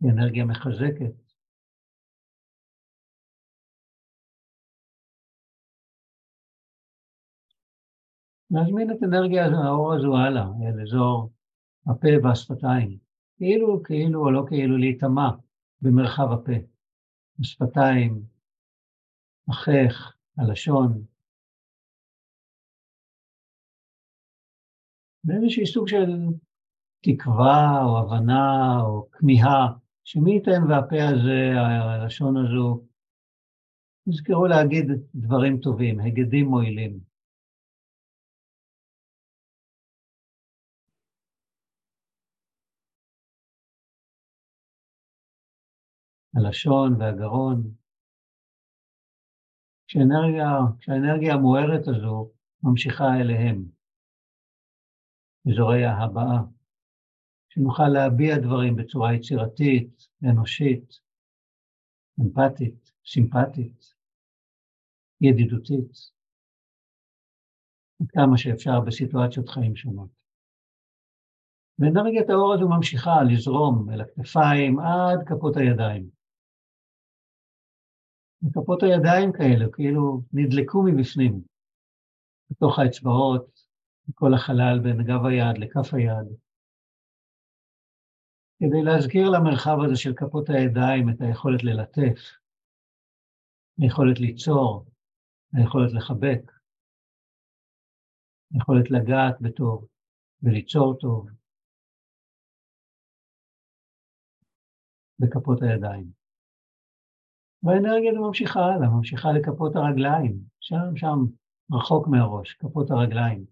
כאנרגיה 0.00 0.44
מחזקת. 0.44 1.22
להזמין 8.50 8.90
את 8.90 9.02
אנרגיה 9.02 9.46
האור 9.46 9.94
הזו 9.94 10.16
הלאה, 10.16 10.46
אל 10.62 10.80
אזור 10.82 11.30
הפה 11.86 12.08
והשפתיים, 12.22 12.98
כאילו, 13.36 13.82
כאילו 13.82 14.20
או 14.20 14.30
לא 14.30 14.44
כאילו 14.48 14.78
להיטמע 14.78 15.30
במרחב 15.80 16.32
הפה, 16.32 16.52
השפתיים, 17.40 18.22
החך, 19.48 20.14
הלשון, 20.38 21.04
באיזשהי 25.24 25.66
סוג 25.66 25.88
של 25.88 26.10
תקווה 27.02 27.84
או 27.84 27.98
הבנה 27.98 28.80
או 28.82 29.08
כמיהה, 29.12 29.66
שמי 30.04 30.32
ייתן 30.32 30.62
והפה 30.68 30.96
הזה, 31.02 31.52
הלשון 31.60 32.36
הזו, 32.36 32.86
יזכרו 34.06 34.46
להגיד 34.46 34.86
דברים 35.14 35.58
טובים, 35.58 36.00
הגדים 36.00 36.46
מועילים. 36.46 36.98
הלשון 46.36 47.00
והגרון. 47.00 47.74
כשאנרגיה, 49.86 50.48
כשהאנרגיה 50.80 51.34
המוארת 51.34 51.88
הזו 51.88 52.30
ממשיכה 52.62 53.04
אליהם, 53.20 53.64
אזורי 55.50 55.84
ההבעה, 55.84 56.42
שנוכל 57.48 57.88
להביע 57.88 58.38
דברים 58.38 58.76
בצורה 58.76 59.14
יצירתית, 59.14 60.08
אנושית, 60.30 61.00
אמפתית, 62.20 62.92
סימפטית, 63.06 63.94
ידידותית, 65.20 65.92
עד 68.00 68.06
כמה 68.10 68.36
שאפשר 68.36 68.80
בסיטואציות 68.86 69.48
חיים 69.48 69.76
שונות. 69.76 70.10
ואנרגיית 71.78 72.30
האור 72.30 72.54
הזו 72.54 72.68
ממשיכה 72.68 73.22
לזרום 73.30 73.90
אל 73.90 74.00
הכתפיים 74.00 74.78
עד 74.78 75.28
כפות 75.28 75.56
הידיים. 75.56 76.10
וכפות 78.42 78.82
הידיים 78.82 79.32
כאלה, 79.32 79.64
כאילו 79.72 80.22
נדלקו 80.32 80.82
מבפנים, 80.82 81.42
בתוך 82.50 82.78
האצבעות, 82.78 83.51
בכל 84.08 84.34
החלל 84.34 84.78
בין 84.82 85.02
גב 85.02 85.24
היד 85.26 85.58
לכף 85.58 85.94
היד, 85.94 86.28
כדי 88.58 88.82
להזכיר 88.82 89.30
למרחב 89.30 89.76
הזה 89.84 89.96
של 89.96 90.14
כפות 90.16 90.48
הידיים 90.48 91.10
את 91.10 91.20
היכולת 91.20 91.62
ללטף, 91.64 92.20
היכולת 93.78 94.20
ליצור, 94.20 94.86
היכולת 95.52 95.92
לחבק, 95.92 96.52
היכולת 98.54 98.90
לגעת 98.90 99.40
בטוב 99.40 99.86
וליצור 100.42 100.96
טוב 101.00 101.28
בכפות 105.18 105.62
הידיים. 105.62 106.06
והאנרגיה 107.62 108.12
ממשיכה 108.12 108.60
הלאה, 108.60 108.88
ממשיכה 108.88 109.28
לכפות 109.32 109.76
הרגליים, 109.76 110.38
שם, 110.60 110.96
שם, 110.96 111.18
רחוק 111.72 112.08
מהראש, 112.08 112.52
כפות 112.54 112.90
הרגליים. 112.90 113.44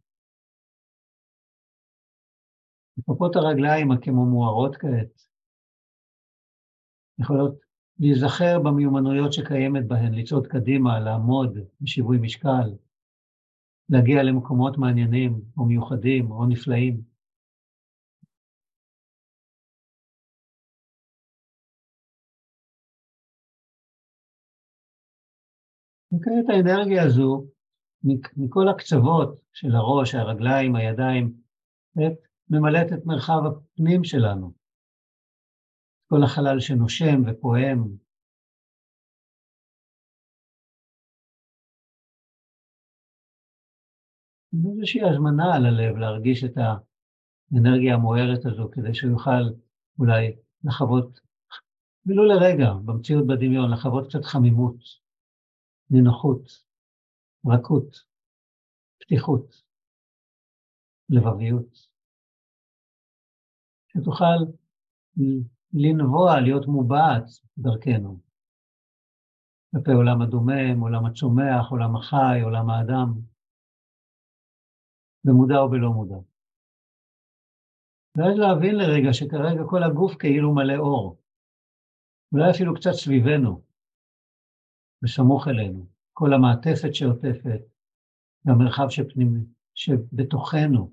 כפות 2.98 3.36
הרגליים 3.36 3.90
הכמו 3.90 4.26
מוארות 4.26 4.76
כעת 4.76 5.30
יכולות 7.20 7.54
להיזכר 7.98 8.58
במיומנויות 8.64 9.32
שקיימת 9.32 9.86
בהן, 9.86 10.14
לצעוד 10.14 10.46
קדימה, 10.46 11.00
לעמוד 11.00 11.58
בשיווי 11.80 12.18
משקל, 12.18 12.70
להגיע 13.88 14.22
למקומות 14.22 14.78
מעניינים 14.78 15.40
או 15.56 15.64
מיוחדים 15.64 16.30
או 16.30 16.46
נפלאים. 16.46 17.02
וכעת 26.12 26.44
האנרגיה 26.48 27.02
הזו, 27.02 27.46
מכל 28.36 28.68
הקצוות 28.68 29.40
של 29.52 29.74
הראש, 29.74 30.14
הרגליים, 30.14 30.76
הידיים, 30.76 31.32
ממלאת 32.50 32.92
את 32.92 33.06
מרחב 33.06 33.40
הפנים 33.46 34.04
שלנו. 34.04 34.52
כל 36.06 36.22
החלל 36.24 36.60
שנושם 36.60 37.22
ופועם. 37.26 37.96
איזושהי 44.54 45.00
הזמנה 45.02 45.54
על 45.56 45.66
הלב 45.66 45.96
להרגיש 45.96 46.44
את 46.44 46.54
האנרגיה 46.56 47.94
המוארת 47.94 48.46
הזו, 48.46 48.70
כדי 48.72 48.94
שהוא 48.94 49.10
יוכל 49.10 49.42
אולי 49.98 50.36
לחוות, 50.64 51.20
ולו 52.06 52.24
לרגע, 52.24 52.72
במציאות 52.84 53.26
בדמיון, 53.26 53.70
לחוות 53.72 54.08
קצת 54.08 54.24
חמימות, 54.24 54.76
נינוחות, 55.90 56.42
רכות, 57.46 57.96
פתיחות, 59.00 59.62
לבביות. 61.08 61.89
שתוכל 63.92 64.38
לנבוע, 65.72 66.40
להיות 66.40 66.66
מובעת 66.66 67.24
דרכנו. 67.58 68.20
כלפי 69.70 69.92
עולם 69.92 70.22
הדומם, 70.22 70.80
עולם 70.80 71.06
הצומח, 71.06 71.70
עולם 71.70 71.96
החי, 71.96 72.40
עולם 72.42 72.70
האדם, 72.70 73.12
במודע 75.24 75.58
או 75.58 75.70
בלא 75.70 75.90
מודע. 75.90 76.16
ואז 78.16 78.38
להבין 78.38 78.74
לרגע 78.74 79.12
שכרגע 79.12 79.62
כל 79.70 79.82
הגוף 79.82 80.14
כאילו 80.18 80.54
מלא 80.54 80.76
אור, 80.76 81.16
אולי 82.32 82.50
אפילו 82.50 82.74
קצת 82.74 82.92
סביבנו, 82.92 83.62
וסמוך 85.02 85.48
אלינו, 85.48 85.86
כל 86.12 86.32
המעטפת 86.32 86.94
שעוטפת, 86.94 87.60
והמרחב 88.44 88.88
שפנימי, 88.88 89.44
שבתוכנו, 89.74 90.92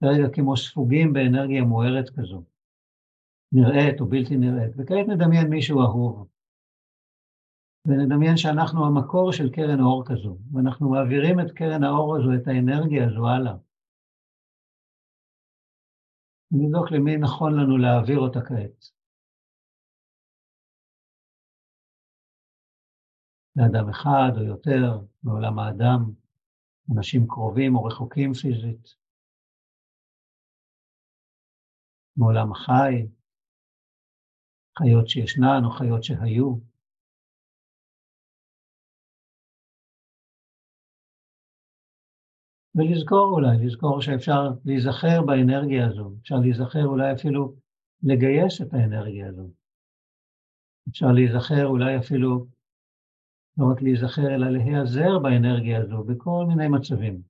כרגע 0.00 0.28
כמו 0.34 0.56
ספוגים 0.56 1.12
באנרגיה 1.12 1.62
מוארת 1.62 2.10
כזו. 2.10 2.42
נראית 3.52 4.00
או 4.00 4.06
בלתי 4.06 4.36
נראית, 4.36 4.72
וכעת 4.76 5.06
נדמיין 5.08 5.48
מישהו 5.50 5.80
אהוב. 5.80 6.28
ונדמיין 7.86 8.36
שאנחנו 8.36 8.86
המקור 8.86 9.32
של 9.32 9.50
קרן 9.52 9.80
האור 9.80 10.04
כזו, 10.06 10.38
ואנחנו 10.52 10.90
מעבירים 10.90 11.40
את 11.40 11.50
קרן 11.52 11.84
האור 11.84 12.16
הזו, 12.16 12.30
את 12.34 12.46
האנרגיה 12.48 13.06
הזו 13.06 13.28
הלאה. 13.28 13.56
ונבדוק 16.52 16.90
למי 16.92 17.16
נכון 17.16 17.52
לנו 17.60 17.78
להעביר 17.78 18.18
אותה 18.18 18.40
כעת. 18.40 18.84
לאדם 23.56 23.88
אחד 23.88 24.30
או 24.36 24.42
יותר 24.42 25.00
מעולם 25.22 25.58
האדם, 25.58 26.00
אנשים 26.96 27.26
קרובים 27.26 27.76
או 27.76 27.84
רחוקים 27.84 28.34
פיזית, 28.34 28.94
מעולם 32.18 32.52
החי, 32.52 33.06
חיות 34.78 35.08
שישנן 35.08 35.60
או 35.64 35.70
חיות 35.70 36.04
שהיו. 36.04 36.56
ולזכור 42.74 43.34
אולי, 43.34 43.66
לזכור 43.66 44.00
שאפשר 44.00 44.48
להיזכר 44.64 45.22
באנרגיה 45.26 45.86
הזו, 45.86 46.12
אפשר 46.22 46.36
להיזכר 46.36 46.84
אולי 46.84 47.12
אפילו 47.12 47.54
לגייס 48.02 48.62
את 48.62 48.74
האנרגיה 48.74 49.28
הזו. 49.28 49.50
אפשר 50.88 51.12
להיזכר 51.12 51.66
אולי 51.66 51.98
אפילו, 51.98 52.46
לא 53.56 53.66
רק 53.72 53.82
להיזכר, 53.82 54.34
אלא 54.34 54.50
להיעזר 54.50 55.18
באנרגיה 55.18 55.80
הזו 55.82 56.04
בכל 56.04 56.44
מיני 56.48 56.68
מצבים. 56.68 57.27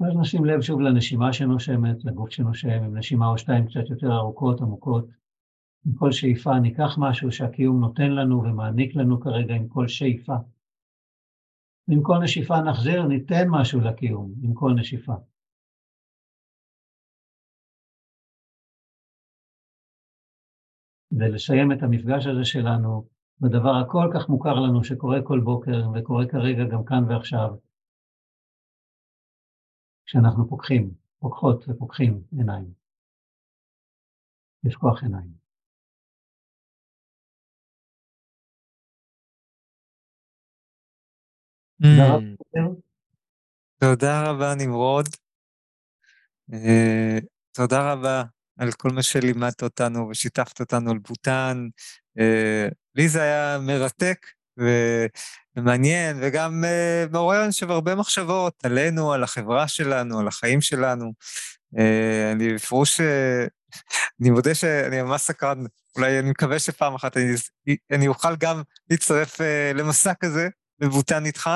ואז 0.00 0.16
נשים 0.20 0.44
לב 0.44 0.60
שוב 0.60 0.80
לנשימה 0.80 1.32
שנושמת, 1.32 2.04
לגוף 2.04 2.30
שנושם, 2.30 2.68
עם 2.68 2.96
נשימה 2.98 3.26
או 3.28 3.38
שתיים 3.38 3.66
קצת 3.66 3.90
יותר 3.90 4.12
ארוכות, 4.12 4.60
עמוקות. 4.60 5.06
עם 5.86 5.92
כל 5.94 6.12
שאיפה 6.12 6.58
ניקח 6.58 6.98
משהו 6.98 7.32
שהקיום 7.32 7.80
נותן 7.80 8.10
לנו 8.10 8.42
ומעניק 8.42 8.96
לנו 8.96 9.20
כרגע 9.20 9.54
עם 9.54 9.68
כל 9.68 9.88
שאיפה. 9.88 10.36
ועם 11.88 12.02
כל 12.02 12.18
נשיפה 12.24 12.60
נחזיר, 12.60 13.02
ניתן 13.02 13.48
משהו 13.48 13.80
לקיום, 13.80 14.32
עם 14.42 14.54
כל 14.54 14.72
נשיפה. 14.76 15.14
ולסיים 21.12 21.72
את 21.72 21.82
המפגש 21.82 22.26
הזה 22.26 22.44
שלנו 22.44 23.08
בדבר 23.40 23.74
הכל 23.76 24.10
כך 24.14 24.28
מוכר 24.28 24.54
לנו 24.54 24.84
שקורה 24.84 25.18
כל 25.22 25.40
בוקר 25.40 25.90
וקורה 25.94 26.26
כרגע 26.28 26.64
גם 26.64 26.84
כאן 26.84 27.04
ועכשיו, 27.08 27.54
כשאנחנו 30.08 30.48
פוקחים, 30.48 30.90
פוקחות 31.18 31.68
ופוקחים 31.68 32.22
עיניים. 32.38 32.72
לפקוח 34.64 35.02
עיניים. 35.02 35.32
תודה 43.78 44.30
רבה, 44.30 44.54
נמרוד. 44.54 45.06
אה, 46.52 47.18
תודה 47.52 47.92
רבה 47.92 48.22
על 48.56 48.68
כל 48.72 48.88
מה 48.94 49.02
שלימדת 49.02 49.62
אותנו 49.62 50.08
ושיתפת 50.08 50.60
אותנו 50.60 50.90
על 50.90 50.98
בוטן. 50.98 51.68
אה, 52.18 52.68
לי 52.94 53.08
זה 53.08 53.22
היה 53.22 53.58
מרתק 53.58 54.37
ומעניין, 55.56 56.18
וגם 56.20 56.64
uh, 56.64 57.12
מעורר 57.12 57.44
אני 57.44 57.52
חושב 57.52 57.70
הרבה 57.70 57.94
מחשבות 57.94 58.54
עלינו, 58.62 59.12
על 59.12 59.22
החברה 59.22 59.68
שלנו, 59.68 60.20
על 60.20 60.28
החיים 60.28 60.60
שלנו. 60.60 61.12
Uh, 61.74 61.78
אני 62.32 62.54
בפירוש, 62.54 63.00
uh, 63.00 63.04
אני 64.20 64.30
מודה 64.30 64.54
שאני 64.54 65.02
ממש 65.02 65.20
סקרן, 65.20 65.64
אולי 65.96 66.18
אני 66.18 66.30
מקווה 66.30 66.58
שפעם 66.58 66.94
אחת 66.94 67.16
אני, 67.16 67.34
אני 67.90 68.08
אוכל 68.08 68.36
גם 68.36 68.62
להצטרף 68.90 69.40
uh, 69.40 69.44
למסע 69.74 70.12
כזה, 70.14 70.48
בבוטן 70.80 71.26
איתך. 71.26 71.50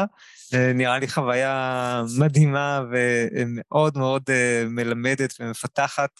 נראה 0.74 0.98
לי 0.98 1.08
חוויה 1.08 2.02
מדהימה 2.18 2.82
ומאוד 2.92 3.98
מאוד 3.98 4.22
מלמדת 4.68 5.34
ומפתחת. 5.40 6.10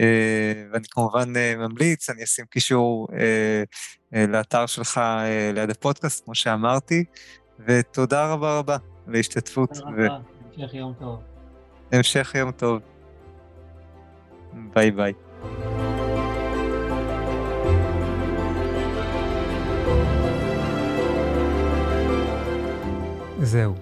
אה, 0.00 0.64
ואני 0.72 0.84
כמובן 0.90 1.36
אה, 1.36 1.54
ממליץ, 1.56 2.10
אני 2.10 2.24
אשים 2.24 2.44
קישור 2.44 3.08
אה, 3.18 4.24
לאתר 4.28 4.66
שלך 4.66 5.00
ליד 5.54 5.70
הפודקאסט, 5.70 6.24
כמו 6.24 6.34
שאמרתי, 6.34 7.04
ותודה 7.66 8.32
רבה 8.32 8.58
רבה 8.58 8.76
על 9.08 9.14
ההשתתפות. 9.14 9.72
תודה 9.72 9.88
רבה, 9.88 10.18
המשך 10.56 10.74
יום 10.74 10.92
טוב. 10.98 11.20
המשך 11.92 12.32
יום 12.34 12.50
טוב. 12.50 12.80
ביי 14.52 14.90
ביי. 14.90 15.12
זהו, 23.42 23.74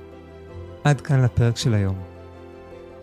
עד 0.84 1.00
כאן 1.00 1.24
לפרק 1.24 1.56
של 1.56 1.74
היום. 1.74 2.02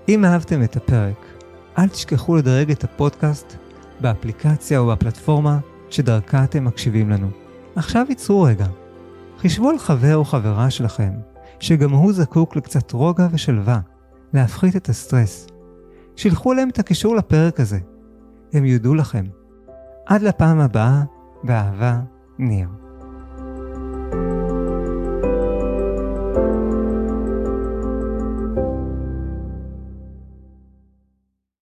אם 0.09 0.25
אהבתם 0.25 0.63
את 0.63 0.75
הפרק, 0.75 1.36
אל 1.77 1.87
תשכחו 1.87 2.35
לדרג 2.35 2.71
את 2.71 2.83
הפודקאסט 2.83 3.55
באפליקציה 4.01 4.79
או 4.79 4.87
בפלטפורמה 4.87 5.57
שדרכה 5.89 6.43
אתם 6.43 6.65
מקשיבים 6.65 7.09
לנו. 7.09 7.29
עכשיו 7.75 8.05
ייצרו 8.09 8.41
רגע. 8.41 8.67
חישבו 9.37 9.69
על 9.69 9.77
חבר 9.77 10.15
או 10.15 10.25
חברה 10.25 10.69
שלכם, 10.69 11.11
שגם 11.59 11.91
הוא 11.91 12.13
זקוק 12.13 12.55
לקצת 12.55 12.91
רוגע 12.91 13.27
ושלווה, 13.31 13.79
להפחית 14.33 14.75
את 14.75 14.89
הסטרס. 14.89 15.47
שילחו 16.15 16.53
להם 16.53 16.69
את 16.69 16.79
הקישור 16.79 17.15
לפרק 17.15 17.59
הזה. 17.59 17.79
הם 18.53 18.65
יודו 18.65 18.95
לכם. 18.95 19.25
עד 20.05 20.21
לפעם 20.21 20.59
הבאה, 20.59 21.01
באהבה, 21.43 21.99
ניר. 22.39 22.67
thank 24.11 24.41
you 24.41 24.46